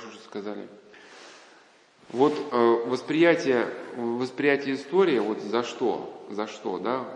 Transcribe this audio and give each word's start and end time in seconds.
хорошо, 0.00 0.14
что 0.14 0.24
сказали. 0.24 0.68
Вот 2.10 2.32
э, 2.32 2.56
восприятие, 2.86 3.68
восприятие 3.96 4.74
истории, 4.74 5.18
вот 5.18 5.40
за 5.40 5.62
что, 5.62 6.26
за 6.30 6.46
что, 6.46 6.78
да, 6.78 7.06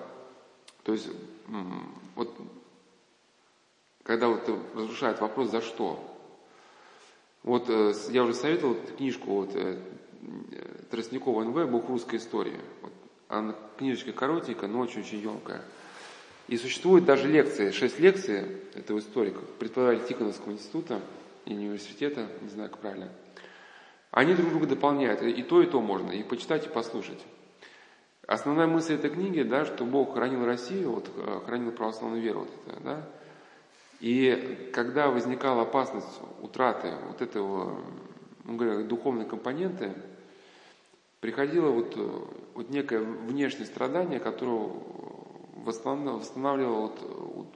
то 0.84 0.92
есть 0.92 1.08
вот 2.14 2.30
когда 4.02 4.28
вот 4.28 4.48
разрушает 4.74 5.20
вопрос 5.20 5.50
«за 5.50 5.62
что?». 5.62 5.98
Вот 7.42 7.68
э, 7.68 7.92
я 8.10 8.22
уже 8.22 8.34
советовал 8.34 8.76
книжку 8.96 9.30
вот, 9.32 9.50
э, 9.54 9.78
Тростникова 10.90 11.42
НВ 11.42 11.68
«Бог 11.70 11.88
русской 11.88 12.16
истории». 12.16 12.58
Вот, 12.82 12.92
она 13.28 13.54
книжечка 13.78 14.12
коротенькая, 14.12 14.68
но 14.68 14.80
очень-очень 14.80 15.20
емкая. 15.20 15.64
И 16.48 16.58
существует 16.58 17.06
даже 17.06 17.26
лекции, 17.28 17.70
шесть 17.70 17.98
лекций 17.98 18.44
этого 18.74 18.98
историка, 18.98 19.40
преподаватель 19.58 20.06
Тихоновского 20.06 20.52
института 20.52 21.00
и 21.44 21.54
университета, 21.54 22.26
не 22.40 22.48
знаю, 22.48 22.70
как 22.70 22.80
правильно. 22.80 23.10
Они 24.10 24.34
друг 24.34 24.50
друга 24.50 24.66
дополняют, 24.66 25.22
и 25.22 25.42
то, 25.42 25.60
и 25.62 25.66
то 25.66 25.80
можно, 25.80 26.10
и 26.10 26.22
почитать, 26.22 26.66
и 26.66 26.68
послушать. 26.68 27.20
Основная 28.26 28.66
мысль 28.66 28.94
этой 28.94 29.10
книги, 29.10 29.42
да, 29.42 29.64
что 29.64 29.84
Бог 29.84 30.14
хранил 30.14 30.46
Россию, 30.46 30.92
вот, 30.92 31.10
э, 31.14 31.40
хранил 31.44 31.72
православную 31.72 32.22
веру, 32.22 32.40
вот 32.40 32.50
это, 32.66 32.80
да, 32.82 33.08
и 34.00 34.70
когда 34.72 35.10
возникала 35.10 35.62
опасность 35.62 36.20
утраты 36.42 36.92
вот 37.08 37.22
этого, 37.22 37.82
ну, 38.44 38.56
говоря, 38.56 38.82
духовной 38.84 39.24
компоненты, 39.24 39.94
приходило 41.20 41.70
вот, 41.70 41.96
вот 42.54 42.68
некое 42.68 43.00
внешнее 43.00 43.66
страдание, 43.66 44.20
которое 44.20 44.72
восстанавливало 45.56 46.80
вот, 46.80 47.00
вот, 47.00 47.46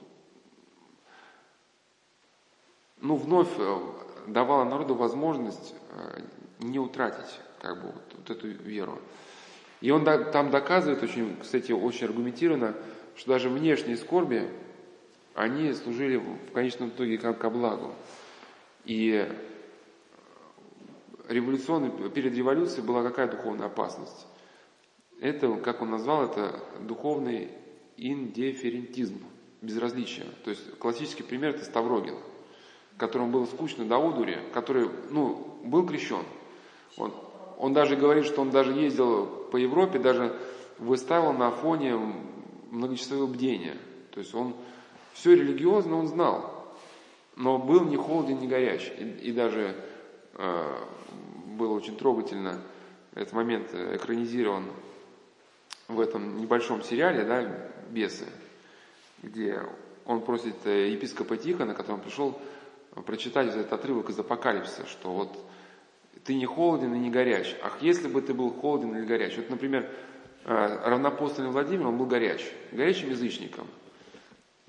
ну, 3.01 3.15
вновь 3.15 3.49
э, 3.57 3.77
давало 4.27 4.63
народу 4.63 4.95
возможность 4.95 5.73
э, 5.91 6.21
не 6.59 6.79
утратить 6.79 7.39
как 7.61 7.81
бы, 7.81 7.91
вот, 7.91 8.15
вот 8.17 8.29
эту 8.29 8.47
веру. 8.47 8.99
И 9.81 9.91
он 9.91 10.03
там 10.03 10.51
доказывает 10.51 11.01
очень, 11.03 11.37
кстати, 11.41 11.71
очень 11.71 12.07
аргументированно, 12.07 12.75
что 13.15 13.31
даже 13.31 13.49
внешние 13.49 13.97
скорби 13.97 14.49
они 15.33 15.73
служили 15.73 16.17
в 16.17 16.51
конечном 16.51 16.89
итоге 16.89 17.17
как 17.17 17.39
ко 17.39 17.49
благу. 17.49 17.93
И 18.83 19.25
революционный, 21.29 22.09
перед 22.09 22.35
революцией 22.35 22.85
была 22.85 23.03
какая 23.03 23.29
духовная 23.29 23.67
опасность? 23.67 24.27
Это, 25.21 25.53
как 25.55 25.81
он 25.81 25.91
назвал 25.91 26.25
это, 26.25 26.61
духовный 26.81 27.49
индифферентизм, 27.95 29.21
безразличие. 29.61 30.25
То 30.43 30.49
есть 30.49 30.77
классический 30.77 31.23
пример 31.23 31.51
это 31.51 31.65
Ставрогин, 31.65 32.15
которому 32.99 33.31
было 33.31 33.45
скучно 33.45 33.85
до 33.85 33.97
одури, 33.97 34.37
который, 34.53 34.89
ну, 35.09 35.57
был 35.63 35.87
крещен. 35.87 36.23
Он, 36.97 37.13
он 37.57 37.73
даже 37.73 37.95
говорит, 37.95 38.25
что 38.25 38.41
он 38.41 38.51
даже 38.51 38.73
ездил 38.73 39.25
по 39.51 39.57
Европе, 39.57 39.99
даже 39.99 40.37
выставил 40.77 41.33
на 41.33 41.49
фоне 41.49 41.97
многочасового 42.69 43.27
бдения. 43.27 43.77
То 44.11 44.19
есть 44.19 44.35
он 44.35 44.53
все 45.13 45.33
религиозно 45.35 45.97
он 45.97 46.07
знал, 46.07 46.75
но 47.35 47.57
был 47.57 47.85
не 47.85 47.95
холоден, 47.95 48.39
не 48.39 48.47
горяч. 48.47 48.91
И, 48.97 49.29
и 49.29 49.31
даже 49.31 49.75
э, 50.33 50.77
было 51.57 51.73
очень 51.73 51.95
трогательно, 51.95 52.61
этот 53.15 53.33
момент 53.33 53.73
экранизирован 53.73 54.65
в 55.87 55.99
этом 55.99 56.39
небольшом 56.39 56.83
сериале, 56.83 57.23
да, 57.23 57.69
«Бесы», 57.89 58.25
где 59.23 59.61
он 60.05 60.21
просит 60.21 60.55
э, 60.65 60.89
епископа 60.89 61.37
Тихона, 61.37 61.73
который 61.73 62.01
пришел 62.01 62.39
прочитать 63.05 63.49
этот 63.49 63.71
отрывок 63.71 64.09
из 64.09 64.19
Апокалипсиса, 64.19 64.85
что 64.87 65.11
вот 65.11 65.37
ты 66.23 66.35
не 66.35 66.45
холоден 66.45 66.93
и 66.93 66.99
не 66.99 67.09
горяч. 67.09 67.55
Ах, 67.63 67.77
если 67.81 68.07
бы 68.07 68.21
ты 68.21 68.33
был 68.33 68.51
холоден 68.51 68.95
или 68.95 69.05
горяч. 69.05 69.35
Вот, 69.37 69.49
например, 69.49 69.89
э, 70.45 70.79
равнопостольный 70.85 71.51
Владимир, 71.51 71.87
он 71.87 71.97
был 71.97 72.05
горяч, 72.05 72.45
горячим 72.71 73.09
язычником– 73.09 73.67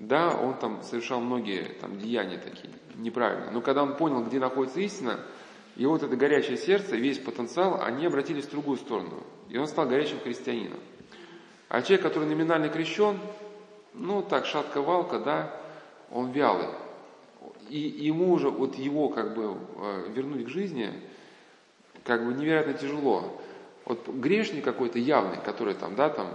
да, 0.01 0.35
он 0.35 0.55
там 0.55 0.81
совершал 0.81 1.21
многие 1.21 1.63
там, 1.79 1.99
деяния 1.99 2.39
такие 2.39 2.73
неправильные, 2.95 3.51
но 3.51 3.61
когда 3.61 3.83
он 3.83 3.95
понял, 3.95 4.23
где 4.23 4.39
находится 4.39 4.79
истина, 4.79 5.19
и 5.75 5.85
вот 5.85 6.01
это 6.01 6.15
горячее 6.15 6.57
сердце, 6.57 6.95
весь 6.95 7.19
потенциал, 7.19 7.79
они 7.83 8.07
обратились 8.07 8.45
в 8.45 8.49
другую 8.49 8.77
сторону. 8.77 9.23
И 9.47 9.57
он 9.57 9.67
стал 9.67 9.87
горячим 9.87 10.19
христианином. 10.19 10.79
А 11.69 11.83
человек, 11.83 12.01
который 12.01 12.27
номинально 12.27 12.69
крещен, 12.69 13.19
ну 13.93 14.23
так, 14.23 14.47
шатка-валка, 14.47 15.19
да, 15.19 15.55
он 16.09 16.31
вялый. 16.31 16.69
И 17.71 18.05
ему 18.05 18.33
уже 18.33 18.49
вот 18.49 18.75
его 18.75 19.07
как 19.07 19.33
бы 19.33 19.55
э, 19.77 20.11
вернуть 20.13 20.45
к 20.45 20.49
жизни, 20.49 20.89
как 22.03 22.25
бы 22.25 22.33
невероятно 22.33 22.73
тяжело. 22.73 23.41
Вот 23.85 24.09
грешник 24.09 24.65
какой-то 24.65 24.99
явный, 24.99 25.37
который 25.37 25.73
там, 25.73 25.95
да, 25.95 26.09
там 26.09 26.27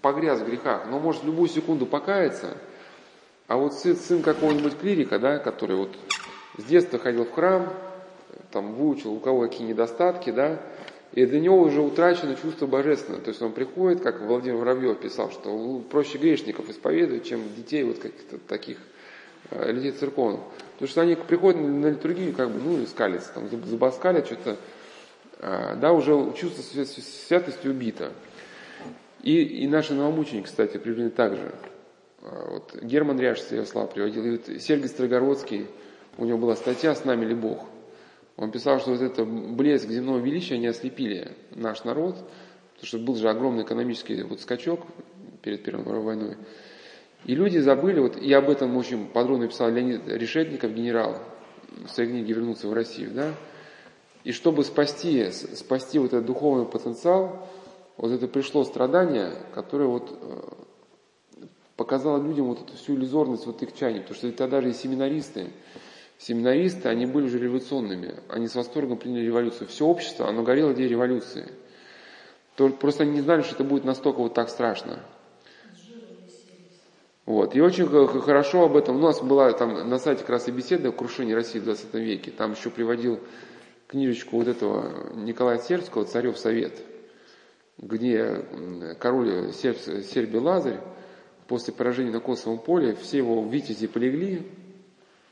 погряз 0.00 0.40
в 0.40 0.46
грехах, 0.46 0.86
но 0.88 0.98
может 0.98 1.24
в 1.24 1.26
любую 1.26 1.50
секунду 1.50 1.84
покаяться, 1.84 2.56
а 3.48 3.56
вот 3.56 3.74
сын, 3.74 3.94
сын 3.96 4.22
какого-нибудь 4.22 4.78
клирика, 4.78 5.18
да, 5.18 5.38
который 5.38 5.76
вот 5.76 5.94
с 6.56 6.64
детства 6.64 6.98
ходил 6.98 7.26
в 7.26 7.32
храм, 7.32 7.68
там 8.50 8.72
выучил, 8.72 9.12
у 9.12 9.20
кого 9.20 9.42
какие 9.42 9.68
недостатки, 9.68 10.30
да, 10.30 10.58
и 11.12 11.26
для 11.26 11.38
него 11.38 11.60
уже 11.60 11.82
утрачено 11.82 12.34
чувство 12.34 12.66
божественного. 12.66 13.22
То 13.22 13.28
есть 13.28 13.42
он 13.42 13.52
приходит, 13.52 14.00
как 14.00 14.22
Владимир 14.22 14.56
Воробьев 14.56 15.00
писал, 15.00 15.30
что 15.30 15.82
проще 15.90 16.16
грешников 16.16 16.70
исповедовать, 16.70 17.26
чем 17.26 17.42
детей 17.54 17.82
вот 17.82 17.98
каких-то 17.98 18.38
таких 18.38 18.78
людей 19.50 19.92
церковных. 19.92 20.40
Потому 20.74 20.88
что 20.88 21.00
они 21.02 21.14
приходят 21.14 21.60
на 21.60 21.88
литургию, 21.88 22.34
как 22.34 22.50
бы, 22.50 22.60
ну, 22.60 22.80
и 22.80 22.86
скалятся, 22.86 23.32
там, 23.34 23.48
забаскалят 23.66 24.26
что-то, 24.26 24.56
э, 25.40 25.76
да, 25.76 25.92
уже 25.92 26.32
чувство 26.36 26.62
святости 26.62 27.68
убито. 27.68 28.12
И, 29.22 29.42
и 29.42 29.68
наши 29.68 29.92
новомученики, 29.92 30.46
кстати, 30.46 30.78
приведены 30.78 31.10
также. 31.10 31.52
А, 32.22 32.52
вот 32.52 32.74
Герман 32.82 33.20
Ряш 33.20 33.40
Ярослав 33.50 33.92
приводил, 33.92 34.24
и 34.24 34.30
вот 34.30 34.46
Сергей 34.60 34.88
Строгородский, 34.88 35.66
у 36.16 36.24
него 36.24 36.38
была 36.38 36.56
статья 36.56 36.94
«С 36.94 37.04
нами 37.04 37.26
ли 37.26 37.34
Бог?». 37.34 37.66
Он 38.36 38.50
писал, 38.50 38.80
что 38.80 38.92
вот 38.92 39.02
это 39.02 39.24
блеск 39.24 39.88
земного 39.88 40.18
величия 40.18 40.56
не 40.56 40.68
ослепили 40.68 41.32
наш 41.50 41.84
народ, 41.84 42.16
потому 42.72 42.86
что 42.86 42.98
был 42.98 43.16
же 43.16 43.28
огромный 43.28 43.64
экономический 43.64 44.22
вот 44.22 44.40
скачок 44.40 44.86
перед 45.42 45.62
Первой 45.62 45.84
мировой 45.84 46.02
войной. 46.02 46.36
И 47.24 47.34
люди 47.34 47.58
забыли, 47.58 48.00
вот 48.00 48.16
и 48.16 48.32
об 48.32 48.48
этом 48.48 48.76
очень 48.76 49.06
подробно 49.06 49.48
писал 49.48 49.70
Леонид 49.70 50.08
Решетников, 50.08 50.72
генерал, 50.72 51.18
в 51.86 51.90
своей 51.90 52.10
книге 52.10 52.32
«Вернуться 52.32 52.66
в 52.68 52.72
Россию», 52.72 53.10
да, 53.12 53.34
и 54.24 54.32
чтобы 54.32 54.64
спасти, 54.64 55.30
спасти 55.30 55.98
вот 55.98 56.08
этот 56.08 56.26
духовный 56.26 56.66
потенциал, 56.66 57.48
вот 57.96 58.12
это 58.12 58.28
пришло 58.28 58.64
страдание, 58.64 59.32
которое 59.54 59.86
вот 59.86 60.18
э, 60.20 61.46
показало 61.76 62.22
людям 62.22 62.46
вот 62.46 62.60
эту 62.60 62.76
всю 62.76 62.94
иллюзорность 62.94 63.46
вот 63.46 63.62
их 63.62 63.74
чаяний, 63.74 64.00
потому 64.00 64.16
что 64.16 64.30
тогда 64.32 64.60
же 64.60 64.70
и 64.70 64.72
семинаристы, 64.74 65.50
семинаристы, 66.18 66.88
они 66.88 67.06
были 67.06 67.26
уже 67.26 67.38
революционными, 67.38 68.14
они 68.28 68.48
с 68.48 68.54
восторгом 68.54 68.98
приняли 68.98 69.24
революцию. 69.24 69.68
Все 69.68 69.86
общество, 69.86 70.28
оно 70.28 70.42
горело 70.42 70.72
идеей 70.72 70.88
революции. 70.88 71.48
Только 72.56 72.76
просто 72.76 73.04
они 73.04 73.12
не 73.12 73.20
знали, 73.22 73.40
что 73.40 73.54
это 73.54 73.64
будет 73.64 73.84
настолько 73.84 74.18
вот 74.18 74.34
так 74.34 74.50
страшно. 74.50 75.00
Вот. 77.26 77.54
И 77.54 77.60
очень 77.60 77.86
хорошо 77.86 78.64
об 78.64 78.76
этом, 78.76 78.96
у 78.96 79.00
нас 79.00 79.20
была 79.22 79.52
там 79.52 79.88
на 79.88 79.98
сайте 79.98 80.20
как 80.22 80.30
раз 80.30 80.48
и 80.48 80.52
беседа 80.52 80.88
о 80.88 80.92
крушении 80.92 81.32
России 81.32 81.58
в 81.58 81.64
20 81.64 81.94
веке, 81.94 82.30
там 82.30 82.52
еще 82.52 82.70
приводил 82.70 83.20
книжечку 83.86 84.38
вот 84.38 84.48
этого 84.48 85.14
Николая 85.14 85.58
Сербского 85.58 86.04
«Царев 86.04 86.38
Совет», 86.38 86.80
где 87.78 88.44
король 88.98 89.52
Серб, 89.52 89.78
Сербий 89.78 90.38
Лазарь 90.38 90.80
после 91.46 91.74
поражения 91.74 92.12
на 92.12 92.20
Косовом 92.20 92.58
поле, 92.58 92.94
все 92.94 93.18
его 93.18 93.44
витязи 93.44 93.86
полегли 93.86 94.46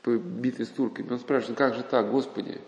по 0.01 0.11
битве 0.17 0.65
с 0.65 0.69
турками. 0.69 1.11
Он 1.11 1.19
спрашивает, 1.19 1.57
как 1.57 1.75
же 1.75 1.83
так, 1.83 2.11
Господи? 2.11 2.59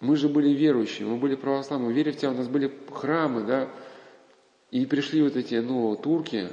Мы 0.00 0.16
же 0.16 0.28
были 0.28 0.50
верующие, 0.50 1.06
мы 1.06 1.16
были 1.16 1.34
православные, 1.34 1.94
мы 1.94 2.12
в 2.12 2.16
Тебя, 2.16 2.30
у 2.30 2.34
нас 2.34 2.48
были 2.48 2.70
храмы, 2.92 3.42
да? 3.42 3.68
И 4.70 4.86
пришли 4.86 5.22
вот 5.22 5.36
эти, 5.36 5.56
ну, 5.56 5.96
турки, 5.96 6.48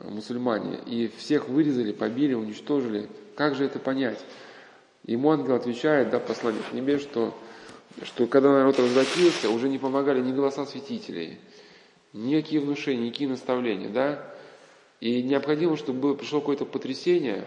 мусульмане, 0.00 0.78
и 0.86 1.10
всех 1.16 1.48
вырезали, 1.48 1.92
побили, 1.92 2.34
уничтожили. 2.34 3.08
Как 3.36 3.54
же 3.54 3.64
это 3.64 3.78
понять? 3.78 4.24
Ему 5.04 5.30
ангел 5.30 5.54
отвечает, 5.54 6.10
да, 6.10 6.18
посланник 6.18 6.72
небес, 6.72 7.02
что 7.02 7.34
что 8.02 8.26
когда 8.26 8.52
народ 8.52 8.78
развратился, 8.78 9.50
уже 9.50 9.68
не 9.68 9.78
помогали 9.78 10.20
ни 10.20 10.32
голоса 10.32 10.64
святителей, 10.64 11.38
никакие 12.12 12.60
внушения, 12.60 13.06
никакие 13.06 13.28
наставления, 13.28 13.88
да, 13.88 14.24
и 15.00 15.22
необходимо, 15.22 15.76
чтобы 15.76 16.00
было, 16.00 16.14
пришло 16.14 16.40
какое-то 16.40 16.64
потрясение, 16.66 17.44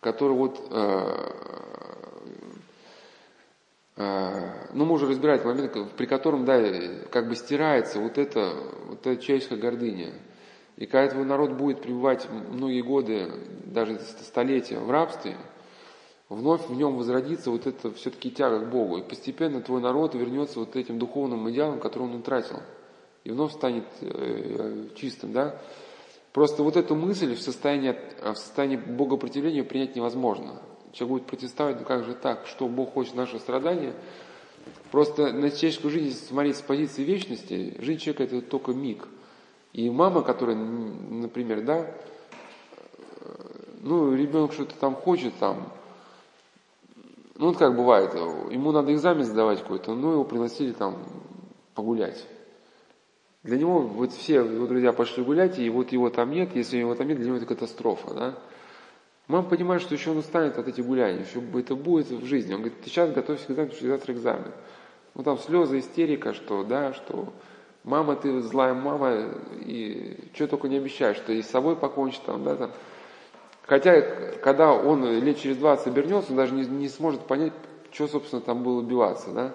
которое 0.00 0.34
вот, 0.34 0.60
э, 0.70 1.32
э, 3.96 4.70
ну, 4.72 4.84
мы 4.84 4.94
уже 4.94 5.06
разбирать 5.06 5.44
момент, 5.44 5.72
при 5.96 6.06
котором, 6.06 6.44
да, 6.44 6.62
как 7.10 7.28
бы 7.28 7.36
стирается 7.36 8.00
вот 8.00 8.18
это, 8.18 8.54
вот 8.86 9.06
эта 9.06 9.22
человеческая 9.22 9.58
гордыня. 9.58 10.12
И 10.76 10.86
когда 10.86 11.12
твой 11.12 11.24
народ 11.24 11.52
будет 11.52 11.80
пребывать 11.80 12.28
многие 12.30 12.82
годы, 12.82 13.30
даже 13.64 13.98
столетия 13.98 14.78
в 14.78 14.90
рабстве– 14.90 15.36
вновь 16.28 16.68
в 16.68 16.74
нем 16.74 16.96
возродится 16.96 17.50
вот 17.50 17.66
это 17.66 17.92
все-таки 17.92 18.30
тяга 18.30 18.60
к 18.60 18.70
Богу. 18.70 18.98
И 18.98 19.02
постепенно 19.02 19.60
твой 19.60 19.80
народ 19.80 20.14
вернется 20.14 20.58
вот 20.58 20.76
этим 20.76 20.98
духовным 20.98 21.48
идеалом, 21.50 21.78
который 21.78 22.04
он 22.04 22.16
утратил. 22.16 22.60
И 23.24 23.30
вновь 23.30 23.52
станет 23.52 23.84
э, 24.00 24.88
чистым, 24.94 25.32
да? 25.32 25.60
Просто 26.32 26.62
вот 26.62 26.76
эту 26.76 26.94
мысль 26.94 27.34
в 27.34 27.40
состоянии, 27.40 27.96
в 28.20 28.36
состоянии 28.36 28.76
богопротивления 28.76 29.64
принять 29.64 29.96
невозможно. 29.96 30.60
Человек 30.92 31.20
будет 31.20 31.26
протестовать, 31.26 31.78
ну 31.80 31.86
как 31.86 32.04
же 32.04 32.14
так, 32.14 32.46
что 32.46 32.68
Бог 32.68 32.92
хочет 32.92 33.14
наше 33.14 33.38
страдание. 33.38 33.94
Просто 34.90 35.32
на 35.32 35.50
человеческую 35.50 35.90
жизнь 35.90 36.16
смотреть 36.16 36.56
с 36.56 36.62
позиции 36.62 37.04
вечности, 37.04 37.76
жизнь 37.80 38.00
человека 38.00 38.24
это 38.24 38.42
только 38.42 38.72
миг. 38.72 39.08
И 39.76 39.90
мама, 39.90 40.22
которая, 40.22 40.56
например, 40.56 41.60
да, 41.60 41.86
ну, 43.82 44.14
ребенок 44.14 44.54
что-то 44.54 44.74
там 44.76 44.94
хочет, 44.94 45.34
там, 45.38 45.70
ну, 47.34 47.48
вот 47.48 47.58
как 47.58 47.76
бывает, 47.76 48.14
ему 48.14 48.72
надо 48.72 48.94
экзамен 48.94 49.24
сдавать 49.24 49.60
какой-то, 49.60 49.94
ну, 49.94 50.12
его 50.12 50.24
приносили 50.24 50.72
там 50.72 50.96
погулять. 51.74 52.26
Для 53.42 53.58
него 53.58 53.80
вот 53.80 54.12
все 54.14 54.36
его 54.36 54.66
друзья 54.66 54.94
пошли 54.94 55.22
гулять, 55.22 55.58
и 55.58 55.68
вот 55.68 55.92
его 55.92 56.08
там 56.08 56.30
нет, 56.30 56.56
если 56.56 56.78
его 56.78 56.94
там 56.94 57.08
нет, 57.08 57.18
для 57.18 57.26
него 57.26 57.36
это 57.36 57.44
катастрофа, 57.44 58.14
да. 58.14 58.38
Мама 59.28 59.46
понимает, 59.46 59.82
что 59.82 59.94
еще 59.94 60.12
он 60.12 60.16
устанет 60.16 60.56
от 60.56 60.68
этих 60.68 60.86
гуляний, 60.86 61.20
еще 61.20 61.42
это 61.60 61.76
будет 61.76 62.08
в 62.08 62.24
жизни. 62.24 62.54
Он 62.54 62.60
говорит, 62.60 62.80
ты 62.80 62.88
сейчас 62.88 63.12
готовься 63.12 63.44
к 63.44 63.50
экзамену, 63.50 63.68
потому 63.68 63.78
что 63.78 63.88
завтра 63.88 64.14
экзамен. 64.14 64.52
Ну 65.14 65.22
там 65.22 65.38
слезы, 65.38 65.80
истерика, 65.80 66.32
что, 66.32 66.64
да, 66.64 66.94
что 66.94 67.30
мама, 67.86 68.16
ты 68.16 68.42
злая 68.42 68.74
мама, 68.74 69.30
и 69.64 70.18
что 70.34 70.46
только 70.48 70.68
не 70.68 70.76
обещаешь, 70.76 71.16
что 71.16 71.32
и 71.32 71.40
с 71.40 71.48
собой 71.48 71.76
покончишь 71.76 72.20
там, 72.26 72.44
да, 72.44 72.56
там. 72.56 72.72
Хотя, 73.62 74.00
когда 74.42 74.72
он 74.72 75.20
лет 75.20 75.40
через 75.40 75.56
20 75.56 75.86
обернется, 75.86 76.32
он 76.32 76.36
даже 76.36 76.52
не, 76.52 76.66
не 76.66 76.88
сможет 76.88 77.22
понять, 77.22 77.54
что, 77.90 78.06
собственно, 78.06 78.42
там 78.42 78.62
было 78.62 78.80
убиваться, 78.80 79.30
да. 79.30 79.54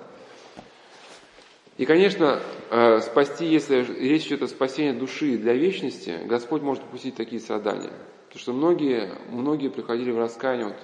И, 1.77 1.85
конечно, 1.85 2.39
э, 2.69 2.99
спасти, 3.01 3.45
если 3.45 3.83
речь 3.83 4.27
идет 4.27 4.43
о 4.43 4.47
спасении 4.47 4.97
души 4.97 5.37
для 5.37 5.53
вечности, 5.53 6.19
Господь 6.25 6.61
может 6.61 6.83
допустить 6.83 7.15
такие 7.15 7.41
страдания. 7.41 7.91
Потому 8.27 8.39
что 8.39 8.53
многие, 8.53 9.11
многие 9.29 9.69
приходили 9.69 10.11
в 10.11 10.19
раскаяние 10.19 10.67
вот, 10.67 10.75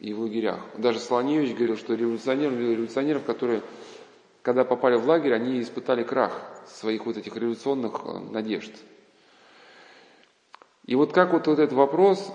и 0.00 0.12
в 0.12 0.20
лагерях. 0.20 0.60
Даже 0.78 1.00
Солоневич 1.00 1.54
говорил, 1.54 1.76
что 1.76 1.94
революционеры, 1.94 2.56
революционеров, 2.56 3.24
которые, 3.24 3.62
когда 4.44 4.62
попали 4.62 4.96
в 4.96 5.08
лагерь, 5.08 5.32
они 5.32 5.58
испытали 5.62 6.04
крах 6.04 6.38
своих 6.66 7.06
вот 7.06 7.16
этих 7.16 7.34
революционных 7.34 8.02
э, 8.04 8.18
надежд. 8.30 8.72
И 10.84 10.94
вот 10.94 11.14
как 11.14 11.32
вот, 11.32 11.48
этот 11.48 11.72
вопрос, 11.72 12.30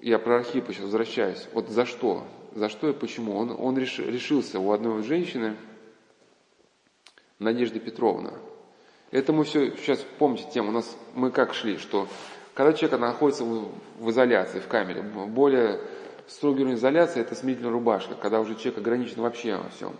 я 0.00 0.18
про 0.18 0.36
Архипа 0.36 0.72
сейчас 0.72 0.84
возвращаюсь, 0.84 1.46
вот 1.52 1.68
за 1.68 1.84
что? 1.84 2.26
За 2.54 2.70
что 2.70 2.88
и 2.88 2.94
почему? 2.94 3.36
Он, 3.36 3.54
он 3.56 3.76
реш, 3.76 3.98
решился 3.98 4.58
у 4.58 4.72
одной 4.72 5.02
женщины, 5.02 5.56
Надежды 7.38 7.80
Петровна. 7.80 8.32
Это 9.10 9.34
мы 9.34 9.44
все, 9.44 9.76
сейчас 9.76 9.98
помните 10.18 10.48
тему, 10.50 10.70
у 10.70 10.72
нас 10.72 10.96
мы 11.14 11.30
как 11.30 11.52
шли, 11.52 11.76
что 11.76 12.08
когда 12.54 12.72
человек 12.72 12.98
находится 12.98 13.44
в, 13.44 13.72
в 13.98 14.08
изоляции, 14.08 14.58
в 14.58 14.68
камере, 14.68 15.02
более 15.02 15.80
строгий 16.28 16.62
уровень 16.62 16.78
изоляции– 16.78 17.20
это 17.20 17.34
смирительная 17.34 17.72
рубашка, 17.72 18.14
когда 18.14 18.40
уже 18.40 18.54
человек 18.54 18.78
ограничен 18.78 19.20
вообще 19.20 19.56
во 19.56 19.68
всем. 19.68 19.92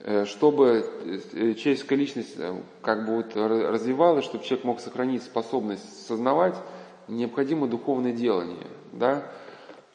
Э, 0.00 0.24
чтобы 0.26 0.88
э, 1.34 1.54
человеческая 1.54 1.96
личность 1.96 2.34
э, 2.38 2.54
как 2.82 3.04
бы 3.04 3.16
вот 3.16 3.34
развивалась, 3.34 4.24
чтобы 4.24 4.44
человек 4.44 4.64
мог 4.64 4.80
сохранить 4.80 5.24
способность 5.24 6.06
сознавать, 6.06 6.54
необходимо 7.08 7.66
духовное 7.66 8.12
делание. 8.12 8.68
Да? 8.92 9.24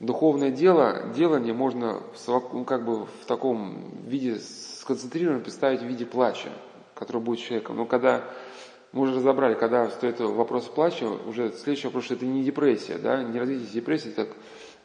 Духовное 0.02 0.52
дело, 0.52 1.14
делание 1.16 1.54
можно 1.54 2.02
в, 2.14 2.54
ну, 2.54 2.66
как 2.66 2.84
бы 2.84 3.06
в 3.06 3.26
таком 3.28 3.94
виде 4.06 4.40
сконцентрированно 4.40 5.40
представить 5.40 5.80
в 5.80 5.86
виде 5.86 6.06
плача, 6.06 6.50
который 6.96 7.22
будет 7.22 7.40
человеком. 7.40 7.78
Но 7.78 7.86
когда 7.86 8.26
мы 8.92 9.04
уже 9.04 9.16
разобрали, 9.16 9.54
когда 9.54 9.90
стоит 9.90 10.20
вопрос 10.20 10.66
плача, 10.66 11.08
уже 11.08 11.54
следующий 11.54 11.88
вопрос, 11.88 12.04
что 12.04 12.16
это 12.16 12.26
не 12.26 12.44
депрессия, 12.44 12.98
да, 12.98 13.24
не 13.24 13.40
развитие 13.40 13.70
депрессии, 13.70 14.12
это 14.12 14.28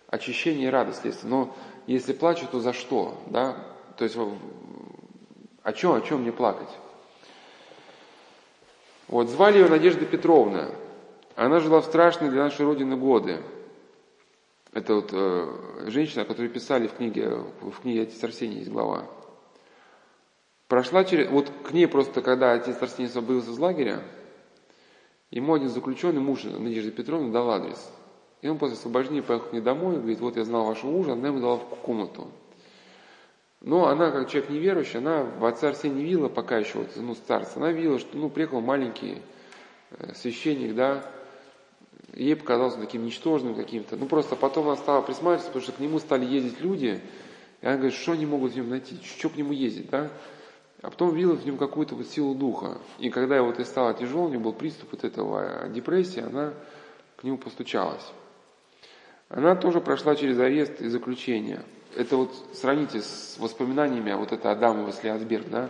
очищение 0.07 0.69
и 0.69 0.71
радость. 0.71 1.25
Но 1.25 1.57
если 1.89 2.13
плачу, 2.13 2.47
то 2.49 2.61
за 2.61 2.73
что, 2.73 3.19
да? 3.27 3.57
То 3.97 4.05
есть 4.05 4.17
о 5.69 5.73
чем, 5.75 5.93
о 5.93 6.01
чем 6.01 6.23
мне 6.23 6.33
плакать? 6.33 6.71
Вот, 9.07 9.29
звали 9.29 9.59
ее 9.59 9.69
Надежда 9.69 10.07
Петровна. 10.07 10.71
Она 11.37 11.61
жила 11.61 11.83
в 11.83 11.85
страшные 11.85 12.31
для 12.31 12.45
нашей 12.45 12.65
Родины 12.65 12.97
годы. 12.97 13.43
Это 14.73 14.95
вот 14.95 15.11
э, 15.13 15.85
женщина, 15.89 16.25
которую 16.25 16.51
писали 16.51 16.87
в 16.87 16.95
книге, 16.95 17.45
в 17.61 17.81
книге 17.83 18.03
«Отец 18.03 18.25
Арсений» 18.25 18.61
есть 18.61 18.71
глава. 18.71 19.05
Прошла 20.69 21.05
через... 21.05 21.29
Вот 21.29 21.51
к 21.65 21.73
ней 21.73 21.87
просто, 21.87 22.23
когда 22.23 22.53
отец 22.53 22.81
Арсений 22.81 23.11
освободился 23.11 23.51
из 23.51 23.59
лагеря, 23.59 24.03
ему 25.31 25.53
один 25.53 25.69
заключенный, 25.69 26.21
муж 26.21 26.45
Надежды 26.45 26.93
Петровны, 26.93 27.31
дал 27.31 27.51
адрес. 27.51 27.93
И 28.41 28.49
он 28.49 28.57
после 28.57 28.77
освобождения 28.77 29.23
поехал 29.23 29.49
к 29.49 29.53
ней 29.53 29.61
домой 29.61 29.97
и 29.97 29.99
говорит, 29.99 30.21
вот 30.21 30.37
я 30.37 30.45
знал 30.45 30.65
вашего 30.65 30.91
мужа, 30.91 31.13
она 31.13 31.29
ему 31.29 31.41
дала 31.41 31.57
в 31.57 31.65
комнату. 31.83 32.29
Но 33.61 33.89
она, 33.89 34.11
как 34.11 34.31
человек 34.31 34.51
неверующий, 34.51 34.99
она 34.99 35.25
в 35.25 35.45
отца 35.45 35.69
Арсения 35.69 36.03
видела, 36.03 36.29
пока 36.29 36.59
еще 36.59 36.79
вот, 36.79 36.91
ну, 36.97 37.15
старца, 37.15 37.55
она 37.57 37.73
видела, 37.73 37.99
что 37.99 38.17
ну, 38.17 38.31
приехал 38.31 38.61
маленький 38.61 39.21
э, 39.91 40.15
священник, 40.15 40.77
да, 40.77 41.05
ей 42.15 42.37
показался 42.37 42.79
таким 42.79 43.05
ничтожным 43.05 43.55
каким-то. 43.55 43.97
Ну, 43.97 44.07
просто 44.07 44.37
потом 44.37 44.67
она 44.67 44.77
стала 44.77 45.03
присматриваться, 45.03 45.49
потому 45.49 45.63
что 45.63 45.73
к 45.73 45.81
нему 45.81 45.99
стали 45.99 46.25
ездить 46.25 46.61
люди, 46.61 47.01
и 47.61 47.67
она 47.67 47.77
говорит, 47.77 47.95
что 47.95 48.13
они 48.13 48.27
могут 48.27 48.53
в 48.53 48.57
нем 48.57 48.71
найти, 48.71 48.97
что 49.05 49.29
к 49.29 49.37
нему 49.37 49.53
ездить, 49.53 49.91
да. 49.91 50.09
А 50.81 50.91
потом 50.91 51.15
видела 51.15 51.35
в 51.35 51.45
нем 51.45 51.59
какую-то 51.59 51.97
вот 51.97 52.07
силу 52.07 52.35
духа. 52.37 52.79
И 53.01 53.11
когда 53.11 53.37
его 53.37 53.47
вот 53.49 53.59
и 53.59 53.65
стало 53.65 53.95
тяжело, 53.95 54.27
у 54.27 54.29
него 54.29 54.45
был 54.45 54.53
приступ 54.53 54.93
вот 54.93 55.03
этого 55.03 55.65
а, 55.65 55.69
депрессии, 55.69 56.21
она 56.21 56.55
к 57.17 57.25
нему 57.25 57.37
постучалась. 57.37 58.13
Она 59.29 59.57
тоже 59.57 59.81
прошла 59.81 60.15
через 60.15 60.39
арест 60.39 60.81
и 60.81 60.89
заключение. 60.89 61.63
Это 61.99 62.17
вот 62.17 62.31
сравните 62.53 63.01
с 63.01 63.35
воспоминаниями, 63.41 64.13
вот 64.13 64.31
это 64.31 64.53
Адамова 64.53 64.93
Слиасберг, 64.93 65.49
да? 65.49 65.69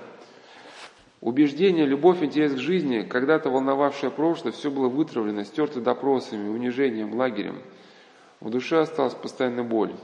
Убеждение, 1.23 1.87
любовь, 1.87 2.23
интерес 2.23 2.53
к 2.53 2.59
жизни, 2.59 3.01
когда-то 3.01 3.49
волновавшее 3.49 4.11
прошлое, 4.11 4.53
все 4.53 4.71
было 4.71 4.91
вытравлено, 4.91 5.47
стерто 5.47 5.81
допросами, 5.81 6.51
унижением, 6.51 7.15
лагерем. 7.15 7.63
В 8.41 8.51
душе 8.51 8.79
осталась 8.79 9.15
постоянная 9.15 9.65
боль. 9.65 9.95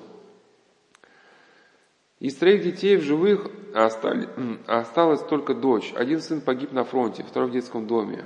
Из 2.20 2.34
троих 2.36 2.62
детей 2.62 2.96
в 2.96 3.02
живых 3.02 3.50
остались, 3.74 4.28
осталась 4.66 5.20
только 5.20 5.52
дочь. 5.52 5.92
Один 5.94 6.22
сын 6.22 6.40
погиб 6.40 6.72
на 6.72 6.84
фронте, 6.84 7.22
второй 7.22 7.50
в 7.50 7.52
детском 7.52 7.86
доме. 7.86 8.24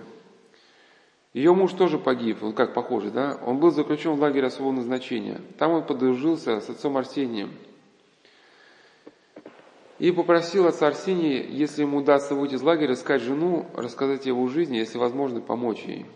Ее 1.32 1.52
муж 1.52 1.72
тоже 1.72 1.98
погиб, 1.98 2.44
он 2.44 2.52
как 2.52 2.74
похоже, 2.74 3.10
да? 3.10 3.40
Он 3.44 3.58
был 3.58 3.72
заключен 3.72 4.12
в 4.12 4.20
лагерь 4.20 4.44
особого 4.44 4.70
назначения. 4.70 5.40
Там 5.58 5.72
он 5.72 5.82
подружился 5.82 6.60
с 6.60 6.70
отцом 6.70 6.96
Арсением. 6.96 7.50
И 9.98 10.12
попросил 10.12 10.66
отца 10.66 10.86
Арсения, 10.86 11.42
если 11.42 11.82
ему 11.82 11.98
удастся 11.98 12.34
выйти 12.34 12.54
из 12.54 12.62
лагеря, 12.62 12.94
искать 12.94 13.20
жену, 13.20 13.66
рассказать 13.74 14.26
его 14.26 14.46
жизни, 14.46 14.76
если 14.76 14.96
возможно, 14.96 15.40
помочь 15.40 15.82
ей. 15.82 16.06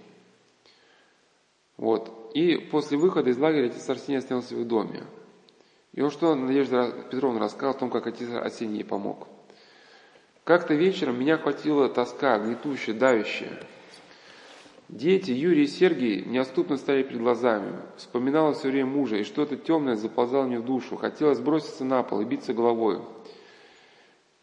Вот. 1.77 2.31
И 2.35 2.57
после 2.57 2.97
выхода 2.97 3.31
из 3.31 3.39
лагеря 3.39 3.67
отец 3.67 3.89
Арсений 3.91 4.19
остался 4.19 4.55
в 4.55 4.65
доме. 4.65 5.03
И 5.93 6.01
вот 6.01 6.13
что 6.13 6.35
Надежда 6.35 6.93
Петровна 7.11 7.41
рассказала 7.41 7.75
о 7.75 7.79
том, 7.79 7.91
как 7.91 8.07
отец 8.07 8.31
Арсений 8.31 8.79
ей 8.79 8.85
помог. 8.85 9.27
Как-то 10.45 10.75
вечером 10.75 11.19
меня 11.19 11.35
охватила 11.35 11.89
тоска, 11.89 12.39
гнетущая, 12.39 12.95
давящая. 12.95 13.61
Дети, 14.89 15.31
Юрий 15.31 15.65
и 15.65 15.69
Сергей 15.69 16.25
неоступно 16.25 16.77
стояли 16.77 17.03
перед 17.03 17.21
глазами. 17.21 17.73
Вспоминала 17.97 18.53
все 18.53 18.69
время 18.69 18.87
мужа, 18.87 19.17
и 19.17 19.25
что-то 19.25 19.57
темное 19.57 19.97
заползало 19.97 20.45
мне 20.45 20.59
в 20.59 20.65
душу. 20.65 20.97
Хотелось 20.97 21.41
броситься 21.41 21.85
на 21.85 22.03
пол 22.03 22.21
и 22.21 22.25
биться 22.25 22.53
головой. 22.53 23.01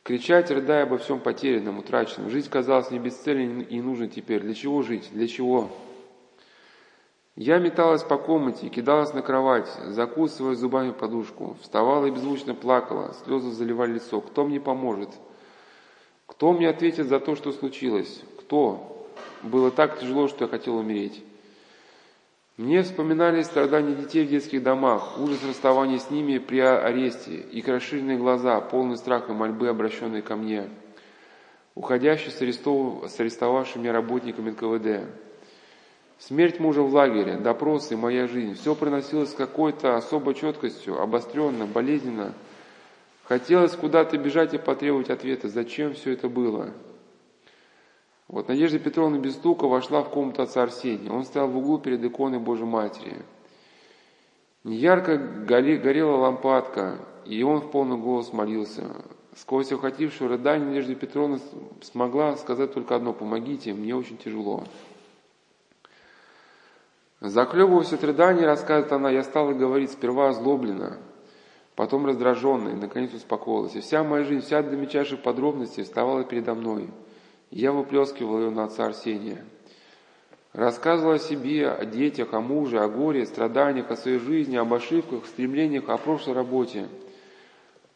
Кричать, 0.04 0.50
рыдая 0.50 0.84
обо 0.84 0.98
всем 0.98 1.20
потерянном, 1.20 1.80
утраченном. 1.80 2.30
Жизнь 2.30 2.50
казалась 2.50 2.92
не 2.92 3.00
бесцельной 3.00 3.64
и 3.64 3.82
нужной 3.82 4.08
теперь. 4.08 4.42
Для 4.42 4.54
чего 4.54 4.82
жить? 4.82 5.10
Для 5.12 5.28
чего? 5.28 5.70
Я 7.36 7.58
металась 7.58 8.04
по 8.04 8.18
комнате, 8.18 8.68
кидалась 8.68 9.14
на 9.14 9.22
кровать, 9.22 9.70
закусывая 9.86 10.56
зубами 10.56 10.92
подушку, 10.92 11.56
вставала 11.62 12.06
и 12.06 12.12
беззвучно 12.12 12.54
плакала, 12.54 13.14
слезы 13.24 13.52
заливали 13.52 13.94
лицо. 13.94 14.20
Кто 14.20 14.46
мне 14.46 14.60
поможет? 14.60 15.10
Кто 16.26 16.52
мне 16.52 16.68
ответит 16.68 17.08
за 17.08 17.20
то, 17.20 17.36
что 17.36 17.54
случилось? 17.54 18.22
Кто? 18.40 19.08
Было 19.42 19.72
так 19.72 20.00
тяжело, 20.00 20.28
что 20.28 20.46
я 20.46 20.50
хотел 20.50 20.76
умереть. 20.76 21.24
Мне 22.60 22.84
вспоминались 22.84 23.46
страдания 23.46 23.96
детей 23.96 24.26
в 24.26 24.30
детских 24.30 24.62
домах, 24.62 25.18
ужас 25.18 25.42
расставания 25.48 25.98
с 25.98 26.12
ними 26.12 26.40
при 26.40 26.60
аресте, 26.60 27.36
их 27.36 27.66
расширенные 27.70 28.18
глаза, 28.18 28.60
полные 28.60 28.98
страха 28.98 29.32
и 29.32 29.34
мольбы, 29.34 29.70
обращенные 29.70 30.22
ко 30.22 30.36
мне, 30.36 30.68
уходящие 31.74 32.32
с, 32.32 32.42
арестов... 32.42 33.10
с 33.10 33.18
арестовавшими 33.18 33.88
работниками 33.88 34.50
НКВД. 34.50 35.10
Смерть 36.18 36.60
мужа 36.60 36.82
в 36.82 36.94
лагере, 36.94 37.38
допросы, 37.38 37.96
моя 37.96 38.28
жизнь. 38.28 38.56
Все 38.56 38.76
приносилось 38.76 39.32
с 39.32 39.36
какой-то 39.36 39.96
особой 39.96 40.34
четкостью, 40.34 41.02
обостренно, 41.02 41.66
болезненно. 41.66 42.34
Хотелось 43.24 43.72
куда-то 43.72 44.18
бежать 44.18 44.54
и 44.54 44.58
потребовать 44.58 45.10
ответа, 45.10 45.48
зачем 45.48 45.94
все 45.94 46.12
это 46.12 46.28
было. 46.28 46.74
Вот 48.30 48.48
Надежда 48.48 48.78
Петровна 48.78 49.18
без 49.18 49.34
стука 49.34 49.68
вошла 49.68 50.04
в 50.04 50.10
комнату 50.10 50.44
отца 50.44 50.62
Арсения. 50.62 51.12
Он 51.12 51.26
стоял 51.26 51.48
в 51.48 51.58
углу 51.58 51.80
перед 51.80 52.04
иконой 52.06 52.38
Божьей 52.38 52.68
Матери. 52.68 53.18
Ярко 54.64 55.18
горела 55.18 56.16
лампадка, 56.16 57.00
и 57.26 57.42
он 57.42 57.60
в 57.60 57.72
полный 57.72 57.98
голос 57.98 58.32
молился. 58.32 58.84
Сквозь 59.36 59.72
охватившую 59.72 60.30
рыдание 60.30 60.68
Надежда 60.68 60.94
Петровна 60.94 61.40
смогла 61.82 62.36
сказать 62.36 62.72
только 62.72 62.96
одно 62.96 63.14
«Помогите, 63.14 63.74
мне 63.74 63.96
очень 63.96 64.18
тяжело». 64.18 64.64
Заклевываясь 67.20 67.94
от 67.94 68.04
рыдания, 68.04 68.46
рассказывает 68.46 68.92
она, 68.92 69.10
я 69.10 69.24
стала 69.24 69.54
говорить 69.54 69.92
сперва 69.92 70.30
озлобленно, 70.30 71.00
потом 71.76 72.06
раздраженно, 72.06 72.70
и 72.70 72.76
наконец 72.76 73.12
успокоилась. 73.14 73.76
И 73.76 73.82
вся 73.82 74.04
моя 74.04 74.24
жизнь, 74.24 74.46
вся 74.46 74.62
до 74.62 74.78
мельчайших 74.78 75.22
подробностей 75.24 75.84
вставала 75.84 76.24
передо 76.24 76.54
мной. 76.54 76.90
Я 77.52 77.72
выплескивал 77.72 78.40
ее 78.40 78.50
на 78.52 78.66
отца 78.66 78.86
Арсения. 78.86 79.44
Рассказывала 80.54 81.16
о 81.16 81.20
себе, 81.20 81.70
о 81.70 81.86
детях, 81.86 82.34
о 82.34 82.42
муже, 82.42 82.80
о 82.80 82.88
горе, 82.88 83.26
страданиях, 83.26 83.92
о 83.92 83.96
своей 83.96 84.20
жизни, 84.20 84.58
об 84.58 84.74
ошибках, 84.74 85.26
стремлениях, 85.26 85.90
о 85.90 85.98
прошлой 85.98 86.34
работе. 86.34 86.88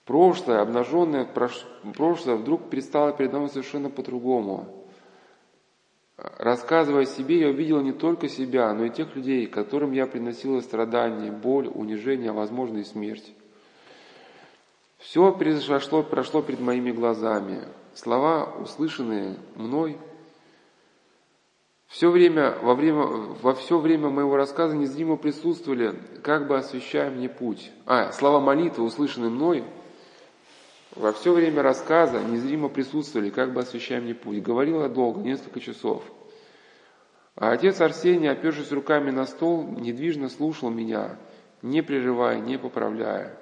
Прошлое, 0.05 0.61
обнаженное 0.61 1.25
прошлое, 1.25 2.35
вдруг 2.35 2.69
предстало 2.69 3.13
передо 3.13 3.37
мной 3.37 3.49
совершенно 3.49 3.89
по-другому. 3.89 4.83
Рассказывая 6.37 7.03
о 7.03 7.05
себе, 7.07 7.39
я 7.39 7.49
увидела 7.49 7.81
не 7.81 7.93
только 7.93 8.29
себя, 8.29 8.71
но 8.73 8.85
и 8.85 8.89
тех 8.89 9.15
людей, 9.15 9.47
которым 9.47 9.91
я 9.91 10.05
приносила 10.05 10.59
страдания, 10.61 11.31
боль, 11.31 11.67
унижение, 11.67 12.29
а 12.29 12.33
возможно 12.33 12.79
и 12.79 12.83
смерть. 12.83 13.33
Все 14.99 15.31
произошло, 15.33 16.03
прошло 16.03 16.41
перед 16.41 16.59
моими 16.59 16.91
глазами. 16.91 17.61
Слова, 17.95 18.45
услышанные 18.59 19.37
мной, 19.55 19.97
все 21.87 22.09
время, 22.09 22.57
во, 22.61 22.73
время, 22.73 23.03
во 23.03 23.53
все 23.53 23.77
время 23.77 24.09
моего 24.09 24.35
рассказа 24.35 24.75
незримо 24.75 25.15
присутствовали, 25.15 25.93
как 26.23 26.47
бы 26.47 26.57
освещая 26.57 27.11
мне 27.11 27.29
путь. 27.29 27.71
А, 27.85 28.11
слова 28.11 28.39
молитвы, 28.39 28.83
услышанные 28.83 29.29
мной, 29.29 29.63
во 30.95 31.11
все 31.11 31.33
время 31.33 31.61
рассказа 31.61 32.19
незримо 32.19 32.69
присутствовали, 32.69 33.29
как 33.29 33.53
бы 33.53 33.61
освещая 33.61 34.01
мне 34.01 34.13
путь. 34.13 34.41
Говорила 34.41 34.89
долго, 34.89 35.21
несколько 35.21 35.59
часов. 35.59 36.03
А 37.35 37.51
отец 37.51 37.81
Арсений, 37.81 38.29
опершись 38.29 38.71
руками 38.71 39.09
на 39.09 39.25
стол, 39.25 39.63
недвижно 39.63 40.29
слушал 40.29 40.69
меня, 40.69 41.17
не 41.61 41.81
прерывая, 41.81 42.39
не 42.39 42.57
поправляя. 42.57 43.37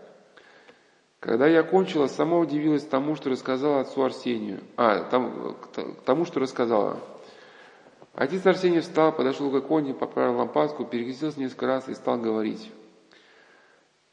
Когда 1.22 1.46
я 1.46 1.62
кончила, 1.62 2.08
сама 2.08 2.40
удивилась 2.40 2.84
тому, 2.84 3.16
что 3.16 3.30
рассказала 3.30 3.82
отцу 3.82 4.02
Арсению. 4.02 4.60
А, 4.76 5.04
тому, 5.04 5.56
тому 6.04 6.26
что 6.26 6.40
рассказала. 6.40 7.00
Отец 8.16 8.44
Арсений 8.44 8.80
встал, 8.80 9.16
подошел 9.16 9.52
к 9.52 9.56
иконе, 9.64 9.94
поправил 9.94 10.38
лампадку, 10.38 10.84
перекрестился 10.84 11.40
несколько 11.40 11.68
раз 11.68 11.88
и 11.88 11.94
стал 11.94 12.18
говорить. 12.18 12.72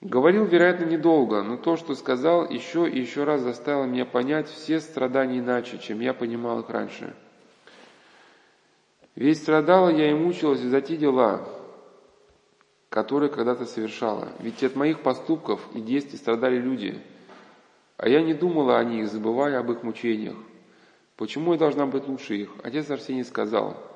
Говорил, 0.03 0.45
вероятно, 0.45 0.85
недолго, 0.85 1.43
но 1.43 1.57
то, 1.57 1.77
что 1.77 1.95
сказал, 1.95 2.47
еще 2.47 2.87
и 2.87 3.01
еще 3.01 3.25
раз 3.25 3.41
заставило 3.41 3.87
меня 3.87 4.05
понять 4.05 4.49
все 4.49 4.79
страдания 4.79 5.39
иначе, 5.39 5.79
чем 5.79 6.01
я 6.01 6.13
понимал 6.13 6.61
их 6.61 6.69
раньше. 6.69 7.15
Ведь 9.15 9.39
страдала 9.39 9.89
я 9.89 10.11
и 10.11 10.15
мучилась 10.15 10.61
за 10.61 10.83
те 10.83 10.99
дела, 10.99 11.49
которые 12.89 13.31
когда-то 13.31 13.67
совершала. 13.67 14.29
Ведь 14.41 14.63
от 14.63 14.77
моих 14.77 15.01
поступков 15.01 15.61
и 15.75 15.81
действий 15.81 16.19
страдали 16.19 16.59
люди, 16.59 17.01
а 17.97 18.09
я 18.09 18.23
не 18.23 18.35
думала 18.35 18.79
о 18.79 18.85
них, 18.85 19.09
забывая 19.09 19.59
об 19.59 19.71
их 19.71 19.83
мучениях. 19.83 20.37
Почему 21.17 21.53
я 21.53 21.59
должна 21.59 21.87
быть 21.87 22.07
лучше 22.07 22.37
их? 22.37 22.51
Отец 22.63 22.91
Арсений 22.91 23.25
сказал– 23.25 23.77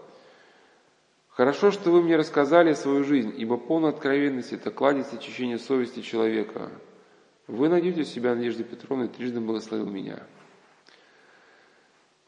Хорошо, 1.32 1.70
что 1.70 1.90
вы 1.90 2.02
мне 2.02 2.16
рассказали 2.16 2.74
свою 2.74 3.04
жизнь, 3.04 3.32
ибо 3.38 3.56
полная 3.56 3.90
откровенность– 3.90 4.52
это 4.52 4.70
кладезь 4.70 5.14
очищения 5.14 5.56
совести 5.56 6.00
человека. 6.00 6.70
Вы 7.46 7.70
найдете 7.70 8.04
себя, 8.04 8.34
Надежда 8.34 8.64
Петровна, 8.64 9.08
трижды 9.08 9.40
благословил 9.40 9.86
меня. 9.86 10.22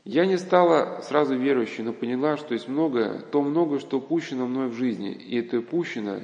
Я 0.04 0.24
не 0.24 0.38
стала 0.38 1.02
сразу 1.02 1.36
верующей, 1.36 1.84
но 1.84 1.92
поняла, 1.92 2.38
что 2.38 2.54
есть 2.54 2.66
многое, 2.66 3.20
то 3.20 3.42
многое, 3.42 3.78
что 3.78 3.98
упущено 3.98 4.46
мной 4.46 4.68
в 4.68 4.74
жизни, 4.74 5.12
и 5.12 5.38
это 5.38 5.58
упущено 5.58 6.20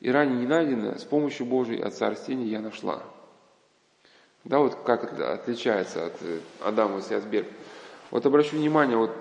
и 0.00 0.10
ранее 0.10 0.38
не 0.38 0.46
найдено, 0.46 0.96
с 0.98 1.04
помощью 1.04 1.46
Божьей 1.46 1.80
Отца 1.80 2.08
Арсения 2.08 2.46
я 2.46 2.60
нашла. 2.60 3.02
Да, 4.44 4.58
вот 4.58 4.74
как 4.86 5.04
это 5.04 5.34
отличается 5.34 6.06
от 6.06 6.14
э, 6.22 6.40
Адама 6.64 7.02
Сиасберг. 7.02 7.46
Вот 8.10 8.24
обращу 8.24 8.56
внимание, 8.56 8.96
вот 8.96 9.14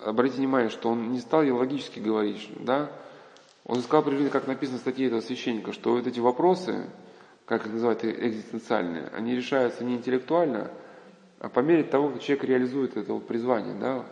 обратите 0.00 0.38
внимание, 0.38 0.70
что 0.70 0.90
он 0.90 1.10
не 1.10 1.18
стал 1.18 1.42
ей 1.42 1.50
логически 1.50 1.98
говорить, 1.98 2.48
да, 2.60 2.90
он 3.64 3.80
сказал 3.80 4.02
приблизительно, 4.02 4.38
как 4.38 4.46
написано 4.46 4.78
в 4.78 4.82
статье 4.82 5.08
этого 5.08 5.20
священника, 5.20 5.72
что 5.72 5.92
вот 5.92 6.06
эти 6.06 6.20
вопросы, 6.20 6.88
как 7.44 7.66
их 7.66 7.72
называют, 7.72 8.04
экзистенциальные, 8.04 9.08
они 9.08 9.34
решаются 9.34 9.84
не 9.84 9.96
интеллектуально, 9.96 10.70
а 11.40 11.48
по 11.48 11.60
мере 11.60 11.82
того, 11.82 12.10
как 12.10 12.22
человек 12.22 12.44
реализует 12.44 12.96
это 12.96 13.18
призвание, 13.18 13.74
да. 13.74 14.06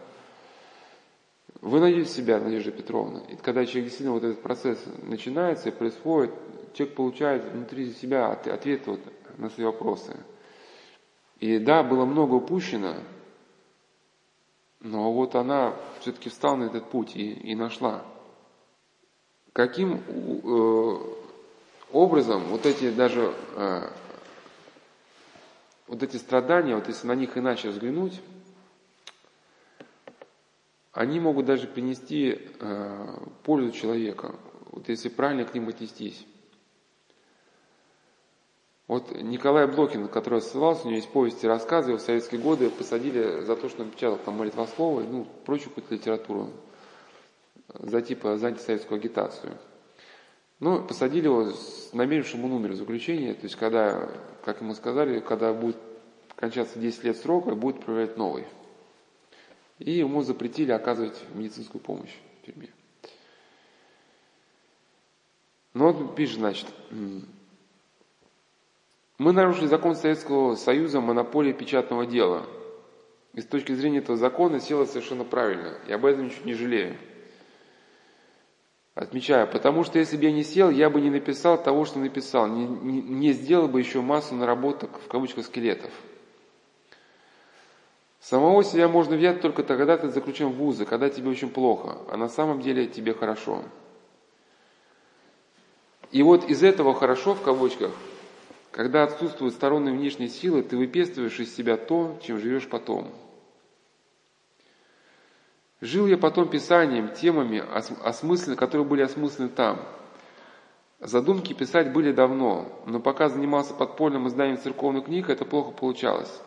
Вы 1.64 1.80
найдете 1.80 2.10
себя, 2.10 2.38
Надежда 2.38 2.72
Петровна, 2.72 3.20
и 3.20 3.36
когда 3.36 3.64
человек 3.64 3.84
действительно 3.84 4.12
вот 4.12 4.22
этот 4.22 4.42
процесс 4.42 4.78
начинается 5.02 5.70
и 5.70 5.72
происходит, 5.72 6.30
человек 6.74 6.94
получает 6.94 7.44
внутри 7.46 7.90
себя 7.94 8.30
ответ 8.32 8.86
вот 8.86 9.00
на 9.38 9.48
свои 9.48 9.64
вопросы. 9.64 10.14
И 11.40 11.58
да, 11.58 11.82
было 11.82 12.04
много 12.04 12.34
упущено, 12.34 12.96
но 14.80 15.10
вот 15.10 15.36
она 15.36 15.74
все-таки 16.00 16.28
встала 16.28 16.56
на 16.56 16.64
этот 16.64 16.90
путь 16.90 17.16
и, 17.16 17.32
и 17.32 17.54
нашла. 17.54 18.04
Каким 19.54 20.02
э, 20.06 20.96
образом 21.92 22.42
вот 22.50 22.66
эти 22.66 22.90
даже 22.90 23.32
э, 23.56 23.88
вот 25.86 26.02
эти 26.02 26.18
страдания, 26.18 26.74
вот 26.74 26.88
если 26.88 27.06
на 27.06 27.14
них 27.14 27.38
иначе 27.38 27.70
взглянуть, 27.70 28.20
они 30.94 31.18
могут 31.18 31.46
даже 31.46 31.66
принести 31.66 32.38
э, 32.60 33.16
пользу 33.42 33.72
человека, 33.72 34.36
вот 34.70 34.88
если 34.88 35.08
правильно 35.08 35.44
к 35.44 35.52
ним 35.52 35.68
отнестись. 35.68 36.24
Вот 38.86 39.10
Николай 39.10 39.66
Блокин, 39.66 40.06
который 40.08 40.40
ссылался, 40.40 40.82
у 40.82 40.86
него 40.86 40.96
есть 40.96 41.10
повести 41.10 41.46
и 41.46 41.48
рассказы, 41.48 41.90
его 41.90 41.98
в 41.98 42.02
советские 42.02 42.40
годы 42.40 42.70
посадили 42.70 43.40
за 43.40 43.56
то, 43.56 43.68
что 43.68 43.82
он 43.82 43.90
печатал 43.90 44.18
там 44.24 44.36
молитвословы, 44.36 45.04
ну, 45.04 45.26
прочую 45.44 45.70
какую-то 45.70 45.94
литературу, 45.94 46.50
за 47.74 48.00
типа 48.00 48.36
за 48.36 48.48
антисоветскую 48.48 48.98
агитацию. 48.98 49.52
Ну, 50.60 50.84
посадили 50.84 51.24
его 51.24 51.50
с 51.50 51.92
намеревшим 51.92 52.44
умер 52.44 52.74
заключения, 52.74 53.34
то 53.34 53.44
есть 53.44 53.56
когда, 53.56 54.10
как 54.44 54.60
ему 54.60 54.74
сказали, 54.74 55.18
когда 55.18 55.52
будет 55.52 55.76
кончаться 56.36 56.78
10 56.78 57.04
лет 57.04 57.16
срока, 57.16 57.56
будет 57.56 57.84
проверять 57.84 58.16
новый. 58.16 58.44
И 59.78 59.92
ему 59.92 60.22
запретили 60.22 60.72
оказывать 60.72 61.20
медицинскую 61.34 61.82
помощь 61.82 62.14
в 62.42 62.46
тюрьме. 62.46 62.70
Ну 65.72 65.92
вот 65.92 66.14
пишет, 66.14 66.38
значит, 66.38 66.66
мы 69.18 69.32
нарушили 69.32 69.66
закон 69.66 69.96
Советского 69.96 70.54
Союза 70.54 70.98
о 70.98 71.00
монополии 71.00 71.52
печатного 71.52 72.06
дела. 72.06 72.46
И 73.32 73.40
с 73.40 73.46
точки 73.46 73.72
зрения 73.72 73.98
этого 73.98 74.16
закона 74.16 74.60
села 74.60 74.84
совершенно 74.84 75.24
правильно. 75.24 75.78
И 75.88 75.92
об 75.92 76.04
этом 76.04 76.26
ничего 76.26 76.46
не 76.46 76.54
жалею. 76.54 76.96
Отмечаю, 78.94 79.50
потому 79.50 79.82
что 79.82 79.98
если 79.98 80.16
бы 80.16 80.22
я 80.22 80.30
не 80.30 80.44
сел, 80.44 80.70
я 80.70 80.88
бы 80.88 81.00
не 81.00 81.10
написал 81.10 81.60
того, 81.60 81.84
что 81.84 81.98
написал, 81.98 82.46
не, 82.46 82.64
не, 82.64 83.02
не 83.02 83.32
сделал 83.32 83.66
бы 83.66 83.80
еще 83.80 84.00
массу 84.00 84.36
наработок, 84.36 85.00
в 85.00 85.08
кавычках, 85.08 85.46
скелетов. 85.46 85.90
Самого 88.24 88.64
себя 88.64 88.88
можно 88.88 89.16
взять 89.16 89.42
только 89.42 89.62
тогда, 89.62 89.98
когда 89.98 90.08
ты 90.08 90.08
заключен 90.08 90.48
в 90.48 90.54
вузы, 90.54 90.86
когда 90.86 91.10
тебе 91.10 91.28
очень 91.28 91.50
плохо, 91.50 91.98
а 92.10 92.16
на 92.16 92.30
самом 92.30 92.62
деле 92.62 92.86
тебе 92.86 93.12
хорошо. 93.12 93.62
И 96.10 96.22
вот 96.22 96.48
из 96.48 96.62
этого 96.62 96.94
хорошо, 96.94 97.34
в 97.34 97.42
кавычках, 97.42 97.90
когда 98.70 99.02
отсутствуют 99.02 99.52
сторонние 99.52 99.92
внешние 99.92 100.30
силы, 100.30 100.62
ты 100.62 100.74
выпестываешь 100.78 101.38
из 101.38 101.54
себя 101.54 101.76
то, 101.76 102.18
чем 102.22 102.40
живешь 102.40 102.66
потом. 102.66 103.12
Жил 105.82 106.06
я 106.06 106.16
потом 106.16 106.48
писанием, 106.48 107.12
темами, 107.12 107.62
осмыслены, 108.02 108.56
которые 108.56 108.86
были 108.86 109.02
осмыслены 109.02 109.50
там. 109.50 109.82
Задумки 110.98 111.52
писать 111.52 111.92
были 111.92 112.10
давно, 112.10 112.72
но 112.86 113.00
пока 113.00 113.28
занимался 113.28 113.74
подпольным 113.74 114.28
изданием 114.28 114.56
церковных 114.56 115.04
книг, 115.04 115.28
это 115.28 115.44
плохо 115.44 115.72
получалось. 115.72 116.40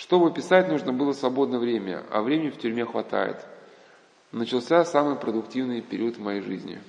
Чтобы 0.00 0.32
писать, 0.32 0.68
нужно 0.68 0.94
было 0.94 1.12
свободное 1.12 1.58
время, 1.58 2.06
а 2.10 2.22
времени 2.22 2.48
в 2.48 2.58
тюрьме 2.58 2.86
хватает. 2.86 3.44
начался 4.32 4.82
самый 4.86 5.14
продуктивный 5.16 5.82
период 5.82 6.16
в 6.16 6.20
моей 6.20 6.40
жизни. 6.40 6.80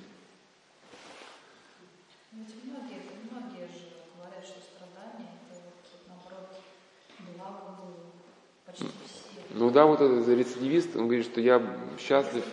Ну 9.50 9.70
да, 9.70 9.84
вот 9.84 10.00
этот 10.00 10.26
рецидивист, 10.28 10.96
он 10.96 11.08
говорит, 11.08 11.26
что 11.26 11.42
я 11.42 11.60
счастлив. 11.98 12.44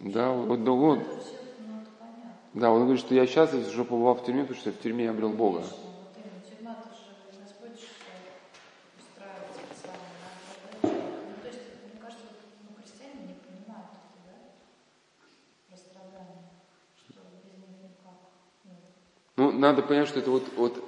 Он. 0.00 0.10
Да, 0.10 0.32
вот, 0.32 0.58
ну, 0.58 0.76
ну, 0.76 0.96
понятно. 0.96 1.20
да, 2.54 2.70
он 2.72 2.82
говорит, 2.84 3.00
что 3.04 3.14
я 3.14 3.26
счастлив, 3.26 3.66
что 3.70 3.84
побывал 3.84 4.14
в 4.14 4.24
тюрьме, 4.24 4.42
потому 4.44 4.58
что 4.58 4.72
в 4.72 4.80
тюрьме 4.80 5.04
я 5.04 5.10
обрел 5.10 5.30
Бога. 5.34 5.60
Конечно, 5.60 5.76
вот 6.02 6.16
именно 6.16 6.40
тюрьма-то 6.48 6.88
же 6.90 7.12
Господь 7.40 7.78
же 7.78 7.86
устраивает 8.98 9.52
специально. 9.54 10.08
да, 10.18 10.30
тогда 10.58 10.88
человек- 10.88 11.22
Ну, 11.28 11.34
то 11.42 11.48
есть, 11.48 11.62
мне 11.86 12.00
кажется, 12.00 12.26
вот, 12.26 12.38
ну, 12.66 12.70
христиане 12.82 13.20
не 13.28 13.34
понимают 13.34 13.90
это, 13.94 14.18
да? 14.26 14.36
Про 15.68 15.76
страдания, 15.76 16.50
что 16.98 17.20
без 17.46 17.54
них 17.62 17.78
никак. 17.80 18.18
Ну, 19.36 19.51
Ну, 19.51 19.51
надо 19.62 19.82
понять, 19.82 20.08
что 20.08 20.18
это 20.18 20.30
вот, 20.30 20.42
вот 20.56 20.84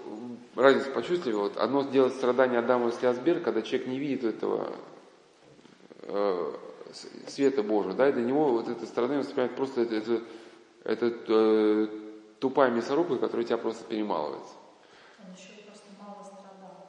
разницу 0.56 0.90
почувствовали. 0.90 1.36
Вот 1.36 1.56
одно 1.56 1.82
дело 1.82 2.08
страдание 2.10 2.58
Адама 2.58 2.88
и 2.88 2.92
Слясберг, 2.92 3.42
когда 3.42 3.62
человек 3.62 3.88
не 3.88 3.98
видит 3.98 4.24
этого 4.24 4.72
э, 6.02 6.52
с- 6.92 7.32
света 7.32 7.62
Божьего, 7.62 7.94
да, 7.94 8.08
и 8.08 8.12
для 8.12 8.22
него 8.22 8.52
вот 8.52 8.68
это 8.68 8.84
страдание 8.86 9.20
воспринимает 9.22 9.56
просто 9.56 9.82
это, 9.82 9.94
это, 9.94 10.20
это, 10.84 11.12
э, 11.28 11.88
тупая 12.40 12.70
мясорубка, 12.70 13.16
которая 13.16 13.46
тебя 13.46 13.58
просто 13.58 13.84
перемалывает. 13.84 14.42
он 15.18 15.32
еще 15.34 15.60
и 15.60 15.64
просто 15.64 15.86
мало 15.98 16.22
страдал. 16.22 16.88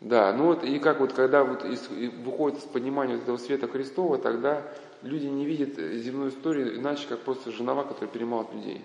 Да, 0.00 0.32
ну 0.32 0.46
вот 0.46 0.64
и 0.64 0.78
как 0.78 1.00
вот 1.00 1.12
когда 1.12 1.44
вот 1.44 1.64
из- 1.64 1.88
выходит 1.88 2.58
из 2.58 2.64
понимания 2.64 3.14
вот 3.14 3.22
этого 3.24 3.36
света 3.36 3.68
Христова, 3.68 4.18
тогда 4.18 4.62
люди 5.02 5.26
не 5.26 5.44
видят 5.44 5.76
земную 5.78 6.30
историю 6.30 6.76
иначе, 6.76 7.06
как 7.08 7.20
просто 7.20 7.50
женова, 7.50 7.82
которая 7.84 8.10
перемалывает 8.10 8.54
людей. 8.54 8.82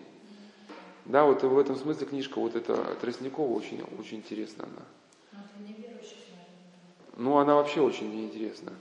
Да, 1.07 1.23
вот 1.23 1.41
в 1.41 1.57
этом 1.57 1.77
смысле 1.77 2.05
книжка 2.05 2.37
вот 2.39 2.55
эта 2.55 2.75
Тростникова 2.95 3.49
очень, 3.57 3.81
очень 3.97 4.17
интересна 4.17 4.65
она. 4.65 5.41
Наверное. 5.57 6.01
Ну, 7.15 7.37
она 7.37 7.55
вообще 7.55 7.79
очень 7.79 8.13
неинтересна. 8.13 8.73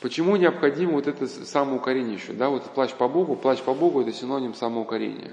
Почему 0.00 0.36
необходимо 0.36 0.92
вот 0.92 1.06
это 1.06 1.26
самоукорение 1.26 2.16
еще? 2.16 2.34
Да, 2.34 2.50
вот 2.50 2.64
плач 2.74 2.92
по 2.92 3.08
Богу, 3.08 3.34
плач 3.34 3.62
по 3.62 3.72
Богу 3.72 4.02
это 4.02 4.12
синоним 4.12 4.54
самоукорения. 4.54 5.32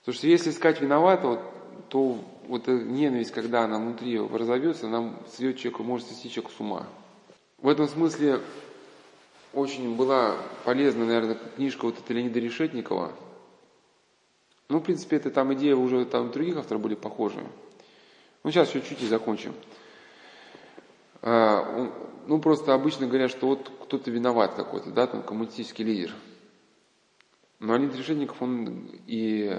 Потому 0.00 0.16
что 0.16 0.26
если 0.28 0.50
искать 0.50 0.80
виноватого, 0.80 1.42
то 1.90 2.18
вот 2.48 2.62
эта 2.62 2.82
ненависть, 2.82 3.32
когда 3.32 3.64
она 3.64 3.78
внутри 3.78 4.18
разовьется, 4.18 4.86
она 4.86 5.14
сведет 5.30 5.58
человеку, 5.58 5.82
может 5.82 6.08
свести 6.08 6.30
человека 6.30 6.54
с 6.56 6.60
ума. 6.60 6.86
В 7.58 7.68
этом 7.68 7.86
смысле 7.86 8.40
очень 9.52 9.94
была 9.94 10.36
полезна, 10.64 11.04
наверное, 11.04 11.38
книжка 11.56 11.84
вот 11.84 11.98
эта 11.98 12.14
Леонида 12.14 12.40
Решетникова. 12.40 13.12
Ну, 14.68 14.80
в 14.80 14.82
принципе, 14.82 15.16
это 15.16 15.30
там 15.30 15.54
идея 15.54 15.76
уже 15.76 16.04
там 16.06 16.30
других 16.30 16.56
авторов 16.56 16.82
были 16.82 16.94
похожи. 16.94 17.40
Ну, 18.42 18.50
сейчас 18.50 18.70
чуть-чуть 18.70 19.02
и 19.02 19.06
закончим. 19.06 19.54
А, 21.22 21.90
ну, 22.26 22.40
просто 22.40 22.74
обычно 22.74 23.06
говорят, 23.06 23.30
что 23.30 23.48
вот 23.48 23.70
кто-то 23.82 24.10
виноват 24.10 24.54
какой-то, 24.54 24.90
да, 24.90 25.06
там 25.06 25.22
коммунистический 25.22 25.84
лидер. 25.84 26.12
Но 27.58 27.76
Леонид 27.76 27.96
Решетников, 27.96 28.42
он 28.42 28.90
и 29.06 29.56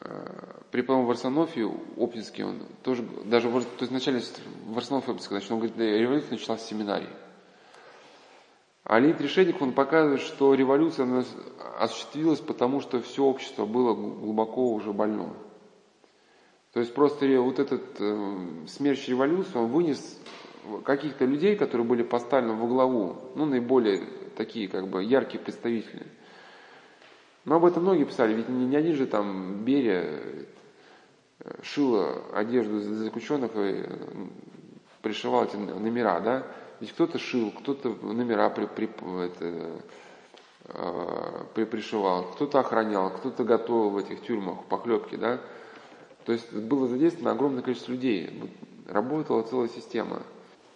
э, 0.00 0.52
при 0.70 0.80
по-моему, 0.82 1.08
в 1.08 1.10
Арсенофе, 1.10 1.64
он 1.64 2.66
тоже, 2.82 3.02
даже, 3.24 3.50
то 3.50 3.66
есть 3.80 3.90
вначале 3.90 4.22
в 4.66 4.76
Арсенофе 4.76 5.10
Оптинский, 5.10 5.36
значит, 5.36 5.50
он 5.50 5.58
говорит, 5.58 5.76
революция 5.76 6.32
началась 6.32 6.62
в 6.62 6.68
семинарии. 6.68 7.08
Леонид 8.88 9.20
Решетников, 9.20 9.62
он 9.62 9.72
показывает, 9.72 10.20
что 10.20 10.54
революция 10.54 11.24
осуществилась 11.78 12.40
потому, 12.40 12.80
что 12.80 13.00
все 13.02 13.24
общество 13.24 13.66
было 13.66 13.94
глубоко 13.94 14.72
уже 14.72 14.92
больно. 14.92 15.34
То 16.72 16.80
есть 16.80 16.94
просто 16.94 17.26
вот 17.40 17.58
этот 17.58 17.82
э, 17.98 18.36
смерч 18.68 19.08
революции, 19.08 19.56
он 19.56 19.68
вынес 19.68 20.20
каких-то 20.84 21.24
людей, 21.24 21.56
которые 21.56 21.86
были 21.86 22.02
поставлены 22.02 22.54
во 22.54 22.66
главу, 22.66 23.16
ну, 23.34 23.46
наиболее 23.46 24.04
такие, 24.36 24.68
как 24.68 24.88
бы, 24.88 25.02
яркие 25.02 25.42
представители. 25.42 26.06
Но 27.44 27.56
об 27.56 27.64
этом 27.64 27.82
многие 27.82 28.04
писали, 28.04 28.34
ведь 28.34 28.48
не, 28.48 28.66
не 28.66 28.76
один 28.76 28.94
же 28.94 29.06
там 29.06 29.64
Берия 29.64 30.20
э, 31.40 31.62
шила 31.62 32.22
одежду 32.34 32.78
за- 32.78 32.94
заключенных 32.94 33.52
и 33.56 33.84
пришивал 35.02 35.44
эти 35.44 35.56
номера, 35.56 36.20
да? 36.20 36.46
Ведь 36.80 36.92
кто-то 36.92 37.18
шил, 37.18 37.52
кто-то 37.52 37.90
номера 38.02 38.50
при, 38.50 38.66
при, 38.66 38.88
это, 39.24 39.82
э, 40.64 41.44
при- 41.54 41.64
пришивал, 41.64 42.24
кто-то 42.32 42.60
охранял, 42.60 43.10
кто-то 43.10 43.44
готовил 43.44 43.90
в 43.90 43.96
этих 43.98 44.22
тюрьмах 44.22 44.64
похлебки, 44.64 45.16
да? 45.16 45.40
То 46.26 46.32
есть 46.32 46.52
было 46.52 46.88
задействовано 46.88 47.30
огромное 47.30 47.62
количество 47.62 47.92
людей, 47.92 48.52
работала 48.88 49.42
целая 49.42 49.68
система. 49.68 50.22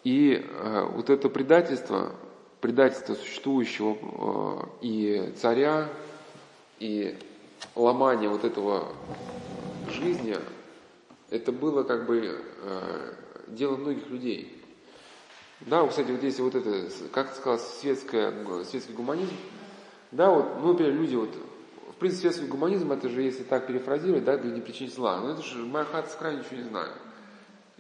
И 0.04 0.42
э, 0.42 0.88
вот 0.94 1.10
это 1.10 1.28
предательство, 1.28 2.12
предательство 2.60 3.14
существующего 3.14 3.96
э, 4.00 4.66
и 4.80 5.34
царя, 5.36 5.88
и 6.78 7.18
ломание 7.74 8.30
вот 8.30 8.44
этого 8.44 8.88
жизни, 9.86 10.36
это 11.28 11.52
было 11.52 11.82
как 11.82 12.06
бы 12.06 12.42
э, 12.62 13.14
дело 13.48 13.76
многих 13.76 14.08
людей. 14.08 14.59
Да, 15.60 15.86
кстати, 15.86 16.10
вот 16.10 16.22
если 16.22 16.40
вот 16.40 16.54
это, 16.54 16.88
как 17.12 17.34
сказал, 17.34 17.58
светское, 17.58 18.32
светский 18.64 18.94
гуманизм, 18.94 19.34
да, 20.10 20.30
вот, 20.30 20.58
ну, 20.60 20.68
например, 20.68 20.94
люди 20.94 21.16
вот, 21.16 21.30
в 21.90 21.96
принципе, 21.96 22.30
светский 22.30 22.46
гуманизм, 22.46 22.90
это 22.92 23.10
же, 23.10 23.20
если 23.20 23.42
так 23.42 23.66
перефразировать, 23.66 24.24
да, 24.24 24.38
для 24.38 24.52
не 24.52 24.62
причинить 24.62 24.94
зла, 24.94 25.20
но 25.20 25.32
это 25.32 25.42
же 25.42 25.58
моя 25.66 25.84
хата 25.84 26.08
с 26.08 26.14
края 26.14 26.38
ничего 26.38 26.56
не 26.56 26.68
знаю. 26.68 26.92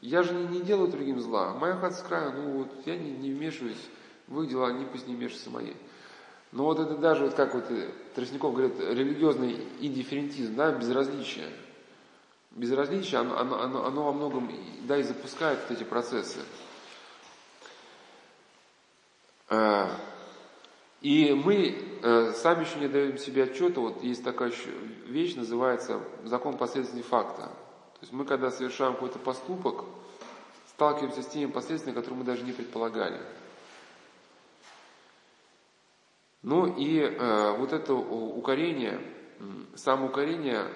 Я 0.02 0.22
же 0.22 0.34
не, 0.34 0.46
не 0.46 0.60
делаю 0.60 0.88
другим 0.88 1.20
зла. 1.20 1.54
Моя 1.54 1.76
хата 1.76 1.96
с 1.96 2.02
края, 2.02 2.32
ну 2.32 2.58
вот, 2.58 2.68
я 2.84 2.96
не, 2.96 3.12
не 3.12 3.32
вмешиваюсь 3.32 3.88
в 4.28 4.42
их 4.42 4.50
дела, 4.50 4.68
они 4.68 4.84
пусть 4.84 5.08
не 5.08 5.14
вмешиваются 5.14 5.50
мои. 5.50 5.72
Но 6.52 6.64
вот 6.64 6.80
это 6.80 6.96
даже, 6.96 7.24
вот 7.24 7.34
как 7.34 7.54
вот 7.54 7.70
э, 7.70 7.88
Тростников 8.14 8.52
говорит, 8.54 8.78
религиозный 8.78 9.56
индифферентизм, 9.80 10.54
да, 10.54 10.72
безразличие. 10.72 11.48
Безразличие, 12.50 13.20
оно, 13.20 13.38
оно, 13.38 13.62
оно, 13.62 13.86
оно 13.86 14.04
во 14.04 14.12
многом, 14.12 14.50
да, 14.82 14.98
и 14.98 15.02
запускает 15.02 15.60
вот 15.68 15.78
эти 15.78 15.84
процессы. 15.84 16.40
А, 19.50 19.90
И 21.00 21.32
мы 21.32 21.76
э, 22.02 22.32
сами 22.34 22.64
еще 22.64 22.78
не 22.78 22.86
даем 22.86 23.18
себе 23.18 23.44
отчета, 23.44 23.80
вот 23.80 24.02
есть 24.02 24.22
такая 24.22 24.52
вещь, 25.06 25.34
называется 25.34 26.00
закон 26.24 26.56
последствий 26.56 27.02
факта. 27.02 27.42
То 27.42 28.00
есть 28.02 28.12
мы, 28.12 28.24
когда 28.24 28.50
совершаем 28.50 28.94
какой-то 28.94 29.18
поступок, 29.18 29.84
сталкиваемся 30.68 31.22
с 31.22 31.26
теми 31.26 31.50
последствиями, 31.50 31.96
которые 31.96 32.20
мы 32.20 32.24
даже 32.24 32.42
не 32.42 32.52
предполагали. 32.52 33.20
Ну 36.42 36.66
и 36.76 37.00
э, 37.00 37.56
вот 37.56 37.72
это 37.72 37.94
укорение, 37.94 39.00
самоукорение, 39.74 40.66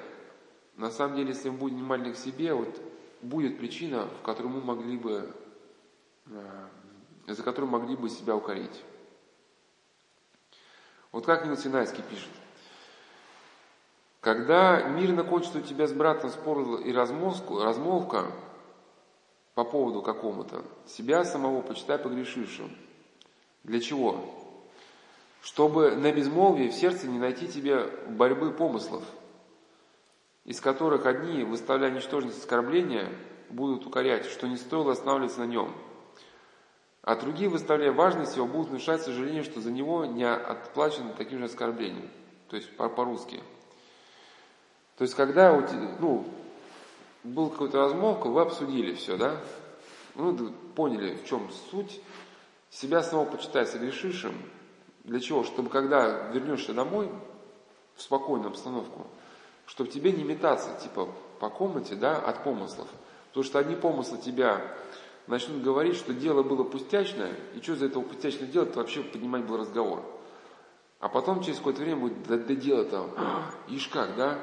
на 0.76 0.90
самом 0.90 1.16
деле, 1.16 1.28
если 1.28 1.50
мы 1.50 1.58
будем 1.58 1.76
внимательны 1.76 2.14
к 2.14 2.18
себе, 2.18 2.52
вот 2.54 2.80
будет 3.22 3.58
причина, 3.58 4.08
в 4.08 4.22
которой 4.22 4.48
мы 4.48 4.60
могли 4.60 4.96
бы, 4.96 5.32
э, 6.26 6.68
за 7.26 7.42
которую 7.42 7.70
могли 7.70 7.96
бы 7.96 8.08
себя 8.10 8.36
укорить. 8.36 8.82
Вот 11.12 11.24
как 11.26 11.46
Нил 11.46 11.56
Синайский 11.56 12.02
пишет. 12.02 12.30
Когда 14.20 14.82
мирно 14.82 15.22
кончится 15.22 15.58
у 15.58 15.62
тебя 15.62 15.86
с 15.86 15.92
братом 15.92 16.30
спор 16.30 16.80
и 16.80 16.92
размолвку- 16.92 17.62
размолвка 17.62 18.30
по 19.54 19.64
поводу 19.64 20.02
какому-то, 20.02 20.64
себя 20.86 21.24
самого 21.24 21.62
почитай 21.62 21.98
погрешившим. 21.98 22.76
Для 23.62 23.80
чего? 23.80 24.18
Чтобы 25.42 25.94
на 25.94 26.10
безмолвии 26.10 26.68
в 26.68 26.74
сердце 26.74 27.06
не 27.06 27.18
найти 27.18 27.48
тебе 27.48 27.84
борьбы 28.08 28.50
помыслов, 28.50 29.04
из 30.44 30.60
которых 30.60 31.06
одни, 31.06 31.44
выставляя 31.44 31.90
ничтожность 31.90 32.38
оскорбления, 32.38 33.08
будут 33.50 33.86
укорять, 33.86 34.26
что 34.26 34.48
не 34.48 34.56
стоило 34.56 34.92
останавливаться 34.92 35.40
на 35.40 35.46
нем, 35.46 35.72
а 37.04 37.16
другие, 37.16 37.50
выставляя 37.50 37.92
важность 37.92 38.36
его, 38.36 38.46
будут 38.46 38.70
внушать 38.70 39.02
сожаление, 39.02 39.44
что 39.44 39.60
за 39.60 39.70
него 39.70 40.06
не 40.06 40.24
отплачено 40.24 41.12
таким 41.12 41.38
же 41.38 41.44
оскорблением. 41.44 42.08
То 42.48 42.56
есть 42.56 42.74
по- 42.76 42.88
по-русски. 42.88 43.42
То 44.96 45.02
есть 45.02 45.14
когда 45.14 45.52
у 45.52 45.60
те- 45.62 45.96
ну, 46.00 46.24
был 47.22 47.50
какой-то 47.50 47.78
размолвка, 47.78 48.28
вы 48.28 48.40
обсудили 48.40 48.94
все, 48.94 49.18
да? 49.18 49.36
Ну, 50.14 50.34
поняли, 50.74 51.16
в 51.16 51.26
чем 51.26 51.50
суть. 51.70 52.00
Себя 52.70 53.02
самого 53.02 53.26
почитай 53.26 53.66
согрешившим. 53.66 54.34
Для 55.04 55.20
чего? 55.20 55.44
Чтобы 55.44 55.68
когда 55.68 56.28
вернешься 56.28 56.72
домой, 56.72 57.10
в 57.96 58.02
спокойную 58.02 58.48
обстановку, 58.48 59.06
чтобы 59.66 59.90
тебе 59.90 60.10
не 60.10 60.24
метаться, 60.24 60.70
типа, 60.82 61.08
по 61.38 61.50
комнате, 61.50 61.94
да, 61.94 62.16
от 62.16 62.42
помыслов. 62.42 62.88
Потому 63.28 63.44
что 63.44 63.58
одни 63.58 63.76
помыслы 63.76 64.18
тебя 64.18 64.60
начнут 65.26 65.62
говорить, 65.62 65.96
что 65.96 66.12
дело 66.12 66.42
было 66.42 66.64
пустячное, 66.64 67.32
и 67.54 67.62
что 67.62 67.76
за 67.76 67.86
этого 67.86 68.02
пустячное 68.02 68.48
дело, 68.48 68.66
то 68.66 68.80
вообще 68.80 69.02
поднимать 69.02 69.44
был 69.44 69.56
разговор. 69.56 70.02
А 71.00 71.08
потом 71.08 71.42
через 71.42 71.58
какое-то 71.58 71.82
время 71.82 71.96
будет, 71.96 72.22
да, 72.26 72.36
да 72.36 72.54
дело-то, 72.54 73.10
ишь 73.68 73.88
как, 73.88 74.16
да? 74.16 74.38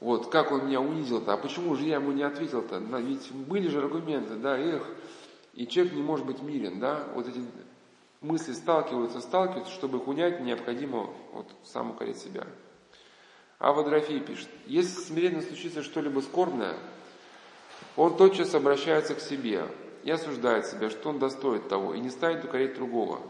Вот, 0.00 0.30
как 0.30 0.52
он 0.52 0.66
меня 0.66 0.80
унизил-то, 0.80 1.32
а 1.32 1.36
почему 1.36 1.74
же 1.74 1.84
я 1.84 1.96
ему 1.96 2.12
не 2.12 2.22
ответил-то? 2.22 2.78
Ведь 2.98 3.32
были 3.32 3.68
же 3.68 3.78
аргументы, 3.78 4.34
да, 4.34 4.58
эх, 4.58 4.86
и 5.54 5.66
человек 5.66 5.94
не 5.94 6.02
может 6.02 6.26
быть 6.26 6.42
мирен, 6.42 6.80
да? 6.80 7.04
Вот 7.14 7.28
эти 7.28 7.40
мысли 8.20 8.52
сталкиваются, 8.52 9.20
сталкиваются, 9.20 9.72
чтобы 9.72 9.98
их 9.98 10.06
унять, 10.06 10.40
необходимо 10.40 11.10
вот 11.32 11.46
сам 11.64 11.92
укорить 11.92 12.18
себя. 12.18 12.46
А 13.58 13.72
Водрофей 13.72 14.20
пишет, 14.20 14.48
если 14.66 15.00
смиренно 15.00 15.40
случится 15.40 15.82
что-либо 15.82 16.20
скорбное, 16.20 16.76
он 17.96 18.16
тотчас 18.16 18.54
обращается 18.54 19.14
к 19.14 19.20
себе 19.20 19.66
и 20.06 20.10
осуждает 20.12 20.66
себя, 20.66 20.88
что 20.88 21.10
он 21.10 21.18
достоин 21.18 21.60
того, 21.62 21.92
и 21.92 21.98
не 21.98 22.10
станет 22.10 22.44
укорять 22.44 22.76
другого. 22.76 23.20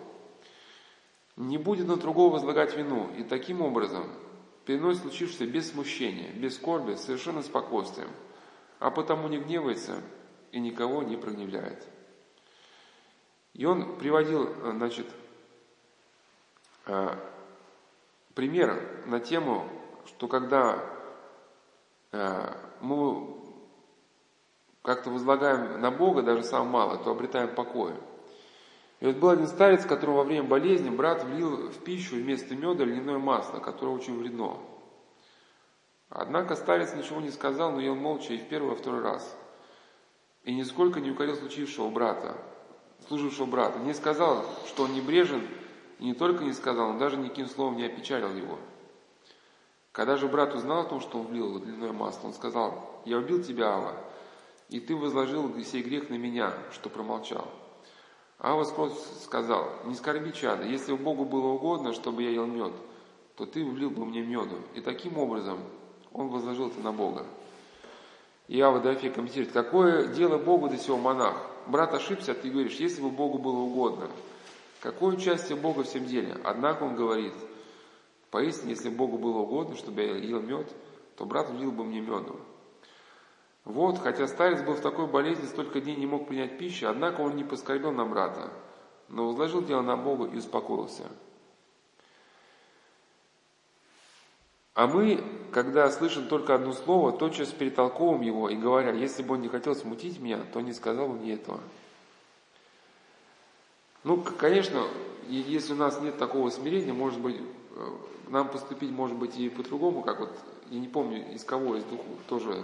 Не 1.36 1.56
будет 1.56 1.88
на 1.88 1.96
другого 1.96 2.34
возлагать 2.34 2.76
вину, 2.76 3.10
и 3.16 3.24
таким 3.24 3.62
образом 3.62 4.06
переносит 4.66 5.00
случившееся 5.00 5.46
без 5.46 5.70
смущения, 5.70 6.30
без 6.32 6.56
скорби, 6.56 6.96
совершенно 6.96 7.40
спокойствием, 7.40 8.10
а 8.78 8.90
потому 8.90 9.26
не 9.28 9.38
гневается 9.38 10.02
и 10.52 10.60
никого 10.60 11.02
не 11.02 11.16
прогневляет. 11.16 11.82
И 13.54 13.64
он 13.64 13.96
приводил, 13.96 14.54
значит, 14.72 15.06
э, 16.84 17.08
пример 18.34 19.02
на 19.06 19.18
тему, 19.20 19.66
что 20.04 20.28
когда 20.28 20.84
э, 22.12 22.54
мы 22.82 23.35
как-то 24.86 25.10
возлагаем 25.10 25.80
на 25.80 25.90
Бога 25.90 26.22
даже 26.22 26.44
сам 26.44 26.68
мало, 26.68 26.96
то 26.96 27.10
обретаем 27.10 27.52
покой. 27.56 27.92
И 29.00 29.06
вот 29.06 29.16
был 29.16 29.30
один 29.30 29.48
старец, 29.48 29.84
которому 29.84 30.18
во 30.18 30.24
время 30.24 30.44
болезни 30.44 30.90
брат 30.90 31.24
влил 31.24 31.68
в 31.70 31.82
пищу 31.82 32.14
вместо 32.14 32.54
меда 32.54 32.84
льняное 32.84 33.18
масло, 33.18 33.58
которое 33.58 33.90
очень 33.90 34.16
вредно. 34.16 34.58
Однако 36.08 36.54
старец 36.54 36.94
ничего 36.94 37.20
не 37.20 37.30
сказал, 37.30 37.72
но 37.72 37.80
ел 37.80 37.96
молча 37.96 38.32
и 38.32 38.38
в 38.38 38.48
первый, 38.48 38.74
и 38.74 38.76
второй 38.76 39.02
раз. 39.02 39.36
И 40.44 40.54
нисколько 40.54 41.00
не 41.00 41.10
укорил 41.10 41.34
случившего 41.34 41.90
брата, 41.90 42.36
служившего 43.08 43.46
брата. 43.46 43.80
Не 43.80 43.92
сказал, 43.92 44.46
что 44.68 44.84
он 44.84 44.94
небрежен, 44.94 45.42
и 45.98 46.04
не 46.04 46.14
только 46.14 46.44
не 46.44 46.52
сказал, 46.52 46.92
но 46.92 46.98
даже 47.00 47.16
никаким 47.16 47.48
словом 47.48 47.76
не 47.76 47.86
опечалил 47.86 48.32
его. 48.32 48.60
Когда 49.90 50.16
же 50.16 50.28
брат 50.28 50.54
узнал 50.54 50.82
о 50.82 50.88
том, 50.88 51.00
что 51.00 51.18
он 51.18 51.26
влил 51.26 51.58
льняное 51.58 51.92
масло, 51.92 52.28
он 52.28 52.34
сказал, 52.34 53.02
«Я 53.04 53.18
убил 53.18 53.42
тебя, 53.42 53.70
Алла, 53.70 53.96
и 54.68 54.80
ты 54.80 54.96
возложил 54.96 55.52
сей 55.62 55.82
грех 55.82 56.10
на 56.10 56.14
меня, 56.14 56.52
что 56.72 56.88
промолчал. 56.88 57.46
А 58.38 58.56
Господь 58.56 58.92
сказал, 59.22 59.70
не 59.84 59.94
скорби 59.94 60.30
чада, 60.30 60.64
если 60.64 60.92
бы 60.92 60.98
Богу 60.98 61.24
было 61.24 61.48
угодно, 61.48 61.94
чтобы 61.94 62.22
я 62.22 62.30
ел 62.30 62.46
мед, 62.46 62.72
то 63.36 63.46
ты 63.46 63.64
влил 63.64 63.90
бы 63.90 64.04
мне 64.04 64.22
меду. 64.22 64.58
И 64.74 64.80
таким 64.80 65.18
образом 65.18 65.58
он 66.12 66.28
возложил 66.28 66.68
это 66.68 66.80
на 66.80 66.92
Бога. 66.92 67.26
И 68.48 68.60
Ава 68.60 68.80
комментирует, 68.80 69.52
какое 69.52 70.08
дело 70.08 70.38
Богу 70.38 70.68
до 70.68 70.76
сего 70.76 70.96
монах? 70.96 71.36
Брат 71.66 71.94
ошибся, 71.94 72.32
а 72.32 72.34
ты 72.34 72.50
говоришь, 72.50 72.76
если 72.76 73.02
бы 73.02 73.10
Богу 73.10 73.38
было 73.38 73.58
угодно. 73.58 74.08
Какое 74.80 75.16
участие 75.16 75.56
Бога 75.56 75.82
в 75.82 75.88
всем 75.88 76.06
деле? 76.06 76.36
Однако 76.44 76.84
он 76.84 76.94
говорит, 76.94 77.34
поистине, 78.30 78.70
если 78.70 78.88
Богу 78.88 79.18
было 79.18 79.38
угодно, 79.38 79.76
чтобы 79.76 80.02
я 80.02 80.16
ел 80.16 80.40
мед, 80.40 80.72
то 81.16 81.24
брат 81.24 81.50
влил 81.50 81.72
бы 81.72 81.82
мне 81.82 82.00
меду. 82.00 82.38
Вот, 83.66 83.98
хотя 83.98 84.28
старец 84.28 84.62
был 84.62 84.74
в 84.74 84.80
такой 84.80 85.08
болезни, 85.08 85.44
столько 85.44 85.80
дней 85.80 85.96
не 85.96 86.06
мог 86.06 86.28
принять 86.28 86.56
пищу, 86.56 86.88
однако 86.88 87.20
он 87.20 87.34
не 87.34 87.42
поскорбел 87.42 87.90
на 87.90 88.06
брата, 88.06 88.52
но 89.08 89.26
возложил 89.26 89.60
дело 89.60 89.82
на 89.82 89.96
Бога 89.96 90.26
и 90.26 90.38
успокоился. 90.38 91.02
А 94.74 94.86
мы, 94.86 95.20
когда 95.50 95.90
слышим 95.90 96.28
только 96.28 96.54
одно 96.54 96.72
слово, 96.74 97.10
тотчас 97.10 97.48
перетолковываем 97.48 98.22
его 98.22 98.48
и 98.48 98.54
говоря, 98.54 98.92
если 98.92 99.24
бы 99.24 99.34
он 99.34 99.40
не 99.40 99.48
хотел 99.48 99.74
смутить 99.74 100.20
меня, 100.20 100.38
то 100.52 100.60
не 100.60 100.72
сказал 100.72 101.08
бы 101.08 101.14
мне 101.14 101.34
этого. 101.34 101.58
Ну, 104.04 104.22
конечно, 104.22 104.84
если 105.26 105.72
у 105.72 105.76
нас 105.76 106.00
нет 106.00 106.18
такого 106.18 106.50
смирения, 106.50 106.92
может 106.92 107.20
быть, 107.20 107.40
э, 107.40 107.88
нам 108.28 108.48
поступить 108.48 108.92
может 108.92 109.16
быть 109.16 109.36
и 109.36 109.48
по-другому, 109.48 110.02
как 110.02 110.20
вот, 110.20 110.30
я 110.70 110.78
не 110.78 110.86
помню, 110.86 111.34
из 111.34 111.42
кого, 111.42 111.74
из 111.74 111.82
духов 111.84 112.06
тоже 112.28 112.62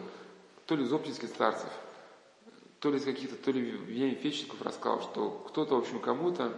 то 0.73 0.77
ли 0.77 0.85
из 0.85 0.93
оптинских 0.95 1.29
старцев, 1.29 1.69
то 2.81 2.91
ли 2.91 2.97
из 2.97 3.05
каких-то, 3.05 3.37
то 3.37 3.51
ли 3.51 3.61
Евгений 3.61 4.15
Фечников 4.15 4.63
рассказал, 4.63 5.03
что 5.03 5.45
кто-то, 5.47 5.75
в 5.75 5.81
общем, 5.81 6.01
кому-то 6.01 6.57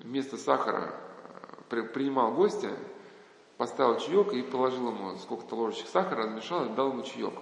вместо 0.00 0.36
сахара 0.36 0.92
э, 1.70 1.82
принимал 1.84 2.32
гостя, 2.32 2.76
поставил 3.56 4.00
чаек 4.00 4.32
и 4.32 4.42
положил 4.42 4.88
ему 4.88 5.16
сколько-то 5.18 5.54
ложечек 5.54 5.86
сахара, 5.86 6.24
размешал 6.24 6.66
и 6.66 6.74
дал 6.74 6.88
ему 6.90 7.04
чаек. 7.04 7.34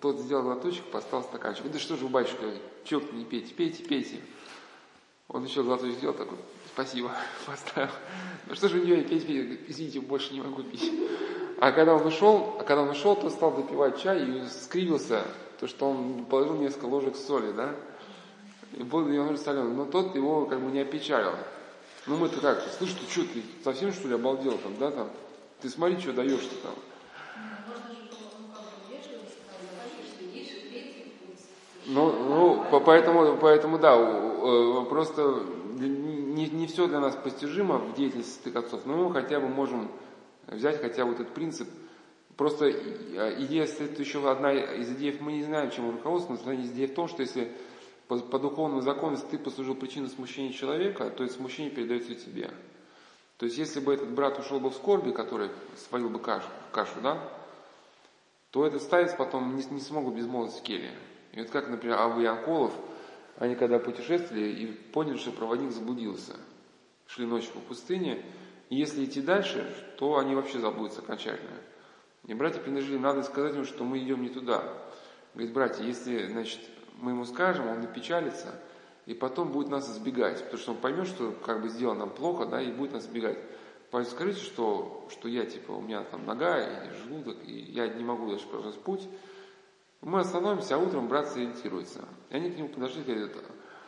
Тот 0.00 0.18
сделал 0.18 0.44
глоточек, 0.44 0.84
поставил 0.84 1.24
стаканчик. 1.24 1.70
Да 1.70 1.78
что 1.78 1.98
же 1.98 2.04
вы, 2.04 2.08
батюшка, 2.08 2.54
чаек 2.84 3.12
не 3.12 3.26
пейте, 3.26 3.52
пейте, 3.52 3.84
пейте. 3.84 4.22
Он 5.28 5.44
еще 5.44 5.62
глоточек 5.62 5.98
сделал, 5.98 6.14
такой, 6.14 6.38
спасибо, 6.72 7.12
поставил. 7.46 7.92
Ну 8.46 8.54
что 8.54 8.70
же 8.70 8.80
вы 8.80 8.86
не 8.86 9.02
пейте, 9.02 9.26
пейте, 9.26 9.60
извините, 9.68 10.00
больше 10.00 10.32
не 10.32 10.40
могу 10.40 10.62
пить. 10.62 10.90
А 11.64 11.72
когда 11.72 11.94
он 11.94 12.04
ушел, 12.04 12.56
а 12.60 12.62
когда 12.62 12.82
он 12.82 12.90
ушел, 12.90 13.16
то 13.16 13.30
стал 13.30 13.52
допивать 13.52 13.98
чай 13.98 14.22
и 14.22 14.46
скривился, 14.48 15.22
то 15.58 15.66
что 15.66 15.88
он 15.88 16.26
положил 16.26 16.56
несколько 16.56 16.84
ложек 16.84 17.16
соли, 17.16 17.52
да, 17.52 17.70
и 18.72 18.82
был 18.82 19.06
немного 19.06 19.38
соленый. 19.38 19.72
Но 19.72 19.86
тот 19.86 20.14
его 20.14 20.44
как 20.44 20.60
бы 20.60 20.70
не 20.70 20.80
опечалил. 20.80 21.32
Ну 22.06 22.18
мы-то 22.18 22.38
как, 22.42 22.60
слышь, 22.76 22.92
ты 22.92 23.10
что, 23.10 23.22
ты 23.22 23.42
совсем 23.64 23.94
что 23.94 24.08
ли 24.08 24.14
обалдел 24.14 24.58
там, 24.58 24.76
да, 24.78 24.90
там? 24.90 25.08
Ты 25.62 25.70
смотри, 25.70 25.98
что 25.98 26.12
даешь-то 26.12 26.54
там. 26.56 26.74
Ну, 31.86 32.12
ну, 32.12 32.80
поэтому, 32.84 33.38
поэтому, 33.38 33.78
да, 33.78 33.96
э, 33.96 34.84
просто 34.90 35.44
не, 35.78 36.46
не 36.46 36.66
все 36.66 36.88
для 36.88 37.00
нас 37.00 37.16
постижимо 37.16 37.78
в 37.78 37.94
деятельности 37.94 38.42
святых 38.42 38.64
отцов, 38.64 38.80
но 38.84 38.96
мы 38.96 39.14
хотя 39.14 39.40
бы 39.40 39.48
можем 39.48 39.88
взять 40.46 40.80
хотя 40.80 41.04
бы 41.04 41.12
этот 41.12 41.34
принцип. 41.34 41.68
Просто 42.36 42.66
э, 42.66 43.42
идея, 43.44 43.64
это 43.64 44.02
еще 44.02 44.28
одна 44.28 44.52
из 44.52 44.90
идей, 44.90 45.16
мы 45.20 45.32
не 45.32 45.44
знаем, 45.44 45.70
чем 45.70 45.88
он 45.88 45.96
руководствуется, 45.96 46.46
но 46.46 46.54
идея 46.54 46.88
в 46.88 46.94
том, 46.94 47.08
что 47.08 47.22
если 47.22 47.52
по, 48.08 48.18
по 48.18 48.38
духовному 48.38 48.80
закону, 48.80 49.16
если 49.16 49.28
ты 49.28 49.38
послужил 49.38 49.74
причиной 49.74 50.08
смущения 50.08 50.52
человека, 50.52 51.10
то 51.10 51.24
это 51.24 51.32
смущение 51.32 51.70
передается 51.70 52.14
тебе. 52.14 52.50
То 53.38 53.46
есть, 53.46 53.58
если 53.58 53.80
бы 53.80 53.94
этот 53.94 54.10
брат 54.10 54.38
ушел 54.38 54.60
бы 54.60 54.70
в 54.70 54.74
скорби, 54.74 55.10
который 55.10 55.50
сварил 55.76 56.08
бы 56.08 56.18
кашу, 56.18 56.48
кашу 56.72 57.00
да, 57.02 57.18
то 58.50 58.64
этот 58.66 58.82
старец 58.82 59.14
потом 59.14 59.56
не, 59.56 59.64
не 59.64 59.80
смог 59.80 60.04
бы 60.04 60.16
безмолвить 60.16 60.54
в 60.54 60.62
келье. 60.62 60.92
И 61.32 61.40
вот 61.40 61.50
как, 61.50 61.68
например, 61.68 61.98
Авы 61.98 62.22
и 62.22 62.26
Анколов, 62.26 62.72
они 63.38 63.56
когда 63.56 63.80
путешествовали 63.80 64.48
и 64.48 64.66
поняли, 64.66 65.16
что 65.16 65.32
проводник 65.32 65.72
заблудился, 65.72 66.36
шли 67.08 67.26
ночью 67.26 67.52
по 67.52 67.60
пустыне, 67.60 68.24
и 68.70 68.76
если 68.76 69.04
идти 69.04 69.20
дальше, 69.20 69.72
то 69.98 70.18
они 70.18 70.34
вообще 70.34 70.58
забудутся 70.58 71.00
окончательно. 71.00 71.56
И 72.26 72.34
братья 72.34 72.60
предложили, 72.60 72.96
надо 72.96 73.22
сказать 73.22 73.54
ему, 73.54 73.64
что 73.64 73.84
мы 73.84 73.98
идем 73.98 74.22
не 74.22 74.30
туда. 74.30 74.64
Говорит, 75.34 75.52
братья, 75.52 75.82
если, 75.84 76.26
значит, 76.26 76.60
мы 77.00 77.10
ему 77.12 77.24
скажем, 77.24 77.68
он 77.68 77.80
напечалится, 77.80 78.54
и 79.06 79.14
потом 79.14 79.52
будет 79.52 79.68
нас 79.68 79.90
избегать, 79.90 80.42
потому 80.44 80.58
что 80.58 80.70
он 80.72 80.78
поймет, 80.78 81.06
что 81.06 81.32
как 81.44 81.60
бы 81.60 81.68
сделано 81.68 82.00
нам 82.00 82.10
плохо, 82.10 82.46
да, 82.46 82.62
и 82.62 82.72
будет 82.72 82.92
нас 82.92 83.04
избегать. 83.04 83.38
Поэтому 83.90 84.16
скажите, 84.16 84.40
что, 84.40 85.06
что 85.10 85.28
я, 85.28 85.44
типа, 85.44 85.72
у 85.72 85.80
меня 85.80 86.02
там 86.02 86.24
нога 86.24 86.58
или 86.58 86.90
желудок, 87.02 87.36
и 87.44 87.52
я 87.52 87.88
не 87.88 88.02
могу 88.02 88.28
дальше 88.28 88.46
продолжать 88.46 88.80
путь. 88.80 89.06
Мы 90.00 90.20
остановимся, 90.20 90.76
а 90.76 90.78
утром 90.78 91.08
брат 91.08 91.28
сориентируется. 91.28 92.00
И 92.30 92.36
они 92.36 92.50
к 92.50 92.56
нему 92.56 92.68
подошли 92.68 93.02
и 93.02 93.04
говорят, 93.04 93.36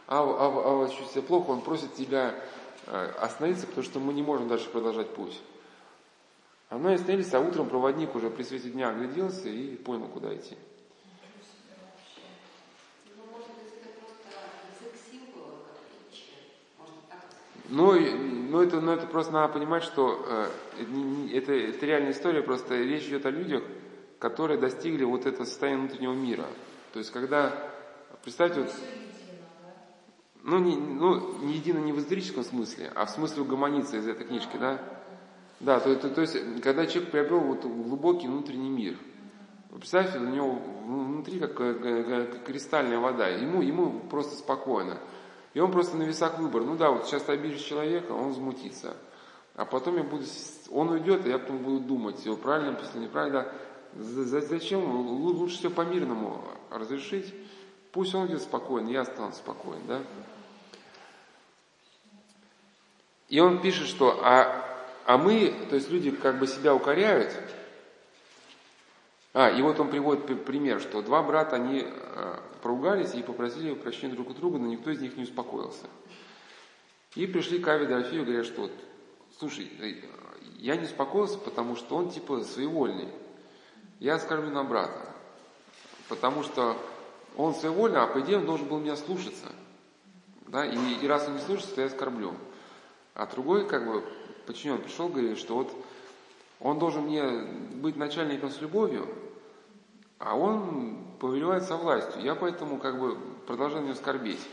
а, 0.06 0.22
а, 0.22 0.84
а 0.84 0.86
чувствует 0.86 1.10
себя 1.10 1.22
плохо, 1.22 1.50
он 1.50 1.62
просит 1.62 1.94
тебя 1.94 2.34
остановиться, 2.86 3.66
потому 3.66 3.84
что 3.84 4.00
мы 4.00 4.12
не 4.14 4.22
можем 4.22 4.48
дальше 4.48 4.68
продолжать 4.68 5.10
путь. 5.14 5.40
А 6.68 6.78
мы 6.78 6.94
остановились, 6.94 7.32
а 7.34 7.40
утром 7.40 7.68
проводник 7.68 8.14
уже 8.14 8.28
при 8.30 8.42
свете 8.42 8.70
дня 8.70 8.90
огляделся 8.90 9.48
и 9.48 9.76
понял, 9.76 10.08
куда 10.08 10.34
идти. 10.34 10.56
Ну, 17.68 17.94
ну, 18.50 18.62
это, 18.62 18.80
ну, 18.80 18.92
это 18.92 19.06
просто 19.06 19.32
надо 19.32 19.52
понимать, 19.52 19.82
что 19.82 20.24
э, 20.28 20.48
это, 21.32 21.52
это 21.52 21.84
реальная 21.84 22.12
история, 22.12 22.42
просто 22.42 22.76
речь 22.76 23.04
идет 23.06 23.26
о 23.26 23.30
людях, 23.30 23.64
которые 24.20 24.58
достигли 24.58 25.04
вот 25.04 25.26
этого 25.26 25.44
состояния 25.44 25.80
внутреннего 25.80 26.14
мира. 26.14 26.46
То 26.92 27.00
есть, 27.00 27.10
когда, 27.10 27.52
представьте, 28.22 28.60
вот, 28.60 28.72
ну, 30.46 30.58
не, 30.58 30.76
ну, 30.76 31.38
не 31.42 31.54
едино 31.54 31.78
не 31.78 31.92
в 31.92 31.98
эзотерическом 31.98 32.44
смысле, 32.44 32.90
а 32.94 33.04
в 33.04 33.10
смысле 33.10 33.42
угомониться 33.42 33.96
из 33.96 34.08
этой 34.08 34.26
книжки, 34.26 34.56
да? 34.56 34.80
Да, 35.60 35.80
то, 35.80 35.94
то, 35.96 36.08
то 36.08 36.20
есть, 36.20 36.62
когда 36.62 36.86
человек 36.86 37.10
приобрел 37.10 37.40
вот 37.40 37.64
глубокий 37.64 38.28
внутренний 38.28 38.70
мир, 38.70 38.96
Представьте, 39.78 40.18
у 40.18 40.22
него 40.22 40.58
внутри 40.86 41.38
как, 41.38 41.54
как, 41.54 41.82
как 41.82 42.44
кристальная 42.44 42.98
вода, 42.98 43.28
ему, 43.28 43.60
ему 43.60 44.00
просто 44.08 44.34
спокойно. 44.34 44.98
И 45.52 45.60
он 45.60 45.70
просто 45.70 45.98
на 45.98 46.04
весах 46.04 46.38
выбор. 46.38 46.62
Ну 46.62 46.76
да, 46.76 46.90
вот 46.90 47.06
сейчас 47.06 47.24
ты 47.24 47.32
обидишь 47.32 47.60
человека, 47.60 48.12
он 48.12 48.30
взмутится. 48.30 48.96
А 49.54 49.66
потом 49.66 49.96
я 49.96 50.02
буду, 50.02 50.24
он 50.70 50.90
уйдет, 50.90 51.26
и 51.26 51.30
я 51.30 51.38
потом 51.38 51.58
буду 51.58 51.80
думать, 51.80 52.24
его 52.24 52.36
правильно 52.36 52.72
написано, 52.72 53.02
неправильно. 53.02 53.52
Зачем? 53.94 54.84
Лучше 55.08 55.58
все 55.58 55.70
по-мирному 55.70 56.42
разрешить. 56.70 57.34
Пусть 57.92 58.14
он 58.14 58.26
идет 58.28 58.42
спокойно, 58.42 58.88
я 58.88 59.02
останусь 59.02 59.36
спокоен, 59.36 59.80
да? 59.86 60.00
И 63.28 63.40
он 63.40 63.60
пишет, 63.60 63.88
что 63.88 64.20
а, 64.22 64.64
а 65.04 65.18
мы, 65.18 65.54
то 65.68 65.76
есть 65.76 65.90
люди 65.90 66.10
как 66.10 66.38
бы 66.38 66.46
себя 66.46 66.74
укоряют. 66.74 67.32
А, 69.34 69.50
и 69.50 69.60
вот 69.62 69.78
он 69.80 69.88
приводит 69.88 70.44
пример, 70.44 70.80
что 70.80 71.02
два 71.02 71.22
брата, 71.22 71.56
они 71.56 71.84
э, 71.84 72.36
поругались 72.62 73.14
и 73.14 73.22
попросили 73.22 73.74
прощения 73.74 74.14
друг 74.14 74.30
у 74.30 74.34
друга, 74.34 74.58
но 74.58 74.66
никто 74.66 74.90
из 74.90 75.00
них 75.00 75.16
не 75.16 75.24
успокоился. 75.24 75.86
И 77.14 77.26
пришли 77.26 77.58
к 77.58 77.68
Аве 77.68 77.84
и 77.84 78.24
говорят, 78.24 78.46
что 78.46 78.70
слушай, 79.38 79.70
э, 79.80 79.94
я 80.58 80.76
не 80.76 80.84
успокоился, 80.84 81.38
потому 81.38 81.76
что 81.76 81.96
он 81.96 82.10
типа 82.10 82.42
своевольный. 82.44 83.08
Я 84.00 84.14
оскорблю 84.14 84.50
на 84.50 84.64
брата. 84.64 85.12
Потому 86.08 86.42
что 86.42 86.76
он 87.36 87.54
своевольный, 87.54 88.00
а 88.00 88.06
по 88.06 88.20
идее 88.20 88.38
он 88.38 88.46
должен 88.46 88.66
был 88.68 88.78
меня 88.78 88.96
слушаться. 88.96 89.46
Да? 90.48 90.64
И, 90.64 90.76
и 91.02 91.06
раз 91.06 91.26
он 91.26 91.34
не 91.34 91.40
слушается, 91.40 91.74
то 91.74 91.80
я 91.80 91.86
оскорблю. 91.88 92.34
А 93.16 93.26
другой, 93.26 93.66
как 93.66 93.86
бы, 93.86 94.04
подчинен 94.46 94.78
пришел, 94.78 95.08
говорит, 95.08 95.38
что 95.38 95.54
вот 95.54 95.72
он 96.60 96.78
должен 96.78 97.04
мне 97.04 97.24
быть 97.76 97.96
начальником 97.96 98.50
с 98.50 98.60
любовью, 98.60 99.08
а 100.18 100.36
он 100.36 100.98
повелевает 101.18 101.64
со 101.64 101.76
властью. 101.76 102.22
Я 102.22 102.34
поэтому 102.34 102.78
как 102.78 103.00
бы 103.00 103.16
продолжаю 103.46 103.82
на 103.82 103.86
него 103.86 103.96
скорбеть. 103.96 104.46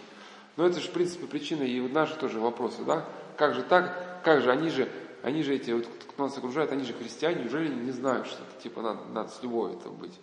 Но 0.56 0.65
это 0.65 0.80
же, 0.80 0.88
в 0.88 0.93
принципе, 0.93 1.28
причина 1.28 1.63
и 1.63 1.82
наши 1.82 2.15
тоже 2.15 2.39
вопросы, 2.39 2.86
да? 2.86 3.06
Как 3.36 3.54
же 3.54 3.63
так? 3.63 4.23
Как 4.23 4.41
же? 4.41 4.49
Они 4.49 4.69
же, 4.69 4.89
они 5.23 5.43
же 5.43 5.56
эти, 5.56 5.71
вот, 5.71 5.86
кто 5.86 6.23
нас 6.23 6.38
окружает, 6.38 6.71
они 6.71 6.86
же 6.86 6.93
христиане, 6.93 7.43
неужели 7.43 7.67
не 7.67 7.91
знают, 7.91 8.28
что 8.28 8.43
это, 8.43 8.62
типа 8.62 8.82
надо, 8.82 9.04
надо 9.12 9.30
с 9.30 9.43
любовью 9.43 9.78
это 9.78 9.89
быть? 9.89 10.17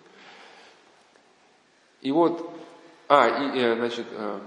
И 2.00 2.10
вот, 2.10 2.50
а, 3.06 3.28
и, 3.28 3.58
э, 3.58 3.76
значит, 3.76 4.06
э, 4.12 4.40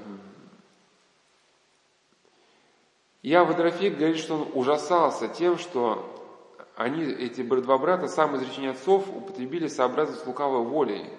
я 3.24 3.46
Водрофик 3.46 3.98
говорит, 3.98 4.18
что 4.18 4.36
он 4.36 4.52
ужасался 4.54 5.30
тем, 5.30 5.58
что 5.58 6.10
они, 6.76 7.04
эти 7.04 7.42
два 7.42 7.78
брата, 7.78 8.08
сам 8.08 8.36
изречение 8.36 8.72
отцов 8.72 9.08
употребили 9.10 9.68
сообразно 9.68 10.16
с 10.16 10.26
лукавой 10.26 10.64
волей 10.64 11.10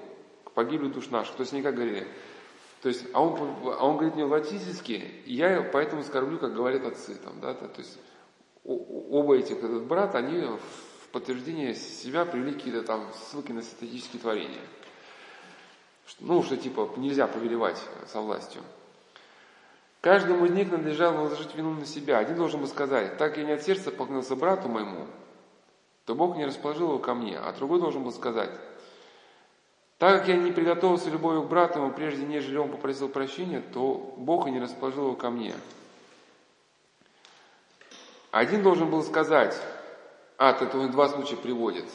к 0.45 0.51
погибели 0.53 0.89
душ 0.89 1.09
наших. 1.09 1.35
То 1.35 1.41
есть 1.41 1.55
они 1.55 1.63
как 1.63 1.75
говорили, 1.75 2.07
то 2.83 2.89
есть, 2.89 3.07
а 3.15 3.23
он, 3.23 3.39
а 3.65 3.87
он 3.87 3.97
говорит 3.97 4.15
мне 4.15 4.25
латински, 4.25 4.93
и 5.25 5.35
я 5.35 5.63
поэтому 5.73 6.03
скорблю, 6.03 6.39
как 6.39 6.55
говорят 6.55 6.85
отцы. 6.85 7.15
Там, 7.15 7.41
да, 7.41 7.55
то 7.55 7.71
есть 7.79 7.99
оба 8.65 9.37
этих 9.37 9.63
брата, 9.85 10.19
они 10.19 10.43
в 10.43 11.09
подтверждение 11.11 11.75
себя 11.75 12.27
привели 12.27 12.53
какие-то 12.53 12.83
там 12.83 13.11
ссылки 13.15 13.53
на 13.53 13.63
статические 13.63 14.21
творения. 14.21 14.61
Ну, 16.21 16.43
что 16.43 16.59
типа 16.59 16.91
нельзя 16.99 17.27
повелевать 17.27 17.81
со 18.07 18.21
властью. 18.21 18.61
Каждому 20.05 20.45
из 20.45 20.51
них 20.51 20.71
надлежало 20.71 21.23
возложить 21.23 21.55
вину 21.55 21.71
на 21.71 21.87
себя. 21.87 22.19
Один 22.19 22.37
должен 22.37 22.61
был 22.61 22.69
сказать, 22.69 23.17
так 23.17 23.39
я 23.39 23.45
не 23.45 23.53
от 23.53 23.63
сердца 23.63 23.91
поклонился 23.91 24.37
брату 24.37 24.69
моему, 24.69 25.07
то 26.05 26.15
Бог 26.15 26.37
не 26.37 26.45
расположил 26.45 26.89
его 26.89 26.99
ко 26.99 27.15
мне. 27.15 27.39
А 27.39 27.51
другой 27.55 27.81
должен 27.81 28.05
был 28.05 28.13
сказать, 28.13 28.51
так 29.97 30.19
как 30.19 30.29
я 30.29 30.37
не 30.37 30.53
приготовился 30.53 31.09
любовью 31.09 31.45
к 31.45 31.49
брату 31.49 31.79
ему, 31.79 31.91
прежде 31.91 32.27
нежели 32.27 32.59
он 32.59 32.71
попросил 32.71 33.09
прощения, 33.09 33.63
то 33.73 34.15
Бог 34.19 34.47
и 34.47 34.51
не 34.51 34.61
расположил 34.61 35.05
его 35.05 35.17
ко 35.17 35.31
мне. 35.31 35.55
Один 38.31 38.63
должен 38.63 38.91
был 38.91 39.03
сказать, 39.05 39.59
а, 40.37 40.51
это 40.51 40.79
он 40.79 40.91
два 40.91 41.09
случая 41.09 41.37
приводит. 41.37 41.87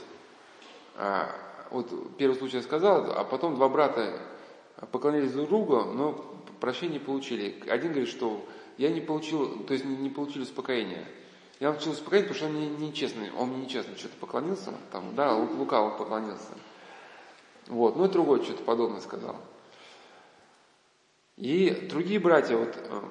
А, 0.96 1.30
вот 1.70 2.18
первый 2.18 2.34
случай 2.34 2.58
я 2.58 2.64
сказал, 2.64 3.12
а 3.12 3.24
потом 3.24 3.54
два 3.54 3.70
брата 3.70 4.20
поклонились 4.92 5.34
друг 5.34 5.50
другу, 5.50 5.84
но 5.84 6.26
прощения 6.60 7.00
получили. 7.00 7.64
Один 7.68 7.92
говорит, 7.92 8.10
что 8.10 8.46
я 8.78 8.90
не 8.90 9.02
получил, 9.02 9.64
то 9.64 9.74
есть 9.74 9.86
не, 9.86 9.98
не 9.98 10.10
получили 10.10 10.44
успокоения. 10.44 11.06
Я 11.60 11.72
получил 11.72 11.92
успокоение, 11.92 12.30
потому 12.30 12.38
что 12.38 12.46
он 12.48 12.54
мне 12.54 12.88
нечестный, 12.88 13.32
он 13.34 13.50
мне 13.50 13.66
нечестно 13.66 13.98
что-то 13.98 14.16
поклонился, 14.18 14.74
там, 14.92 15.16
да, 15.16 15.36
лукаво 15.36 15.98
поклонился. 15.98 16.54
Вот, 17.68 17.98
ну 17.98 18.06
и 18.06 18.10
другой 18.10 18.44
что-то 18.44 18.64
подобное 18.64 19.02
сказал. 19.02 19.36
И 21.36 21.88
другие 21.90 22.20
братья, 22.20 22.58
вот, 22.58 22.76
э, 22.76 23.02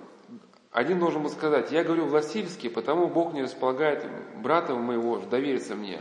один 0.70 0.98
должен 0.98 1.22
был 1.22 1.30
сказать, 1.30 1.72
я 1.72 1.84
говорю 1.84 2.06
властительски, 2.06 2.68
потому 2.68 3.06
Бог 3.08 3.32
не 3.32 3.42
располагает 3.42 4.04
брата 4.42 4.74
моего 4.74 5.18
довериться 5.18 5.74
мне. 5.74 6.00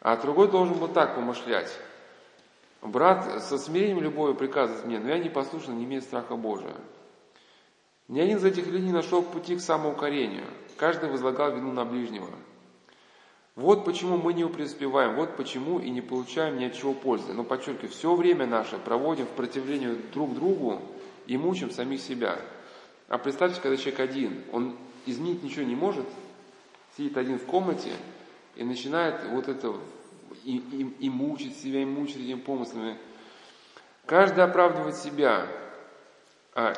А 0.00 0.16
другой 0.16 0.50
должен 0.50 0.78
был 0.78 0.88
так 0.88 1.14
помышлять. 1.14 1.72
Брат 2.82 3.44
со 3.44 3.58
смирением 3.58 4.00
любовью 4.00 4.34
приказывает 4.34 4.84
мне, 4.84 4.98
но 4.98 5.08
я 5.08 5.18
не 5.18 5.28
послушан, 5.30 5.78
не 5.78 5.84
имею 5.84 6.02
страха 6.02 6.34
Божия. 6.34 6.74
Ни 8.08 8.18
один 8.18 8.38
из 8.38 8.44
этих 8.44 8.66
людей 8.66 8.82
не 8.82 8.92
нашел 8.92 9.22
пути 9.22 9.56
к 9.56 9.60
самоукорению. 9.60 10.44
Каждый 10.76 11.08
возлагал 11.08 11.54
вину 11.54 11.72
на 11.72 11.84
ближнего. 11.84 12.28
Вот 13.54 13.84
почему 13.84 14.16
мы 14.16 14.32
не 14.32 14.46
преуспеваем, 14.48 15.14
вот 15.14 15.36
почему 15.36 15.78
и 15.78 15.90
не 15.90 16.00
получаем 16.00 16.58
ни 16.58 16.64
от 16.64 16.74
чего 16.74 16.92
пользы. 16.92 17.32
Но 17.32 17.44
подчеркиваю, 17.44 17.90
все 17.90 18.14
время 18.16 18.46
наше 18.46 18.78
проводим 18.78 19.26
в 19.26 19.30
противлении 19.30 19.96
друг 20.12 20.34
другу 20.34 20.82
и 21.26 21.36
мучим 21.36 21.70
самих 21.70 22.00
себя. 22.00 22.36
А 23.08 23.16
представьте, 23.18 23.60
когда 23.60 23.76
человек 23.76 24.00
один, 24.00 24.42
он 24.52 24.76
изменить 25.06 25.44
ничего 25.44 25.64
не 25.64 25.76
может, 25.76 26.06
сидит 26.96 27.16
один 27.16 27.38
в 27.38 27.44
комнате 27.44 27.92
и 28.56 28.64
начинает 28.64 29.24
вот 29.30 29.48
это 29.48 29.74
и, 30.44 30.56
и, 30.56 31.06
и 31.06 31.10
мучить 31.10 31.56
себя, 31.56 31.82
и 31.82 31.84
мучить 31.84 32.16
этими 32.16 32.40
помыслами. 32.40 32.98
Каждый 34.06 34.44
оправдывает 34.44 34.96
себя, 34.96 35.46
а, 36.54 36.74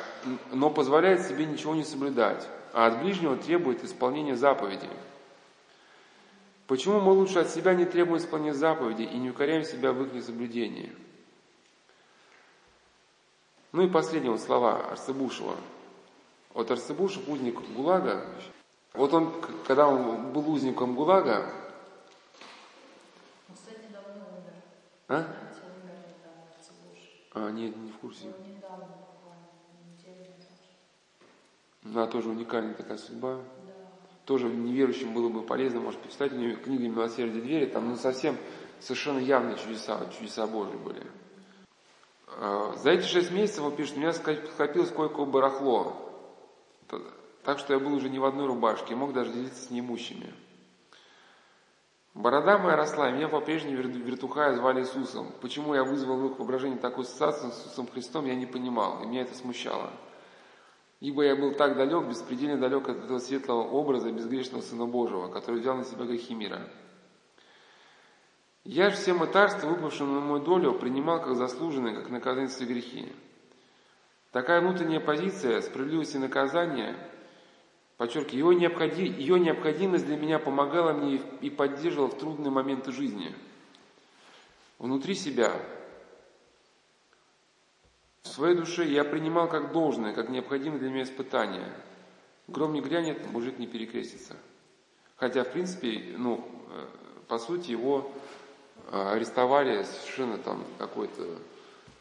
но 0.51 0.69
позволяет 0.69 1.21
себе 1.21 1.45
ничего 1.45 1.75
не 1.75 1.83
соблюдать, 1.83 2.47
а 2.73 2.87
от 2.87 3.01
ближнего 3.01 3.35
требует 3.35 3.83
исполнения 3.83 4.35
заповедей. 4.35 4.89
Почему 6.67 6.99
мы 6.99 7.11
лучше 7.11 7.39
от 7.39 7.49
себя 7.49 7.75
не 7.75 7.85
требуем 7.85 8.17
исполнения 8.17 8.53
заповедей 8.53 9.05
и 9.05 9.17
не 9.17 9.29
укоряем 9.29 9.63
себя 9.63 9.91
в 9.91 10.03
их 10.03 10.13
несоблюдении? 10.13 10.91
Ну 13.71 13.83
и 13.83 13.89
последние 13.89 14.31
вот 14.31 14.41
слова 14.41 14.91
Арцебушева. 14.91 15.57
Вот 16.53 16.71
Арцебушев, 16.71 17.27
узник 17.27 17.59
ГУЛАГа, 17.59 18.25
вот 18.93 19.13
он, 19.13 19.41
когда 19.67 19.87
он 19.87 20.31
был 20.31 20.49
узником 20.49 20.95
ГУЛАГа, 20.95 21.51
Он, 23.49 23.55
кстати, 23.55 23.91
давно 23.91 24.25
умер. 24.31 24.53
А? 25.07 25.25
А, 27.33 27.51
нет, 27.51 27.75
не 27.75 27.91
в 27.91 27.97
курсе. 27.97 28.27
Он 28.27 28.55
недавно 28.55 28.87
буквально, 28.87 29.47
неделю 29.91 30.31
назад. 30.37 30.55
Да, 31.83 32.07
тоже 32.07 32.29
уникальная 32.29 32.73
такая 32.73 32.97
судьба. 32.97 33.35
Да. 33.35 33.73
Тоже 34.23 34.47
неверующим 34.47 35.13
было 35.13 35.27
бы 35.27 35.41
полезно, 35.43 35.81
может, 35.81 35.99
почитать 35.99 36.31
у 36.31 36.37
нее 36.37 36.55
книги 36.55 36.87
«Милосердие 36.87 37.43
двери», 37.43 37.65
там 37.65 37.89
ну, 37.89 37.95
совсем 37.97 38.37
совершенно 38.79 39.19
явные 39.19 39.57
чудеса, 39.57 39.99
чудеса 40.17 40.47
Божьи 40.47 40.77
были. 40.77 41.05
А, 42.27 42.73
За 42.77 42.91
эти 42.91 43.05
шесть 43.05 43.31
месяцев, 43.31 43.65
он 43.65 43.75
пишет, 43.75 43.97
у 43.97 43.99
меня 43.99 44.13
скопилось 44.13 44.91
кое-какое 44.91 45.25
барахло, 45.25 45.95
так 47.43 47.59
что 47.59 47.73
я 47.73 47.79
был 47.79 47.93
уже 47.93 48.09
не 48.09 48.17
в 48.17 48.25
одной 48.25 48.47
рубашке, 48.47 48.95
мог 48.95 49.13
даже 49.13 49.33
делиться 49.33 49.61
с 49.61 49.69
неимущими. 49.69 50.33
Борода 52.15 52.57
моя 52.57 52.77
росла, 52.77 53.09
и 53.09 53.11
меня 53.11 53.27
по-прежнему 53.27 53.75
вертухая 53.75 54.55
звали 54.55 54.79
Иисусом. 54.79 55.33
Почему 55.41 55.75
я 55.75 55.83
вызвал 55.83 56.15
в 56.15 56.31
их 56.31 56.39
воображение 56.39 56.79
такую 56.79 57.03
ассоциацию 57.03 57.51
с 57.51 57.65
Иисусом 57.65 57.87
Христом, 57.87 58.25
я 58.25 58.35
не 58.35 58.45
понимал, 58.45 59.03
и 59.03 59.05
меня 59.05 59.23
это 59.23 59.35
смущало. 59.35 59.91
Ибо 61.01 61.23
я 61.23 61.35
был 61.35 61.53
так 61.53 61.75
далек, 61.75 62.05
беспредельно 62.05 62.57
далек 62.57 62.87
от 62.87 63.03
этого 63.03 63.19
светлого 63.19 63.63
образа 63.63 64.13
безгрешного 64.13 64.61
Сына 64.61 64.85
Божьего, 64.85 65.27
который 65.27 65.59
взял 65.59 65.75
на 65.75 65.83
себя 65.83 66.05
грехи 66.05 66.33
мира. 66.33 66.61
Я 68.63 68.91
же 68.91 68.95
все 68.95 69.13
мытарства, 69.13 69.67
выпавшие 69.67 70.07
на 70.07 70.21
мою 70.21 70.41
долю, 70.41 70.73
принимал 70.73 71.21
как 71.21 71.35
заслуженные, 71.35 71.95
как 71.95 72.09
наказание 72.09 72.47
за 72.47 72.65
грехи. 72.65 73.11
Такая 74.31 74.61
внутренняя 74.61 75.01
позиция 75.01 75.59
справедливости 75.61 76.15
и 76.15 76.19
наказания, 76.19 76.95
подчеркиваю, 77.97 78.53
ее, 78.53 78.59
необходи, 78.61 79.05
ее 79.05 79.39
необходимость 79.39 80.05
для 80.05 80.17
меня 80.17 80.39
помогала 80.39 80.93
мне 80.93 81.21
и 81.41 81.49
поддерживала 81.49 82.07
в 82.07 82.17
трудные 82.17 82.51
моменты 82.51 82.91
жизни. 82.91 83.33
Внутри 84.79 85.15
себя, 85.15 85.53
в 88.23 88.27
своей 88.27 88.55
душе 88.55 88.85
я 88.85 89.03
принимал 89.03 89.47
как 89.47 89.71
должное, 89.71 90.13
как 90.13 90.29
необходимое 90.29 90.79
для 90.79 90.89
меня 90.89 91.03
испытание. 91.03 91.71
Гром 92.47 92.73
не 92.73 92.81
грянет, 92.81 93.31
мужик 93.31 93.57
не 93.57 93.67
перекрестится. 93.67 94.35
Хотя, 95.15 95.43
в 95.43 95.51
принципе, 95.51 96.15
ну, 96.17 96.45
э, 96.69 96.85
по 97.27 97.39
сути, 97.39 97.71
его 97.71 98.11
а, 98.91 99.13
арестовали 99.13 99.83
совершенно 99.83 100.37
там 100.37 100.63
какой-то 100.77 101.23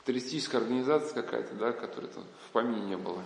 террористическая 0.05 0.61
организация 0.61 1.23
какая-то, 1.23 1.55
да, 1.55 1.73
которая 1.73 2.11
там 2.11 2.25
в 2.49 2.51
помине 2.51 2.83
не 2.83 2.97
было. 2.97 3.23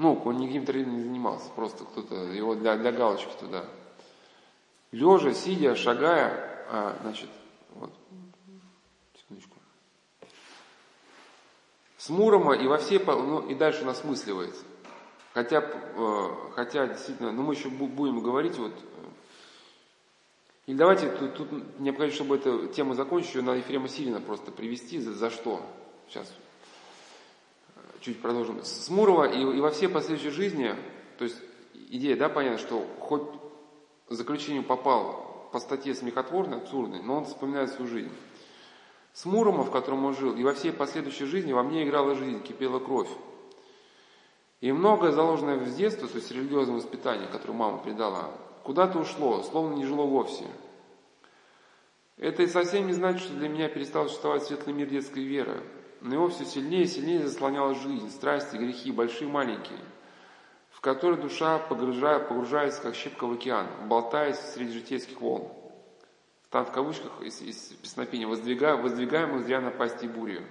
Ну, 0.00 0.14
он 0.24 0.38
никаким 0.38 0.64
терроризмом 0.64 0.96
не 0.96 1.02
занимался, 1.02 1.50
просто 1.50 1.84
кто-то 1.84 2.14
его 2.14 2.54
для, 2.54 2.78
для 2.78 2.90
галочки 2.90 3.32
туда. 3.38 3.66
Лежа, 4.92 5.34
сидя, 5.34 5.76
шагая, 5.76 6.64
а, 6.70 6.96
значит, 7.02 7.28
вот, 7.74 7.92
секундочку. 9.14 9.56
С 11.98 12.08
Мурома 12.08 12.54
и 12.54 12.66
во 12.66 12.78
все, 12.78 12.98
ну, 12.98 13.46
и 13.46 13.54
дальше 13.54 13.84
насмысливается. 13.84 14.64
Хотя, 15.34 15.60
э, 15.60 16.28
хотя 16.54 16.86
действительно, 16.86 17.30
ну 17.30 17.42
мы 17.42 17.52
еще 17.52 17.68
будем 17.68 18.20
говорить, 18.20 18.56
вот, 18.56 18.72
или 20.64 20.78
давайте, 20.78 21.10
тут, 21.10 21.34
тут 21.34 21.78
необходимо, 21.78 22.14
чтобы 22.14 22.36
эту 22.36 22.68
тему 22.68 22.94
закончить, 22.94 23.34
ее 23.34 23.42
надо 23.42 23.58
Ефрема 23.58 23.86
Силина 23.86 24.22
просто 24.22 24.50
привести, 24.50 24.98
за, 24.98 25.12
за 25.12 25.28
что. 25.28 25.60
Сейчас 26.08 26.32
чуть 28.00 28.20
продолжим. 28.20 28.64
С 28.64 28.88
Мурова 28.88 29.24
и, 29.24 29.40
и 29.40 29.60
во 29.60 29.70
все 29.70 29.88
последующие 29.88 30.32
жизни, 30.32 30.74
то 31.18 31.24
есть 31.24 31.36
идея, 31.90 32.16
да, 32.16 32.28
понятно, 32.28 32.58
что 32.58 32.86
хоть 33.00 33.22
заключению 34.08 34.64
попал 34.64 35.48
по 35.52 35.58
статье 35.58 35.94
смехотворной, 35.94 36.58
абсурдной, 36.58 37.02
но 37.02 37.18
он 37.18 37.24
вспоминает 37.24 37.70
свою 37.70 37.90
жизнь. 37.90 38.12
С 39.12 39.24
Мурома, 39.24 39.64
в 39.64 39.70
котором 39.70 40.04
он 40.04 40.14
жил, 40.14 40.34
и 40.34 40.44
во 40.44 40.54
всей 40.54 40.72
последующей 40.72 41.24
жизни 41.24 41.52
во 41.52 41.62
мне 41.62 41.84
играла 41.84 42.14
жизнь, 42.14 42.42
кипела 42.42 42.78
кровь. 42.78 43.10
И 44.60 44.70
многое 44.72 45.10
заложенное 45.10 45.64
с 45.64 45.74
детства, 45.74 46.06
то 46.06 46.16
есть 46.16 46.30
религиозное 46.30 46.76
воспитание, 46.76 47.28
которое 47.28 47.54
мама 47.54 47.78
придала, 47.78 48.30
куда-то 48.62 48.98
ушло, 48.98 49.42
словно 49.42 49.74
не 49.74 49.84
жило 49.84 50.02
вовсе. 50.02 50.44
Это 52.18 52.42
и 52.42 52.46
совсем 52.46 52.86
не 52.86 52.92
значит, 52.92 53.22
что 53.22 53.34
для 53.34 53.48
меня 53.48 53.68
перестал 53.68 54.06
существовать 54.06 54.44
светлый 54.44 54.74
мир 54.74 54.88
детской 54.88 55.24
веры, 55.24 55.62
но 56.00 56.14
его 56.14 56.28
все 56.28 56.44
сильнее 56.44 56.84
и 56.84 56.86
сильнее 56.86 57.26
заслоняла 57.26 57.74
жизнь, 57.74 58.10
страсти, 58.10 58.56
грехи, 58.56 58.90
большие 58.90 59.28
и 59.28 59.32
маленькие, 59.32 59.78
в 60.70 60.80
которые 60.80 61.20
душа 61.20 61.58
погружая, 61.58 62.18
погружается, 62.18 62.82
как 62.82 62.94
щепка 62.94 63.26
в 63.26 63.32
океан, 63.32 63.66
болтаясь 63.88 64.38
среди 64.38 64.72
житейских 64.72 65.20
волн. 65.20 65.48
Там 66.50 66.64
в 66.64 66.72
кавычках 66.72 67.22
из, 67.22 67.40
из 67.42 67.56
песнопения 67.74 68.26
воздвига, 68.26 68.76
воздвигаемых 68.76 69.44
зря 69.44 69.60
напасти 69.60 70.06
бурью. 70.06 70.44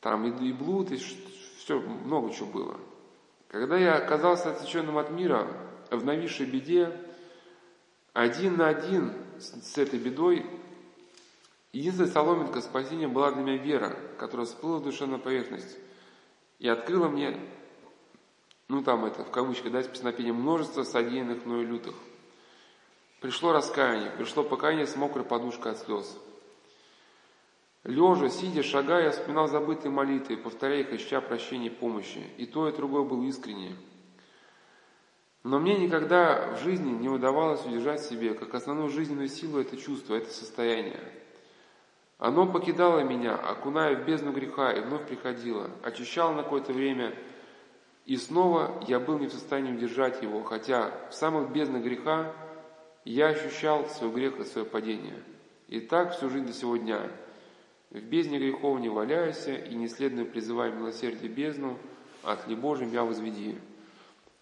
Там 0.00 0.26
и, 0.26 0.48
и 0.48 0.52
блуд, 0.52 0.90
и 0.90 0.96
все, 0.96 1.80
много 1.80 2.32
чего 2.32 2.46
было. 2.46 2.80
Когда 3.48 3.78
я 3.78 3.94
оказался 3.94 4.50
отсеченным 4.50 4.98
от 4.98 5.10
мира, 5.10 5.46
в 5.90 6.04
нависшей 6.04 6.46
беде, 6.46 6.92
один 8.12 8.56
на 8.56 8.68
один 8.68 9.12
с, 9.38 9.72
с 9.72 9.78
этой 9.78 9.98
бедой, 9.98 10.44
единственная 11.74 12.10
соломинка 12.10 12.60
спасения 12.60 13.08
была 13.08 13.32
для 13.32 13.42
меня 13.42 13.56
вера, 13.56 13.96
которая 14.18 14.46
всплыла 14.46 14.78
в 14.78 14.84
душе 14.84 15.06
на 15.06 15.18
поверхность 15.18 15.76
и 16.60 16.68
открыла 16.68 17.08
мне, 17.08 17.38
ну 18.68 18.82
там 18.82 19.04
это 19.04 19.24
в 19.24 19.30
кавычках, 19.30 19.72
да, 19.72 19.82
с 19.82 19.88
песнопением, 19.88 20.36
множество 20.36 20.84
содеянных 20.84 21.44
мною 21.44 21.66
лютых. 21.66 21.94
Пришло 23.20 23.52
раскаяние, 23.52 24.12
пришло 24.12 24.44
покаяние 24.44 24.86
с 24.86 24.96
мокрой 24.96 25.24
подушкой 25.24 25.72
от 25.72 25.78
слез. 25.78 26.16
Лежа, 27.82 28.30
сидя, 28.30 28.62
шагая, 28.62 29.10
вспоминал 29.10 29.48
забытые 29.48 29.90
молитвы, 29.90 30.36
повторяя 30.36 30.80
их, 30.80 30.92
ища 30.92 31.20
прощения 31.20 31.66
и 31.66 31.70
помощи. 31.70 32.22
И 32.38 32.46
то, 32.46 32.68
и 32.68 32.72
другое 32.72 33.02
было 33.02 33.22
искренне. 33.24 33.76
Но 35.42 35.58
мне 35.58 35.76
никогда 35.76 36.52
в 36.52 36.62
жизни 36.62 36.90
не 36.92 37.10
удавалось 37.10 37.66
удержать 37.66 38.00
себе 38.00 38.32
как 38.32 38.54
основную 38.54 38.88
жизненную 38.88 39.28
силу 39.28 39.60
это 39.60 39.76
чувство, 39.76 40.14
это 40.14 40.30
состояние. 40.30 41.00
Оно 42.18 42.46
покидало 42.46 43.00
меня, 43.00 43.34
окуная 43.34 43.96
в 43.96 44.04
бездну 44.04 44.32
греха, 44.32 44.72
и 44.72 44.80
вновь 44.80 45.06
приходило, 45.06 45.70
очищало 45.82 46.32
на 46.32 46.42
какое-то 46.42 46.72
время, 46.72 47.14
и 48.06 48.16
снова 48.16 48.82
я 48.86 49.00
был 49.00 49.18
не 49.18 49.26
в 49.26 49.32
состоянии 49.32 49.72
удержать 49.72 50.22
его, 50.22 50.42
хотя 50.42 50.92
в 51.10 51.14
самых 51.14 51.50
безднах 51.50 51.82
греха 51.82 52.32
я 53.04 53.28
ощущал 53.28 53.86
свой 53.88 54.10
грех 54.12 54.38
и 54.38 54.44
свое 54.44 54.66
падение. 54.66 55.22
И 55.68 55.80
так 55.80 56.16
всю 56.16 56.30
жизнь 56.30 56.46
до 56.46 56.52
сего 56.52 56.76
дня. 56.76 57.00
В 57.90 58.00
бездне 58.00 58.38
грехов 58.38 58.78
не 58.80 58.88
валяйся, 58.88 59.54
и 59.54 59.74
неследно 59.74 60.24
призывай 60.24 60.70
милосердие 60.70 61.30
бездну, 61.30 61.78
от 62.22 62.46
ли 62.46 62.54
Божьим 62.54 62.92
я 62.92 63.04
возведи. 63.04 63.56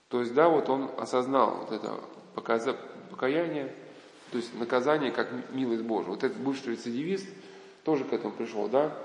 То 0.08 0.20
есть, 0.20 0.34
да, 0.34 0.48
вот 0.48 0.68
он 0.68 0.90
осознал 0.98 1.58
вот 1.60 1.72
это 1.72 2.00
покаяние, 2.34 3.74
то 4.30 4.38
есть 4.38 4.58
наказание 4.58 5.10
как 5.10 5.28
милость 5.52 5.82
Божия. 5.82 6.10
Вот 6.10 6.24
этот 6.24 6.38
бывший 6.38 6.72
рецидивист 6.72 7.26
тоже 7.84 8.04
к 8.04 8.12
этому 8.12 8.34
пришел, 8.34 8.68
да? 8.68 8.96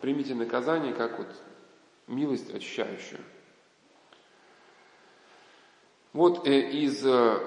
Примите 0.00 0.34
наказание 0.34 0.92
как 0.92 1.18
вот 1.18 1.28
милость 2.06 2.52
очищающую. 2.52 3.20
Вот 6.12 6.46
э, 6.46 6.70
из 6.70 7.04
э, 7.04 7.38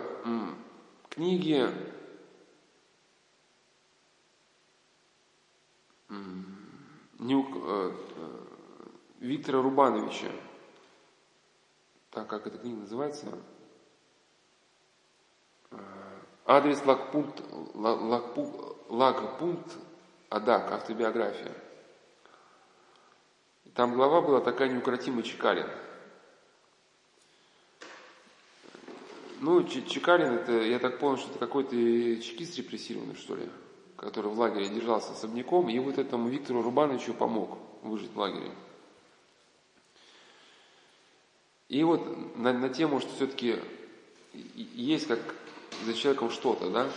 книги 1.10 1.70
э, 7.20 7.92
Виктора 9.20 9.62
Рубановича 9.62 10.32
так 12.18 12.28
как 12.28 12.48
эта 12.48 12.58
книга 12.58 12.80
называется, 12.80 13.28
адрес 16.48 16.84
лагпункт, 16.84 17.44
лагпункт 18.90 19.78
Адак, 20.30 20.72
автобиография. 20.72 21.54
Там 23.74 23.94
глава 23.94 24.22
была 24.22 24.42
такая 24.42 24.70
неукротимый 24.70 25.24
Чекалин. 25.24 25.68
Ну, 29.40 29.64
Чекалин, 29.64 30.34
это, 30.34 30.52
я 30.64 30.80
так 30.80 31.00
понял, 31.00 31.18
что 31.18 31.30
это 31.30 31.40
какой-то 31.40 31.72
чекист 31.72 32.58
репрессированный, 32.58 33.16
что 33.16 33.36
ли, 33.36 33.48
который 33.96 34.32
в 34.32 34.40
лагере 34.40 34.68
держался 34.68 35.14
особняком, 35.14 35.70
и 35.70 35.80
вот 35.80 35.98
этому 35.98 36.28
Виктору 36.28 36.62
Рубановичу 36.62 37.14
помог 37.14 37.58
выжить 37.84 38.12
в 38.12 38.20
лагере. 38.20 38.52
И 41.70 41.84
вот 41.84 42.36
на, 42.36 42.52
на 42.52 42.70
тему, 42.70 43.00
что 43.00 43.14
все-таки 43.16 43.60
есть 44.34 45.08
как 45.08 45.20
за 45.86 45.94
человеком 45.94 46.32
что-то, 46.32 46.70
да? 46.70 46.90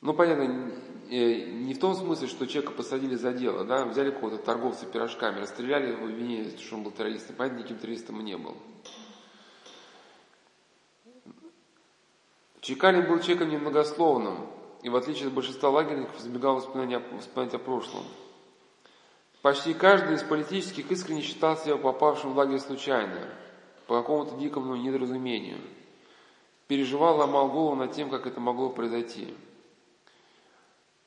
Ну, 0.00 0.14
понятно, 0.14 0.72
э, 1.10 1.50
не 1.50 1.74
в 1.74 1.80
том 1.80 1.94
смысле, 1.94 2.28
что 2.28 2.46
человека 2.46 2.72
посадили 2.72 3.16
за 3.16 3.32
дело, 3.32 3.64
да, 3.64 3.84
взяли 3.84 4.10
какого-то 4.10 4.38
торговца 4.38 4.86
пирожками, 4.86 5.40
расстреляли 5.40 5.92
его, 5.92 6.04
обвинили, 6.04 6.56
что 6.56 6.76
он 6.76 6.84
был 6.84 6.92
террористом. 6.92 7.34
Понятно, 7.34 7.58
никаким 7.58 7.78
террористом 7.78 8.24
не 8.24 8.36
был. 8.36 8.56
Чекалин 12.60 13.08
был 13.08 13.18
человеком 13.20 13.50
немногословным, 13.50 14.46
и 14.82 14.88
в 14.88 14.96
отличие 14.96 15.28
от 15.28 15.34
большинства 15.34 15.70
лагерников 15.70 16.20
избегал 16.20 16.56
воспоминания, 16.56 16.98
воспоминать 16.98 17.54
о 17.54 17.58
прошлом. 17.58 18.04
Почти 19.42 19.72
каждый 19.74 20.16
из 20.16 20.22
политических 20.22 20.90
искренне 20.90 21.22
считал 21.22 21.56
себя 21.56 21.76
попавшим 21.76 22.34
в 22.34 22.36
лагерь 22.36 22.58
случайно, 22.58 23.28
по 23.86 23.98
какому-то 23.98 24.36
дикому 24.36 24.76
недоразумению. 24.76 25.58
Переживал, 26.66 27.16
ломал 27.16 27.48
голову 27.48 27.74
над 27.74 27.92
тем, 27.92 28.10
как 28.10 28.26
это 28.26 28.38
могло 28.38 28.68
произойти. 28.68 29.34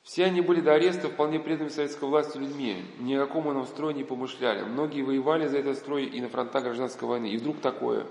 Все 0.02 0.24
они 0.24 0.40
были 0.40 0.60
до 0.60 0.74
ареста 0.74 1.08
вполне 1.08 1.38
преданными 1.38 1.68
советской 1.68 2.04
власти 2.04 2.36
людьми, 2.36 2.84
ни 2.98 3.14
о 3.14 3.26
каком 3.26 3.50
ином 3.50 3.66
строе 3.66 3.94
не 3.94 4.02
помышляли. 4.02 4.64
Многие 4.64 5.02
воевали 5.02 5.46
за 5.46 5.58
этот 5.58 5.78
строй 5.78 6.06
и 6.06 6.20
на 6.20 6.28
фронтах 6.28 6.64
гражданской 6.64 7.06
войны. 7.06 7.26
И 7.26 7.36
вдруг 7.36 7.60
такое. 7.60 8.06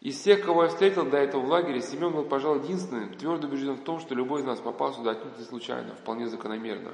Из 0.00 0.18
всех, 0.18 0.44
кого 0.44 0.64
я 0.64 0.68
встретил 0.68 1.04
до 1.06 1.18
этого 1.18 1.42
в 1.42 1.48
лагере, 1.48 1.80
Семен 1.80 2.12
был, 2.12 2.24
пожалуй, 2.24 2.62
единственным, 2.62 3.14
твердо 3.14 3.48
убежден 3.48 3.74
в 3.74 3.84
том, 3.84 4.00
что 4.00 4.14
любой 4.14 4.40
из 4.40 4.44
нас 4.44 4.58
попал 4.58 4.94
сюда 4.94 5.12
отнюдь 5.12 5.38
не 5.38 5.44
случайно, 5.44 5.94
вполне 5.94 6.26
закономерно. 6.26 6.92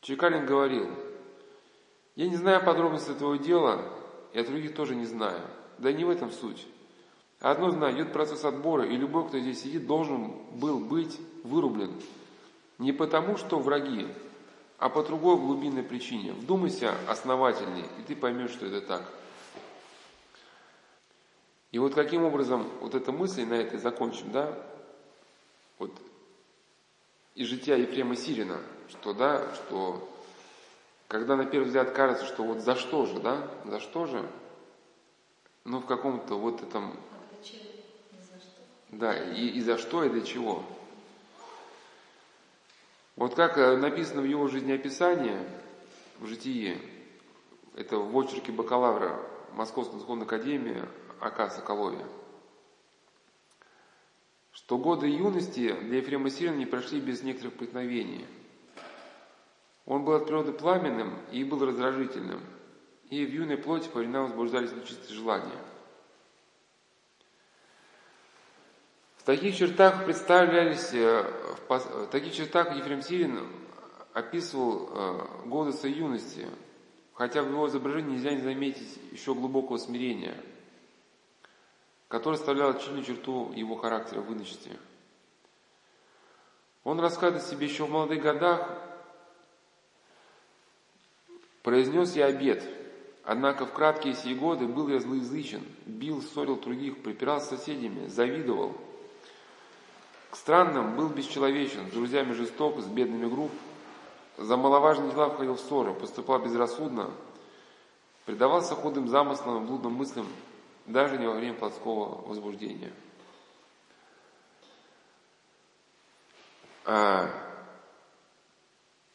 Чекалин 0.00 0.46
говорил, 0.46 0.88
я 2.14 2.28
не 2.28 2.36
знаю 2.36 2.64
подробностей 2.64 3.14
твоего 3.14 3.36
дела, 3.36 3.90
от 4.34 4.46
других 4.46 4.74
тоже 4.74 4.94
не 4.94 5.04
знаю. 5.04 5.40
Да 5.78 5.92
не 5.92 6.04
в 6.04 6.10
этом 6.10 6.30
суть. 6.30 6.66
Одно 7.40 7.70
знаю, 7.70 7.94
идет 7.94 8.12
процесс 8.12 8.44
отбора, 8.44 8.86
и 8.86 8.96
любой, 8.96 9.28
кто 9.28 9.38
здесь 9.38 9.62
сидит, 9.62 9.86
должен 9.86 10.32
был 10.52 10.78
быть 10.80 11.20
вырублен. 11.44 11.92
Не 12.78 12.92
потому, 12.92 13.36
что 13.36 13.60
враги, 13.60 14.08
а 14.78 14.88
по 14.88 15.04
другой 15.04 15.36
глубинной 15.36 15.84
причине. 15.84 16.32
Вдумайся 16.32 16.94
основательней, 17.08 17.84
и 17.98 18.02
ты 18.02 18.16
поймешь, 18.16 18.50
что 18.50 18.66
это 18.66 18.80
так. 18.80 19.02
И 21.70 21.78
вот 21.78 21.94
каким 21.94 22.24
образом 22.24 22.68
вот 22.80 22.94
эта 22.94 23.12
мысль, 23.12 23.44
на 23.44 23.54
этой 23.54 23.78
закончим, 23.78 24.32
да, 24.32 24.56
вот 25.78 25.92
из 27.34 27.48
жития 27.48 27.76
Ефрема 27.76 28.16
Сирина, 28.16 28.60
что, 28.88 29.12
да, 29.12 29.54
что 29.54 30.08
когда 31.08 31.36
на 31.36 31.44
первый 31.44 31.66
взгляд 31.66 31.92
кажется, 31.92 32.26
что 32.26 32.44
вот 32.44 32.60
за 32.60 32.76
что 32.76 33.06
же, 33.06 33.20
да, 33.20 33.48
за 33.64 33.80
что 33.80 34.06
же, 34.06 34.28
ну 35.64 35.80
в 35.80 35.86
каком-то 35.86 36.36
вот 36.36 36.62
этом... 36.62 36.96
Да, 38.90 39.16
и, 39.32 39.48
и 39.48 39.60
за 39.60 39.76
что, 39.76 40.04
и 40.04 40.08
для 40.08 40.22
чего. 40.22 40.62
Вот 43.16 43.34
как 43.34 43.58
э, 43.58 43.76
написано 43.76 44.22
в 44.22 44.24
его 44.24 44.48
жизнеописании, 44.48 45.38
в 46.18 46.26
житии, 46.26 46.80
это 47.76 47.98
в 47.98 48.16
очерке 48.18 48.50
бакалавра 48.50 49.20
Московской 49.52 50.00
духовной 50.00 50.26
академии 50.26 50.82
А.К. 51.20 51.50
Соколове, 51.50 52.04
что 54.52 54.78
годы 54.78 55.06
юности 55.06 55.72
для 55.82 55.98
Ефрема 55.98 56.28
Сирина 56.28 56.56
не 56.56 56.66
прошли 56.66 57.00
без 57.00 57.22
некоторых 57.22 57.54
преткновений. 57.54 58.26
Он 59.86 60.04
был 60.04 60.14
от 60.14 60.26
природы 60.26 60.52
пламенным 60.52 61.14
и 61.30 61.44
был 61.44 61.64
раздражительным, 61.64 62.40
и 63.10 63.24
в 63.24 63.30
юной 63.30 63.58
плоти 63.58 63.88
по 63.88 63.98
временам 63.98 64.26
возбуждались 64.26 64.72
нечистые 64.72 65.16
желания. 65.16 65.60
В 69.24 69.26
таких 69.26 69.56
чертах 69.56 70.04
представлялись, 70.04 70.94
э, 70.94 71.22
в 71.68 72.06
таких 72.12 72.32
чертах 72.32 72.76
Ефрем 72.76 73.02
Сирин 73.02 73.48
описывал 74.12 74.88
э, 74.92 75.46
годы 75.46 75.72
своей 75.72 75.96
юности, 75.96 76.46
хотя 77.14 77.42
в 77.42 77.48
его 77.48 77.66
изображении 77.66 78.12
нельзя 78.12 78.30
не 78.30 78.42
заметить 78.42 79.00
еще 79.10 79.34
глубокого 79.34 79.78
смирения– 79.78 80.36
которая 82.14 82.36
составляла 82.36 82.78
чильную 82.78 83.04
черту 83.04 83.52
его 83.54 83.74
характера 83.74 84.20
в 84.20 84.32
иночестве. 84.32 84.78
Он 86.84 87.00
рассказывает 87.00 87.44
себе 87.44 87.66
еще 87.66 87.86
в 87.86 87.90
молодых 87.90 88.22
годах, 88.22 88.68
произнес 91.64 92.14
я 92.14 92.26
обед, 92.26 92.62
однако 93.24 93.66
в 93.66 93.72
краткие 93.72 94.14
сии 94.14 94.32
годы 94.32 94.68
был 94.68 94.86
я 94.88 95.00
злоязычен, 95.00 95.62
бил, 95.86 96.22
ссорил 96.22 96.60
других, 96.60 97.02
припирался 97.02 97.56
с 97.56 97.58
соседями, 97.58 98.06
завидовал. 98.06 98.76
Странным 100.34 100.96
был 100.96 101.08
бесчеловечен, 101.10 101.88
с 101.88 101.92
друзьями 101.92 102.32
жесток, 102.32 102.80
с 102.80 102.86
бедными 102.86 103.30
групп, 103.30 103.52
за 104.36 104.56
маловажные 104.56 105.12
дела 105.12 105.30
входил 105.30 105.54
в 105.54 105.60
ссоры, 105.60 105.94
поступал 105.94 106.40
безрассудно, 106.40 107.10
предавался 108.26 108.74
худым 108.74 109.06
замыслам, 109.06 109.64
блудным 109.64 109.92
мыслям, 109.92 110.26
даже 110.86 111.18
не 111.18 111.26
во 111.28 111.34
время 111.34 111.54
плотского 111.54 112.26
возбуждения. 112.26 112.92
А, 116.84 117.30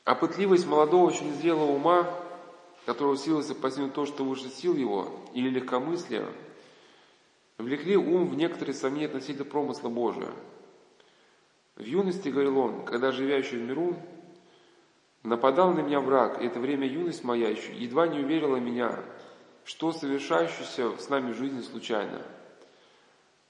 а 0.06 0.16
пытливость 0.16 0.68
молодого, 0.68 1.10
еще 1.10 1.26
незрелого 1.26 1.72
ума, 1.72 2.10
который 2.86 3.14
усилился 3.14 3.56
постигнуть 3.56 3.94
то, 3.94 4.06
что 4.06 4.24
выше 4.24 4.50
сил 4.50 4.74
его, 4.74 5.12
или 5.34 5.50
легкомыслие, 5.50 6.26
влекли 7.58 7.98
ум 7.98 8.30
в 8.30 8.36
некоторые 8.36 8.74
сомнения 8.74 9.08
относительно 9.08 9.44
промысла 9.44 9.90
Божия. 9.90 10.30
В 11.80 11.86
юности, 11.86 12.28
говорил 12.28 12.60
он, 12.60 12.84
когда 12.84 13.14
живя 13.14 13.38
еще 13.38 13.56
в 13.56 13.62
миру, 13.62 13.96
нападал 15.24 15.74
на 15.74 15.80
меня 15.80 16.02
враг, 16.02 16.42
и 16.42 16.46
это 16.46 16.60
время 16.60 16.86
юность 16.86 17.24
моя 17.24 17.48
еще 17.48 17.74
едва 17.74 18.06
не 18.10 18.20
уверила 18.20 18.58
меня, 18.58 19.00
что 19.64 19.94
совершающееся 19.94 20.98
с 20.98 21.08
нами 21.08 21.32
в 21.32 21.38
жизни 21.38 21.62
случайно. 21.62 22.22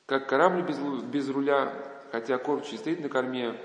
Как 0.06 0.30
корабль 0.30 0.62
без, 0.62 0.78
без 0.78 1.28
руля, 1.30 1.74
хотя 2.12 2.38
кормчий 2.38 2.78
стоит 2.78 3.02
на 3.02 3.10
корме. 3.10 3.60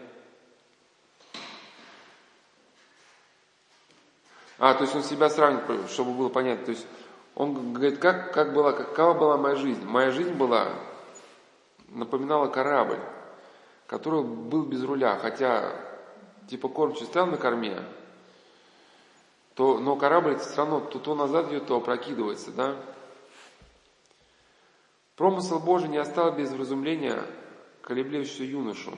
А, 4.59 4.73
то 4.73 4.85
есть 4.85 4.95
он 4.97 5.03
себя 5.03 5.29
сравнивает, 5.29 5.91
чтобы 5.91 6.15
было 6.15 6.31
понятно. 6.31 6.65
То 6.65 6.71
есть 6.71 6.87
он 7.35 7.75
говорит, 7.75 7.99
как, 7.99 8.33
как 8.33 8.55
была, 8.55 8.73
какова 8.73 9.13
была 9.13 9.37
моя 9.37 9.57
жизнь? 9.57 9.85
Моя 9.85 10.11
жизнь 10.11 10.33
была, 10.33 10.69
напоминала 11.89 12.47
корабль, 12.47 13.01
который 13.87 14.23
был 14.23 14.65
без 14.65 14.83
руля, 14.83 15.19
хотя 15.19 15.75
типа 16.49 16.69
кормчий 16.69 17.07
стоял 17.07 17.27
на 17.27 17.37
корме, 17.37 17.83
то, 19.55 19.79
но 19.79 19.97
корабль 19.97 20.39
все 20.39 20.57
равно 20.57 20.81
то, 20.81 20.99
то 20.99 21.15
назад 21.15 21.49
идет, 21.51 21.67
то 21.67 21.77
опрокидывается, 21.77 22.51
да? 22.51 22.77
Промысел 25.17 25.61
Божий 25.61 25.89
не 25.89 25.99
оставил 25.99 26.37
без 26.37 26.51
вразумления 26.51 27.25
колеблющего 27.83 28.45
юношу. 28.45 28.93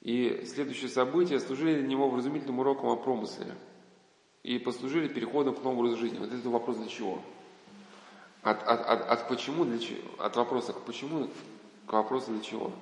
И 0.00 0.44
следующие 0.46 0.88
события 0.88 1.38
служили 1.38 1.78
для 1.78 1.86
него 1.86 2.08
вразумительным 2.10 2.58
уроком 2.58 2.88
о 2.88 2.96
промысле. 2.96 3.54
И 4.42 4.58
послужили 4.58 5.06
переходом 5.06 5.54
к 5.54 5.62
новому 5.62 5.82
образу 5.82 5.96
жизни. 5.96 6.18
Вот 6.18 6.32
это 6.32 6.50
вопрос 6.50 6.78
для 6.78 6.88
чего? 6.88 7.22
От, 8.42 8.64
от, 8.64 8.80
от, 8.80 9.08
от 9.08 9.28
почему 9.28 9.64
для 9.64 9.78
чего? 9.78 10.00
От 10.18 10.34
вопроса 10.34 10.72
к 10.72 10.80
почему 10.80 11.28
к 11.86 11.92
вопросу 11.92 12.32
для 12.32 12.40
чего? 12.40 12.72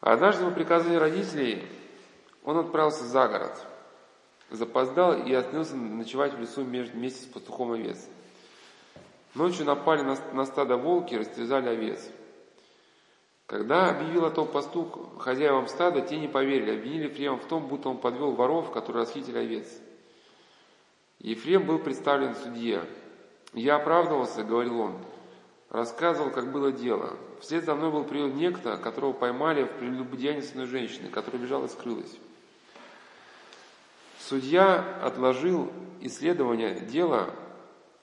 Однажды 0.00 0.44
по 0.44 0.50
приказанию 0.50 1.00
родителей 1.00 1.66
он 2.44 2.58
отправился 2.58 3.04
за 3.04 3.28
город– 3.28 3.66
запоздал 4.50 5.14
и 5.14 5.32
остановился 5.32 5.76
ночевать 5.76 6.34
в 6.34 6.40
лесу 6.40 6.62
вместе 6.62 7.22
с 7.22 7.26
пастухом 7.26 7.72
овец. 7.72 8.08
Ночью 9.34 9.64
напали 9.64 10.02
на, 10.02 10.44
стадо 10.44 10.76
волки 10.76 11.14
и 11.14 11.18
растерзали 11.18 11.68
овец. 11.68 12.10
Когда 13.46 13.90
объявил 13.90 14.24
о 14.24 14.30
том 14.30 14.48
пастух 14.48 15.22
хозяевам 15.22 15.68
стада, 15.68 16.00
те 16.00 16.18
не 16.18 16.28
поверили, 16.28 16.76
обвинили 16.76 17.04
Ефрема 17.04 17.36
в 17.36 17.46
том, 17.46 17.66
будто 17.66 17.88
он 17.88 17.98
подвел 17.98 18.32
воров, 18.32 18.70
которые 18.70 19.02
расхитили 19.02 19.38
овец. 19.38 19.66
Ефрем 21.18 21.66
был 21.66 21.78
представлен 21.78 22.34
судье. 22.34 22.84
«Я 23.52 23.76
оправдывался»,— 23.76 24.42
говорил 24.44 24.80
он, 24.80 24.98
рассказывал, 25.70 26.30
как 26.30 26.52
было 26.52 26.72
дело. 26.72 27.16
Вслед 27.40 27.64
за 27.64 27.74
мной 27.74 27.90
был 27.90 28.04
привел 28.04 28.28
некто, 28.28 28.76
которого 28.76 29.12
поймали 29.12 29.64
в 29.64 29.72
прелюбодеянии 29.78 30.42
с 30.42 30.50
одной 30.50 30.66
женщиной, 30.66 31.08
которая 31.08 31.40
бежала 31.40 31.66
и 31.66 31.68
скрылась. 31.68 32.18
Судья 34.18 35.00
отложил 35.02 35.72
исследование 36.00 36.80
дела, 36.80 37.34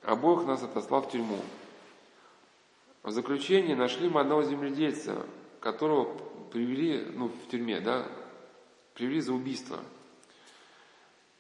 обоих 0.01 0.47
нас 0.47 0.63
отослал 0.63 1.01
в 1.03 1.11
тюрьму. 1.11 1.39
В 3.03 3.11
заключении 3.11 3.76
нашли 3.76 4.09
мы 4.09 4.22
одного 4.22 4.43
земледельца, 4.43 5.26
которого 5.59 6.18
привели, 6.51 7.05
ну, 7.13 7.30
в 7.30 7.49
тюрьме, 7.49 7.80
да, 7.80 8.07
привели 8.93 9.22
за 9.22 9.34
убийство. 9.34 9.80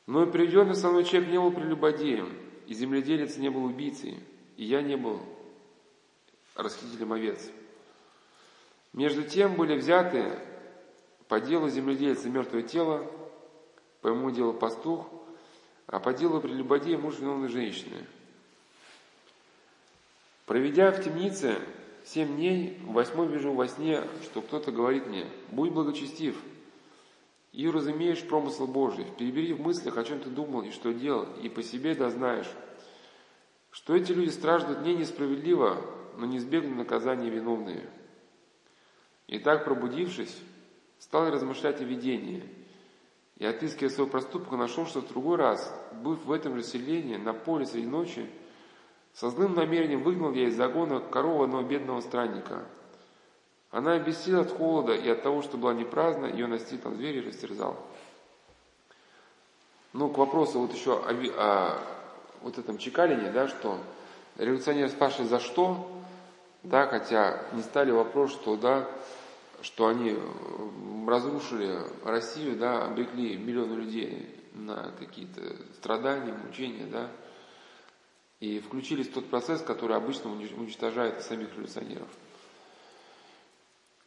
Но 0.05 0.23
и 0.23 0.31
приведенный 0.31 0.75
со 0.75 0.89
мной 0.89 1.03
человек 1.03 1.31
не 1.31 1.39
был 1.39 1.51
прелюбодеем, 1.51 2.33
и 2.67 2.73
земледелец 2.73 3.37
не 3.37 3.49
был 3.49 3.65
убийцей, 3.65 4.19
и 4.55 4.63
я 4.63 4.81
не 4.81 4.95
был 4.95 5.21
расхитителем 6.57 7.13
овец. 7.13 7.49
Между 8.93 9.23
тем 9.23 9.55
были 9.55 9.77
взяты 9.77 10.37
по 11.27 11.39
делу 11.39 11.69
земледельца 11.69 12.29
мертвое 12.29 12.63
тело, 12.63 13.05
по 14.01 14.07
ему 14.07 14.31
делал 14.31 14.53
пастух, 14.53 15.07
а 15.85 15.99
по 15.99 16.13
делу 16.13 16.41
прелюбодея 16.41 16.97
муж 16.97 17.19
виновной 17.19 17.49
женщины. 17.49 18.05
Проведя 20.45 20.91
в 20.91 21.03
темнице 21.03 21.59
семь 22.05 22.35
дней, 22.35 22.79
восьмой 22.85 23.27
вижу 23.27 23.53
во 23.53 23.67
сне, 23.67 24.03
что 24.23 24.41
кто-то 24.41 24.71
говорит 24.71 25.05
мне, 25.07 25.27
будь 25.51 25.71
благочестив, 25.71 26.35
и 27.51 27.69
разумеешь 27.69 28.23
промысл 28.23 28.67
Божий, 28.67 29.05
перебери 29.17 29.53
в 29.53 29.61
мыслях, 29.61 29.97
о 29.97 30.03
чем 30.03 30.19
ты 30.19 30.29
думал 30.29 30.61
и 30.61 30.71
что 30.71 30.93
делал, 30.93 31.27
и 31.41 31.49
по 31.49 31.63
себе 31.63 31.95
да 31.95 32.09
знаешь, 32.09 32.49
что 33.71 33.95
эти 33.95 34.11
люди 34.11 34.29
страждут 34.29 34.81
не 34.81 34.95
несправедливо, 34.95 35.83
но 36.17 36.25
не 36.25 36.37
избегнут 36.37 36.77
наказания 36.77 37.29
виновные. 37.29 37.89
И 39.27 39.39
так, 39.39 39.63
пробудившись, 39.63 40.37
стал 40.99 41.29
размышлять 41.29 41.81
о 41.81 41.85
видении– 41.85 42.43
и, 43.37 43.45
отыскивая 43.45 43.91
свой 43.91 44.07
проступок, 44.07 44.51
нашел, 44.53 44.87
что 44.87 45.01
в 45.01 45.07
другой 45.07 45.37
раз, 45.37 45.71
быв 45.93 46.25
в 46.25 46.31
этом 46.31 46.55
же 46.55 46.63
селении, 46.63 47.17
на 47.17 47.33
поле 47.33 47.65
среди 47.65 47.85
ночи, 47.85 48.27
со 49.13 49.29
злым 49.29 49.53
намерением 49.53 50.01
выгнал 50.01 50.33
я 50.33 50.47
из 50.47 50.55
загона 50.55 50.99
корову 50.99 51.43
одного 51.43 51.63
бедного 51.63 52.01
странника. 52.01 52.65
Она 53.69 53.93
обессила 53.93 54.41
от 54.41 54.51
холода 54.51 54.93
и 54.93 55.07
от 55.09 55.21
того, 55.21 55.41
что 55.43 55.57
была 55.57 55.73
не 55.73 55.83
праздна, 55.83 56.25
ее 56.25 56.47
настиг 56.47 56.81
там 56.81 56.95
зверь 56.95 57.17
и 57.17 57.21
растерзал. 57.21 57.77
Ну, 59.93 60.09
к 60.09 60.17
вопросу 60.17 60.59
вот 60.59 60.73
еще 60.73 60.93
о, 60.93 61.11
о 61.37 61.79
вот 62.41 62.57
этом 62.57 62.77
чекалине, 62.77 63.31
да, 63.31 63.47
что 63.47 63.79
революционеры 64.37 64.89
спрашивали 64.89 65.27
за 65.27 65.39
что, 65.39 65.96
да, 66.67 66.85
хотя 66.87 67.45
не 67.53 67.61
стали 67.61 67.91
вопрос, 67.91 68.31
что, 68.31 68.57
да, 68.57 68.89
что 69.61 69.87
они 69.87 70.17
разрушили 71.07 71.79
Россию, 72.03 72.57
да, 72.57 72.85
обрекли 72.85 73.37
миллионы 73.37 73.73
людей 73.75 74.35
на 74.53 74.91
какие-то 74.99 75.41
страдания, 75.75 76.33
мучения, 76.33 76.85
да, 76.85 77.09
и 78.41 78.59
включились 78.59 79.07
в 79.07 79.13
тот 79.13 79.29
процесс, 79.29 79.61
который 79.61 79.95
обычно 79.95 80.31
уничтожает 80.31 81.21
самих 81.21 81.53
революционеров. 81.53 82.09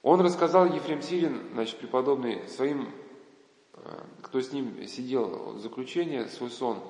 Он 0.03 0.21
рассказал 0.21 0.67
Ефрем 0.67 1.03
Сирин, 1.03 1.51
значит, 1.53 1.79
преподобный, 1.79 2.47
своим, 2.49 2.91
э, 3.75 4.03
кто 4.23 4.41
с 4.41 4.53
ним 4.53 4.87
сидел 4.87 5.55
в 5.55 5.61
заключении, 5.61 6.25
свой 6.25 6.51
сон. 6.51 6.83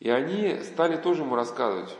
И 0.00 0.10
они 0.10 0.62
стали 0.64 0.96
тоже 0.96 1.22
ему 1.22 1.34
рассказывать 1.34 1.96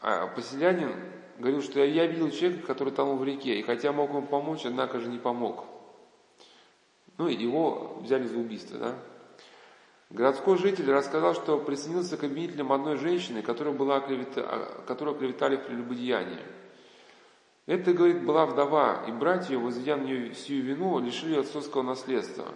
а 0.00 0.26
поселянин 0.28 0.94
говорил, 1.38 1.62
что 1.62 1.84
я 1.84 2.06
видел 2.06 2.30
человека, 2.30 2.66
который 2.66 2.92
тонул 2.92 3.16
в 3.16 3.24
реке, 3.24 3.58
и 3.58 3.62
хотя 3.62 3.92
мог 3.92 4.10
ему 4.10 4.22
помочь, 4.22 4.64
однако 4.64 5.00
же 5.00 5.08
не 5.08 5.18
помог. 5.18 5.64
Ну, 7.18 7.28
и 7.28 7.34
его 7.34 7.98
взяли 8.00 8.26
за 8.26 8.38
убийство, 8.38 8.78
да. 8.78 8.94
Городской 10.10 10.58
житель 10.58 10.90
рассказал, 10.90 11.34
что 11.34 11.58
присоединился 11.58 12.16
к 12.16 12.24
обвинителям 12.24 12.72
одной 12.72 12.96
женщины, 12.96 13.42
которая 13.42 13.72
была 13.72 13.98
оклевета, 13.98 14.82
которую 14.86 15.16
оклеветали 15.16 15.56
в 15.56 15.64
прелюбодеянии. 15.66 16.40
Это, 17.66 17.92
говорит, 17.92 18.24
была 18.24 18.46
вдова, 18.46 19.04
и 19.06 19.12
братья, 19.12 19.56
возведя 19.56 19.96
на 19.96 20.02
нее 20.02 20.32
всю 20.32 20.54
вину, 20.54 20.98
лишили 20.98 21.38
отцовского 21.38 21.82
наследства. 21.82 22.46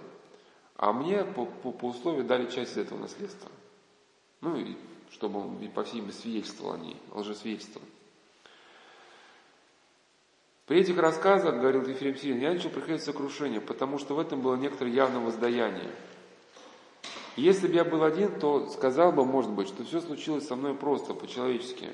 А 0.76 0.92
мне 0.92 1.24
по, 1.24 1.46
по, 1.46 1.70
по 1.70 1.84
условию 1.86 2.24
дали 2.24 2.50
часть 2.50 2.76
этого 2.76 2.98
наследства. 2.98 3.50
Ну, 4.40 4.56
и 4.56 4.76
чтобы 5.14 5.40
он, 5.40 5.70
по 5.70 5.84
всей 5.84 6.02
свидетельствовал 6.10 6.74
о 6.74 6.78
ней, 6.78 6.96
лжесвидетельствовал. 7.12 7.86
При 10.66 10.80
этих 10.80 10.98
рассказах, 10.98 11.60
говорил 11.60 11.86
Ефрем 11.86 12.16
Сирин, 12.16 12.40
я 12.40 12.52
начал 12.52 12.70
приходить 12.70 13.02
сокрушение, 13.02 13.60
потому 13.60 13.98
что 13.98 14.14
в 14.14 14.18
этом 14.18 14.40
было 14.40 14.56
некоторое 14.56 14.90
явное 14.92 15.20
воздаяние. 15.20 15.90
Если 17.36 17.68
бы 17.68 17.74
я 17.74 17.84
был 17.84 18.02
один, 18.02 18.40
то 18.40 18.68
сказал 18.70 19.12
бы, 19.12 19.24
может 19.24 19.52
быть, 19.52 19.68
что 19.68 19.84
все 19.84 20.00
случилось 20.00 20.46
со 20.46 20.56
мной 20.56 20.74
просто, 20.74 21.14
по-человечески. 21.14 21.90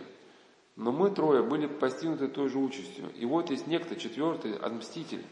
Но 0.76 0.92
мы 0.92 1.10
трое 1.10 1.42
были 1.42 1.66
постигнуты 1.66 2.28
той 2.28 2.48
же 2.48 2.58
участью. 2.58 3.10
И 3.16 3.26
вот 3.26 3.50
есть 3.50 3.66
некто, 3.66 3.96
четвертый, 3.96 4.56
отмститель, 4.56 5.24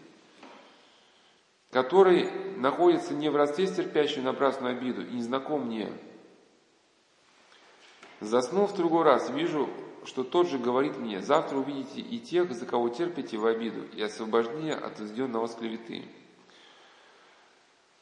который 1.71 2.31
находится 2.57 3.15
не 3.15 3.31
в 3.31 3.37
родстве 3.37 3.67
с 3.67 3.75
терпящим 3.75 4.25
напрасную 4.25 4.77
обиду 4.77 5.07
и 5.07 5.21
не 5.21 5.59
мне. 5.59 5.89
Заснув 8.21 8.73
в 8.73 8.77
другой 8.77 9.05
раз, 9.05 9.31
вижу, 9.31 9.69
что 10.05 10.25
тот 10.25 10.49
же 10.49 10.59
говорит 10.59 10.97
мне, 10.97 11.23
завтра 11.23 11.57
увидите 11.57 12.01
и 12.01 12.19
тех, 12.19 12.53
за 12.53 12.67
кого 12.67 12.89
терпите 12.89 13.37
в 13.37 13.47
обиду, 13.47 13.85
и 13.95 14.03
освобождение 14.03 14.75
от 14.75 14.99
возведенного 14.99 15.47
с 15.47 15.55
клеветы. 15.55 16.05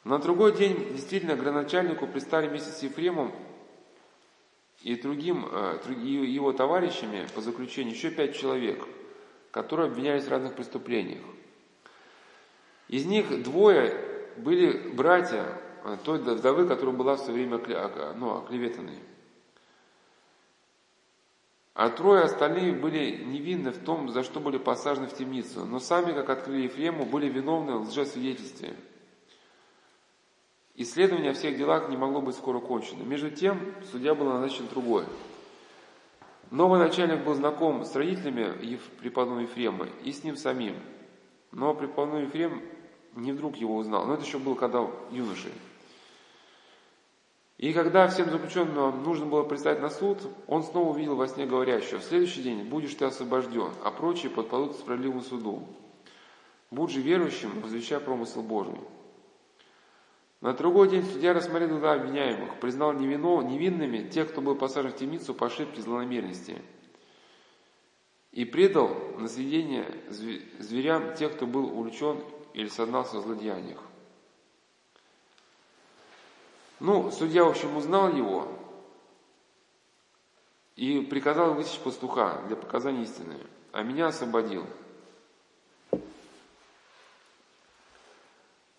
На 0.03 0.19
другой 0.19 0.55
день 0.55 0.93
действительно 0.93 1.35
градоначальнику 1.35 2.07
пристали 2.07 2.47
вместе 2.47 2.71
с 2.71 2.81
Ефремом 2.81 3.33
и 4.81 4.95
другим, 4.95 5.47
э, 5.51 5.79
его 5.87 6.53
товарищами 6.53 7.27
по 7.35 7.41
заключению 7.41 7.93
еще 7.93 8.09
пять 8.09 8.35
человек, 8.35 8.87
которые 9.51 9.87
обвинялись 9.87 10.23
в 10.23 10.29
разных 10.29 10.53
преступлениях. 10.53 11.23
Из 12.87 13.05
них 13.05 13.43
двое 13.43 13.93
были 14.37 14.93
братья 14.93 15.59
э, 15.83 15.97
той 16.03 16.19
вдовы, 16.19 16.67
которая 16.67 16.95
была 16.95 17.17
в 17.17 17.19
свое 17.19 17.45
время 17.45 17.61
ну, 18.15 18.37
оклеветанной. 18.37 18.97
А 21.77 21.91
трое 21.91 22.23
остальные 22.23 22.73
были 22.73 23.23
невинны 23.23 23.69
в 23.69 23.77
том, 23.77 24.09
за 24.09 24.23
что 24.23 24.39
были 24.39 24.57
посажены 24.57 25.05
в 25.05 25.15
темницу, 25.15 25.63
но 25.63 25.79
сами, 25.79 26.11
как 26.11 26.27
открыли 26.27 26.63
Ефрему, 26.63 27.05
были 27.05 27.29
виновны 27.29 27.73
в 27.73 27.89
лжесвидетельстве. 27.89 28.73
Исследование 30.73 31.29
о 31.29 31.33
всех 31.35 31.55
делах 31.55 31.87
не 31.89 31.95
могло 31.95 32.19
быть 32.19 32.35
скоро 32.35 32.59
кончено. 32.59 33.03
Между 33.03 33.29
тем, 33.29 33.59
судья 33.91 34.15
был 34.15 34.25
назначен 34.25 34.67
другой. 34.67 35.05
Новый 36.49 36.79
начальник 36.79 37.23
был 37.23 37.35
знаком 37.35 37.85
с 37.85 37.95
родителями 37.95 38.79
преподобного 38.99 39.41
Ефрема 39.41 39.87
и 40.03 40.11
с 40.11 40.23
ним 40.23 40.35
самим. 40.35 40.73
Но 41.51 41.75
преподобный 41.75 42.23
Ефрем 42.23 42.59
не 43.13 43.33
вдруг 43.33 43.55
его 43.55 43.75
узнал. 43.75 44.07
Но 44.07 44.15
это 44.15 44.23
еще 44.23 44.39
было 44.39 44.55
когда 44.55 44.83
юношей. 45.11 45.51
И 47.57 47.73
когда 47.73 48.07
всем 48.07 48.29
заключенным 48.29 49.03
нужно 49.03 49.25
было 49.25 49.43
предстать 49.43 49.81
на 49.81 49.89
суд, 49.89 50.19
он 50.45 50.63
снова 50.63 50.91
увидел 50.91 51.15
во 51.15 51.27
сне 51.27 51.47
говорящего, 51.47 51.99
в 51.99 52.03
следующий 52.03 52.43
день 52.43 52.63
будешь 52.65 52.93
ты 52.93 53.05
освобожден, 53.05 53.71
а 53.83 53.89
прочие 53.89 54.29
подпадут 54.29 54.75
к 54.75 54.79
справедливому 54.79 55.21
суду. 55.21 55.67
Будь 56.69 56.91
же 56.91 57.01
верующим, 57.01 57.61
возвещай 57.61 57.99
промысел 57.99 58.43
Божий. 58.43 58.75
На 60.39 60.53
другой 60.53 60.89
день 60.89 61.03
судья 61.03 61.33
рассмотрел 61.33 61.79
дела 61.79 61.93
обвиняемых, 61.93 62.59
признал 62.59 62.93
невинными 62.93 64.07
тех, 64.07 64.29
кто 64.29 64.41
был 64.41 64.53
посажен 64.53 64.91
в 64.91 64.95
темницу 64.95 65.33
по 65.33 65.47
ошибке 65.47 65.81
злонамеренности, 65.81 66.61
и 68.31 68.45
предал 68.45 68.95
на 69.17 69.27
сведение 69.27 69.87
зверям 70.59 71.15
тех, 71.15 71.33
кто 71.35 71.47
был 71.47 71.75
увлечен 71.75 72.19
или 72.53 72.67
сознался 72.67 73.17
в 73.17 73.23
злодеяниях. 73.23 73.81
Ну, 76.79 77.11
судья, 77.11 77.43
в 77.43 77.49
общем, 77.49 77.75
узнал 77.75 78.13
его 78.13 78.47
и 80.75 81.01
приказал 81.01 81.55
высечь 81.55 81.79
пастуха 81.79 82.43
для 82.47 82.55
показания 82.55 83.03
истины, 83.03 83.35
а 83.71 83.81
меня 83.81 84.07
освободил. 84.07 84.65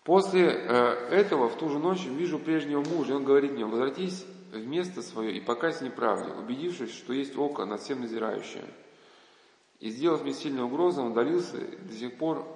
После 0.05 0.47
э, 0.47 0.71
этого 1.11 1.49
в 1.49 1.57
ту 1.57 1.69
же 1.69 1.77
ночь 1.77 2.05
вижу 2.05 2.39
прежнего 2.39 2.81
мужа, 2.81 3.11
и 3.11 3.15
он 3.15 3.25
говорит 3.25 3.51
мне, 3.51 3.65
возвратись 3.65 4.25
в 4.51 4.65
место 4.65 5.01
свое 5.01 5.33
и 5.33 5.41
покайся 5.41 5.83
неправде, 5.83 6.31
убедившись, 6.31 6.93
что 6.93 7.13
есть 7.13 7.37
око 7.37 7.65
над 7.65 7.81
всем 7.81 8.01
назирающее. 8.01 8.65
И 9.79 9.89
сделав 9.89 10.23
мне 10.23 10.33
сильную 10.33 10.67
угрозу, 10.67 11.01
он 11.01 11.11
удалился, 11.11 11.57
до 11.57 11.93
сих 11.93 12.17
пор, 12.17 12.47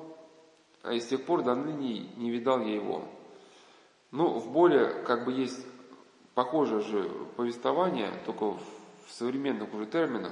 а 0.82 0.94
и 0.94 1.00
с 1.00 1.08
тех 1.08 1.24
пор 1.26 1.44
до 1.44 1.54
ныне 1.54 2.10
не 2.16 2.32
видал 2.32 2.62
я 2.62 2.76
его. 2.76 3.08
Ну, 4.14 4.28
в 4.38 4.52
более, 4.52 4.90
как 5.08 5.26
бы 5.26 5.32
есть 5.32 5.66
похожее 6.36 6.82
же 6.82 7.10
повествование, 7.36 8.12
только 8.28 8.52
в, 8.52 8.62
современных 9.10 9.74
уже 9.74 9.88
терминах. 9.88 10.32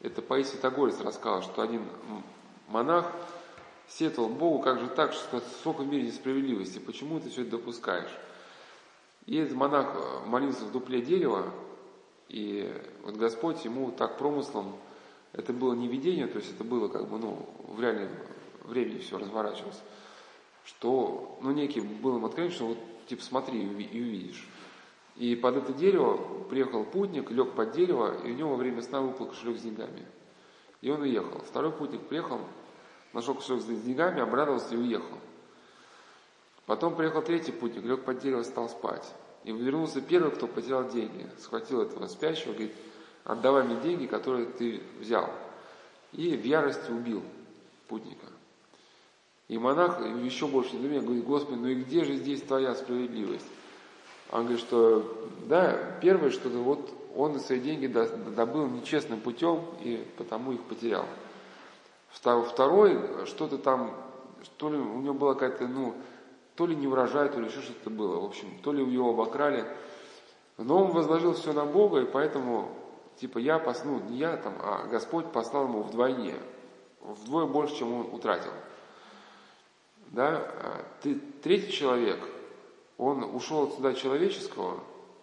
Это 0.00 0.22
Паисий 0.22 0.58
Тагорец 0.58 1.00
рассказал, 1.00 1.42
что 1.42 1.60
один 1.60 1.82
монах 2.68 3.10
сетовал 3.88 4.28
Богу, 4.28 4.62
как 4.62 4.78
же 4.78 4.86
так, 4.86 5.12
что 5.12 5.40
сколько 5.60 5.82
в 5.82 5.88
мире 5.88 6.06
несправедливости, 6.06 6.78
почему 6.78 7.18
ты 7.18 7.30
все 7.30 7.42
это 7.42 7.52
допускаешь? 7.52 8.16
И 9.26 9.36
этот 9.38 9.56
монах 9.56 9.88
э, 9.96 10.26
молился 10.26 10.64
в 10.64 10.70
дупле 10.70 11.02
дерева, 11.02 11.52
и 12.28 12.72
вот 13.02 13.16
Господь 13.16 13.64
ему 13.64 13.90
так 13.90 14.18
промыслом, 14.18 14.76
это 15.32 15.52
было 15.52 15.74
не 15.74 15.88
видение, 15.88 16.28
то 16.28 16.38
есть 16.38 16.54
это 16.54 16.62
было 16.62 16.86
как 16.86 17.08
бы, 17.08 17.18
ну, 17.18 17.44
в 17.66 17.80
реальном 17.80 18.08
времени 18.62 18.98
все 18.98 19.18
разворачивалось, 19.18 19.80
что, 20.64 21.38
ну, 21.42 21.50
некий 21.50 21.80
был 21.80 22.16
им 22.16 22.24
откровение, 22.24 22.54
что 22.54 22.66
вот 22.68 22.78
типа 23.10 23.22
смотри 23.24 23.60
и 23.60 24.00
увидишь. 24.00 24.48
И 25.16 25.34
под 25.34 25.56
это 25.56 25.72
дерево 25.72 26.44
приехал 26.48 26.84
путник, 26.84 27.30
лег 27.30 27.52
под 27.52 27.72
дерево, 27.72 28.16
и 28.24 28.30
у 28.30 28.34
него 28.34 28.50
во 28.50 28.56
время 28.56 28.82
сна 28.82 29.00
выпал 29.00 29.26
кошелек 29.26 29.58
с 29.58 29.62
деньгами. 29.62 30.06
И 30.80 30.90
он 30.90 31.02
уехал. 31.02 31.40
Второй 31.40 31.72
путник 31.72 32.02
приехал, 32.06 32.40
нашел 33.12 33.34
кошелек 33.34 33.62
с 33.62 33.66
деньгами, 33.66 34.20
обрадовался 34.20 34.74
и 34.74 34.78
уехал. 34.78 35.18
Потом 36.66 36.94
приехал 36.94 37.20
третий 37.22 37.50
путник, 37.50 37.84
лег 37.84 38.04
под 38.04 38.20
дерево, 38.20 38.44
стал 38.44 38.68
спать. 38.68 39.12
И 39.42 39.50
вернулся 39.50 40.00
первый, 40.00 40.30
кто 40.30 40.46
потерял 40.46 40.88
деньги. 40.88 41.28
Схватил 41.38 41.82
этого 41.82 42.06
спящего, 42.06 42.52
говорит, 42.52 42.72
отдавай 43.24 43.64
мне 43.64 43.80
деньги, 43.80 44.06
которые 44.06 44.46
ты 44.46 44.80
взял. 45.00 45.28
И 46.12 46.36
в 46.36 46.44
ярости 46.44 46.92
убил 46.92 47.24
путника. 47.88 48.26
И 49.50 49.58
монах 49.58 50.00
еще 50.22 50.46
больше 50.46 50.76
недоумения 50.76 51.02
говорит, 51.02 51.24
Господи, 51.24 51.58
ну 51.58 51.66
и 51.66 51.74
где 51.74 52.04
же 52.04 52.14
здесь 52.14 52.40
твоя 52.40 52.72
справедливость? 52.76 53.48
Он 54.30 54.42
говорит, 54.42 54.60
что 54.60 55.28
да, 55.48 55.76
первое, 56.00 56.30
что 56.30 56.48
вот 56.50 56.88
он 57.16 57.40
свои 57.40 57.58
деньги 57.58 57.88
добыл 57.88 58.68
нечестным 58.68 59.18
путем 59.18 59.64
и 59.80 60.06
потому 60.16 60.52
их 60.52 60.62
потерял. 60.62 61.04
Второй, 62.12 63.26
что-то 63.26 63.58
там, 63.58 63.92
то 64.56 64.70
ли 64.70 64.78
у 64.78 65.00
него 65.00 65.14
была 65.14 65.34
какая-то, 65.34 65.66
ну, 65.66 65.96
то 66.54 66.64
ли 66.64 66.76
не 66.76 66.86
урожай, 66.86 67.28
то 67.28 67.40
ли 67.40 67.48
еще 67.48 67.60
что-то 67.60 67.90
было. 67.90 68.20
В 68.20 68.26
общем, 68.26 68.56
то 68.62 68.72
ли 68.72 68.84
его 68.84 69.10
обокрали. 69.10 69.66
Но 70.58 70.84
он 70.84 70.92
возложил 70.92 71.34
все 71.34 71.52
на 71.52 71.64
Бога, 71.64 72.02
и 72.02 72.06
поэтому, 72.06 72.68
типа, 73.16 73.38
я 73.38 73.58
послал, 73.58 73.94
ну, 73.94 74.10
не 74.10 74.18
я 74.18 74.36
там, 74.36 74.54
а 74.60 74.86
Господь 74.86 75.32
послал 75.32 75.64
ему 75.64 75.82
вдвойне, 75.82 76.36
вдвое 77.00 77.46
больше, 77.46 77.78
чем 77.78 77.92
он 77.92 78.14
утратил 78.14 78.52
да, 80.10 80.36
а 80.38 80.84
ты, 81.02 81.14
третий 81.42 81.72
человек, 81.72 82.18
он 82.98 83.24
ушел 83.24 83.64
от 83.64 83.74
суда 83.74 83.94
человеческого, 83.94 84.80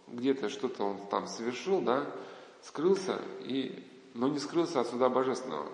где-то 0.08 0.50
что-то 0.50 0.84
он 0.84 0.98
там 1.08 1.28
совершил, 1.28 1.82
да, 1.82 2.06
скрылся, 2.64 3.22
и, 3.42 3.86
но 4.14 4.28
не 4.28 4.40
скрылся 4.40 4.80
от 4.80 4.88
суда 4.88 5.10
божественного. 5.10 5.68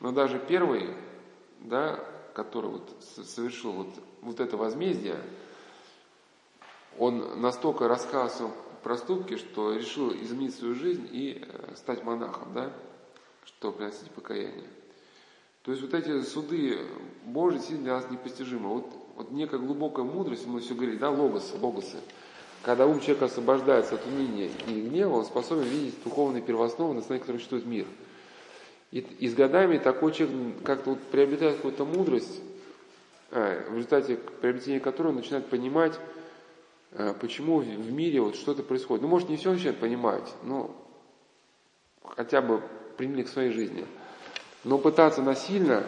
Но 0.00 0.12
даже 0.12 0.38
первый, 0.38 0.94
да, 1.60 1.98
который 2.34 2.70
вот 2.70 2.96
совершил 3.00 3.72
вот, 3.72 3.88
вот 4.20 4.40
это 4.40 4.56
возмездие, 4.56 5.20
он 6.98 7.40
настолько 7.40 7.88
раскаялся 7.88 8.46
в 8.46 8.54
проступке, 8.82 9.36
что 9.36 9.74
решил 9.74 10.12
изменить 10.12 10.54
свою 10.54 10.74
жизнь 10.74 11.08
и 11.10 11.44
э, 11.46 11.74
стать 11.76 12.04
монахом, 12.04 12.52
да, 12.52 12.72
что 13.44 13.72
приносить 13.72 14.10
покаяние. 14.10 14.68
То 15.62 15.70
есть 15.70 15.82
вот 15.82 15.94
эти 15.94 16.22
суды 16.22 16.78
Божьи 17.24 17.76
для 17.76 17.94
нас 17.94 18.10
непостижимы. 18.10 18.68
Вот, 18.68 18.86
вот 19.16 19.30
некая 19.30 19.58
глубокая 19.58 20.04
мудрость, 20.04 20.46
мы 20.46 20.60
все 20.60 20.74
говорили, 20.74 20.98
да, 20.98 21.10
логосы, 21.10 21.56
логосы. 21.56 21.98
когда 22.62 22.86
ум 22.86 23.00
человека 23.00 23.26
освобождается 23.26 23.94
от 23.94 24.06
уныния 24.06 24.50
и 24.66 24.80
гнева, 24.80 25.14
он 25.14 25.24
способен 25.24 25.64
видеть 25.64 26.02
духовные 26.02 26.42
первоосновы, 26.42 26.94
на 26.94 27.00
основе 27.00 27.20
которых 27.20 27.40
существует 27.40 27.66
мир. 27.66 27.86
И, 28.90 28.98
и 28.98 29.28
с 29.28 29.34
годами 29.34 29.78
такой 29.78 30.12
человек 30.12 30.62
как-то 30.64 30.90
вот 30.90 31.00
приобретает 31.04 31.56
какую-то 31.56 31.84
мудрость, 31.84 32.40
а, 33.30 33.64
в 33.70 33.74
результате 33.76 34.16
приобретения 34.16 34.80
которой 34.80 35.08
он 35.08 35.16
начинает 35.16 35.46
понимать, 35.46 35.98
а, 36.92 37.14
почему 37.14 37.58
в 37.58 37.92
мире 37.92 38.20
вот 38.20 38.34
что-то 38.34 38.64
происходит. 38.64 39.02
Ну, 39.02 39.08
может, 39.08 39.28
не 39.28 39.36
все 39.36 39.52
начинает 39.52 39.78
понимать, 39.78 40.34
но 40.42 40.74
хотя 42.04 42.42
бы 42.42 42.62
применить 42.96 43.26
к 43.26 43.30
своей 43.30 43.52
жизни. 43.52 43.86
Но 44.64 44.78
пытаться 44.78 45.22
насильно 45.22 45.84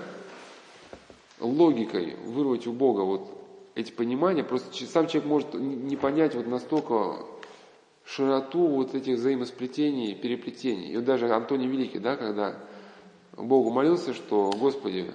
логикой 1.40 2.16
вырвать 2.24 2.66
у 2.66 2.72
Бога 2.72 3.00
вот 3.00 3.30
эти 3.74 3.92
понимания, 3.92 4.44
просто 4.44 4.72
сам 4.86 5.06
человек 5.06 5.28
может 5.28 5.54
не 5.54 5.96
понять 5.96 6.34
вот 6.34 6.46
настолько 6.46 7.24
широту 8.04 8.66
вот 8.66 8.94
этих 8.94 9.16
взаимосплетений, 9.16 10.14
переплетений. 10.14 10.92
И 10.92 10.96
вот 10.96 11.04
даже 11.04 11.32
Антоний 11.32 11.66
Великий, 11.66 11.98
да, 11.98 12.16
когда 12.16 12.56
Богу 13.36 13.70
молился, 13.70 14.14
что, 14.14 14.50
Господи, 14.58 15.10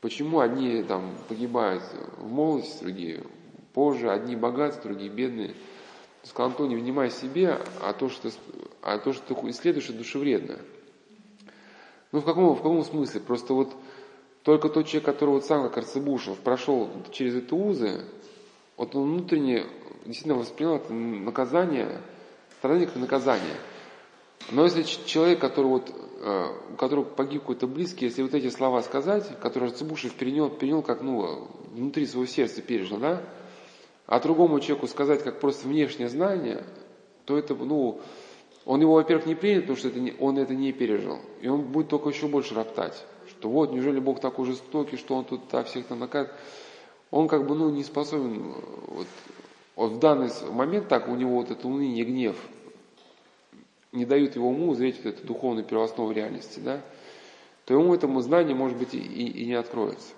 почему 0.00 0.40
одни 0.40 0.82
там 0.82 1.14
погибают 1.28 1.82
в 2.18 2.30
молодости, 2.30 2.82
другие 2.82 3.22
позже, 3.72 4.10
одни 4.10 4.36
богатые, 4.36 4.82
другие 4.82 5.10
бедные. 5.10 5.54
Сказал 6.22 6.50
Антоний, 6.50 6.76
внимай 6.76 7.10
себе, 7.10 7.58
а 7.80 7.92
то, 7.94 8.08
что, 8.08 8.30
а 8.80 8.98
то, 8.98 9.12
что 9.12 9.34
ты 9.34 9.50
исследуешь, 9.50 9.88
это 9.88 9.98
душевредно. 9.98 10.58
Ну, 12.12 12.20
в 12.20 12.24
каком, 12.24 12.54
в 12.54 12.58
каком 12.58 12.84
смысле? 12.84 13.20
Просто 13.20 13.54
вот 13.54 13.74
только 14.42 14.68
тот 14.68 14.86
человек, 14.86 15.06
который 15.06 15.30
вот 15.30 15.46
сам, 15.46 15.62
как 15.62 15.78
Арцебушев, 15.78 16.38
прошел 16.38 16.90
через 17.10 17.34
эти 17.36 17.54
узы, 17.54 18.04
вот 18.76 18.94
он 18.94 19.04
внутренне 19.04 19.64
действительно 20.04 20.36
воспринял 20.36 20.76
это 20.76 20.92
наказание, 20.92 22.00
страдание 22.58 22.86
как 22.86 22.96
наказание. 22.96 23.56
Но 24.50 24.64
если 24.64 24.82
человек, 24.82 25.40
который 25.40 25.66
вот, 25.66 25.90
э, 26.20 26.46
у 26.72 26.76
которого 26.76 27.04
погиб 27.04 27.42
какой-то 27.42 27.66
близкий, 27.66 28.06
если 28.06 28.22
вот 28.22 28.34
эти 28.34 28.50
слова 28.50 28.82
сказать, 28.82 29.38
которые 29.40 29.70
Арцебушев 29.70 30.12
перенял, 30.14 30.50
перенял 30.50 30.82
как, 30.82 31.00
ну, 31.02 31.48
внутри 31.72 32.06
своего 32.06 32.26
сердца 32.26 32.60
пережил, 32.60 32.98
да, 32.98 33.22
а 34.06 34.20
другому 34.20 34.60
человеку 34.60 34.88
сказать 34.88 35.22
как 35.22 35.40
просто 35.40 35.68
внешнее 35.68 36.08
знание, 36.08 36.66
то 37.24 37.38
это, 37.38 37.54
ну, 37.54 38.00
он 38.64 38.80
его, 38.80 38.94
во-первых, 38.94 39.26
не 39.26 39.34
примет, 39.34 39.62
потому 39.62 39.76
что 39.76 39.88
это 39.88 40.00
не, 40.00 40.14
он 40.18 40.38
это 40.38 40.54
не 40.54 40.72
пережил. 40.72 41.18
И 41.40 41.48
он 41.48 41.62
будет 41.62 41.88
только 41.88 42.10
еще 42.10 42.28
больше 42.28 42.54
роптать 42.54 43.04
что 43.42 43.48
вот, 43.48 43.72
неужели 43.72 43.98
Бог 43.98 44.20
такой 44.20 44.46
жестокий, 44.46 44.96
что 44.96 45.16
Он 45.16 45.24
тут 45.24 45.48
так 45.48 45.66
всех 45.66 45.86
там 45.86 45.98
наказывает. 45.98 46.38
Он 47.10 47.26
как 47.26 47.46
бы, 47.46 47.56
ну, 47.56 47.70
не 47.70 47.82
способен, 47.82 48.54
вот, 48.86 49.06
вот 49.74 49.92
в 49.92 49.98
данный 49.98 50.30
момент 50.50 50.86
так 50.86 51.08
у 51.08 51.16
него 51.16 51.36
вот 51.36 51.50
это 51.50 51.66
уныние, 51.66 52.04
гнев 52.04 52.36
не 53.90 54.06
дают 54.06 54.36
его 54.36 54.48
уму 54.48 54.70
узреть 54.70 55.04
вот 55.04 55.14
эту 55.14 55.26
духовную 55.26 55.66
первооснову 55.66 56.12
реальности, 56.12 56.60
да, 56.60 56.80
то 57.66 57.74
ему 57.74 57.92
этому 57.92 58.20
знание, 58.20 58.54
может 58.54 58.78
быть, 58.78 58.94
и, 58.94 58.98
и, 58.98 59.42
и 59.42 59.46
не 59.46 59.54
откроется. 59.54 60.14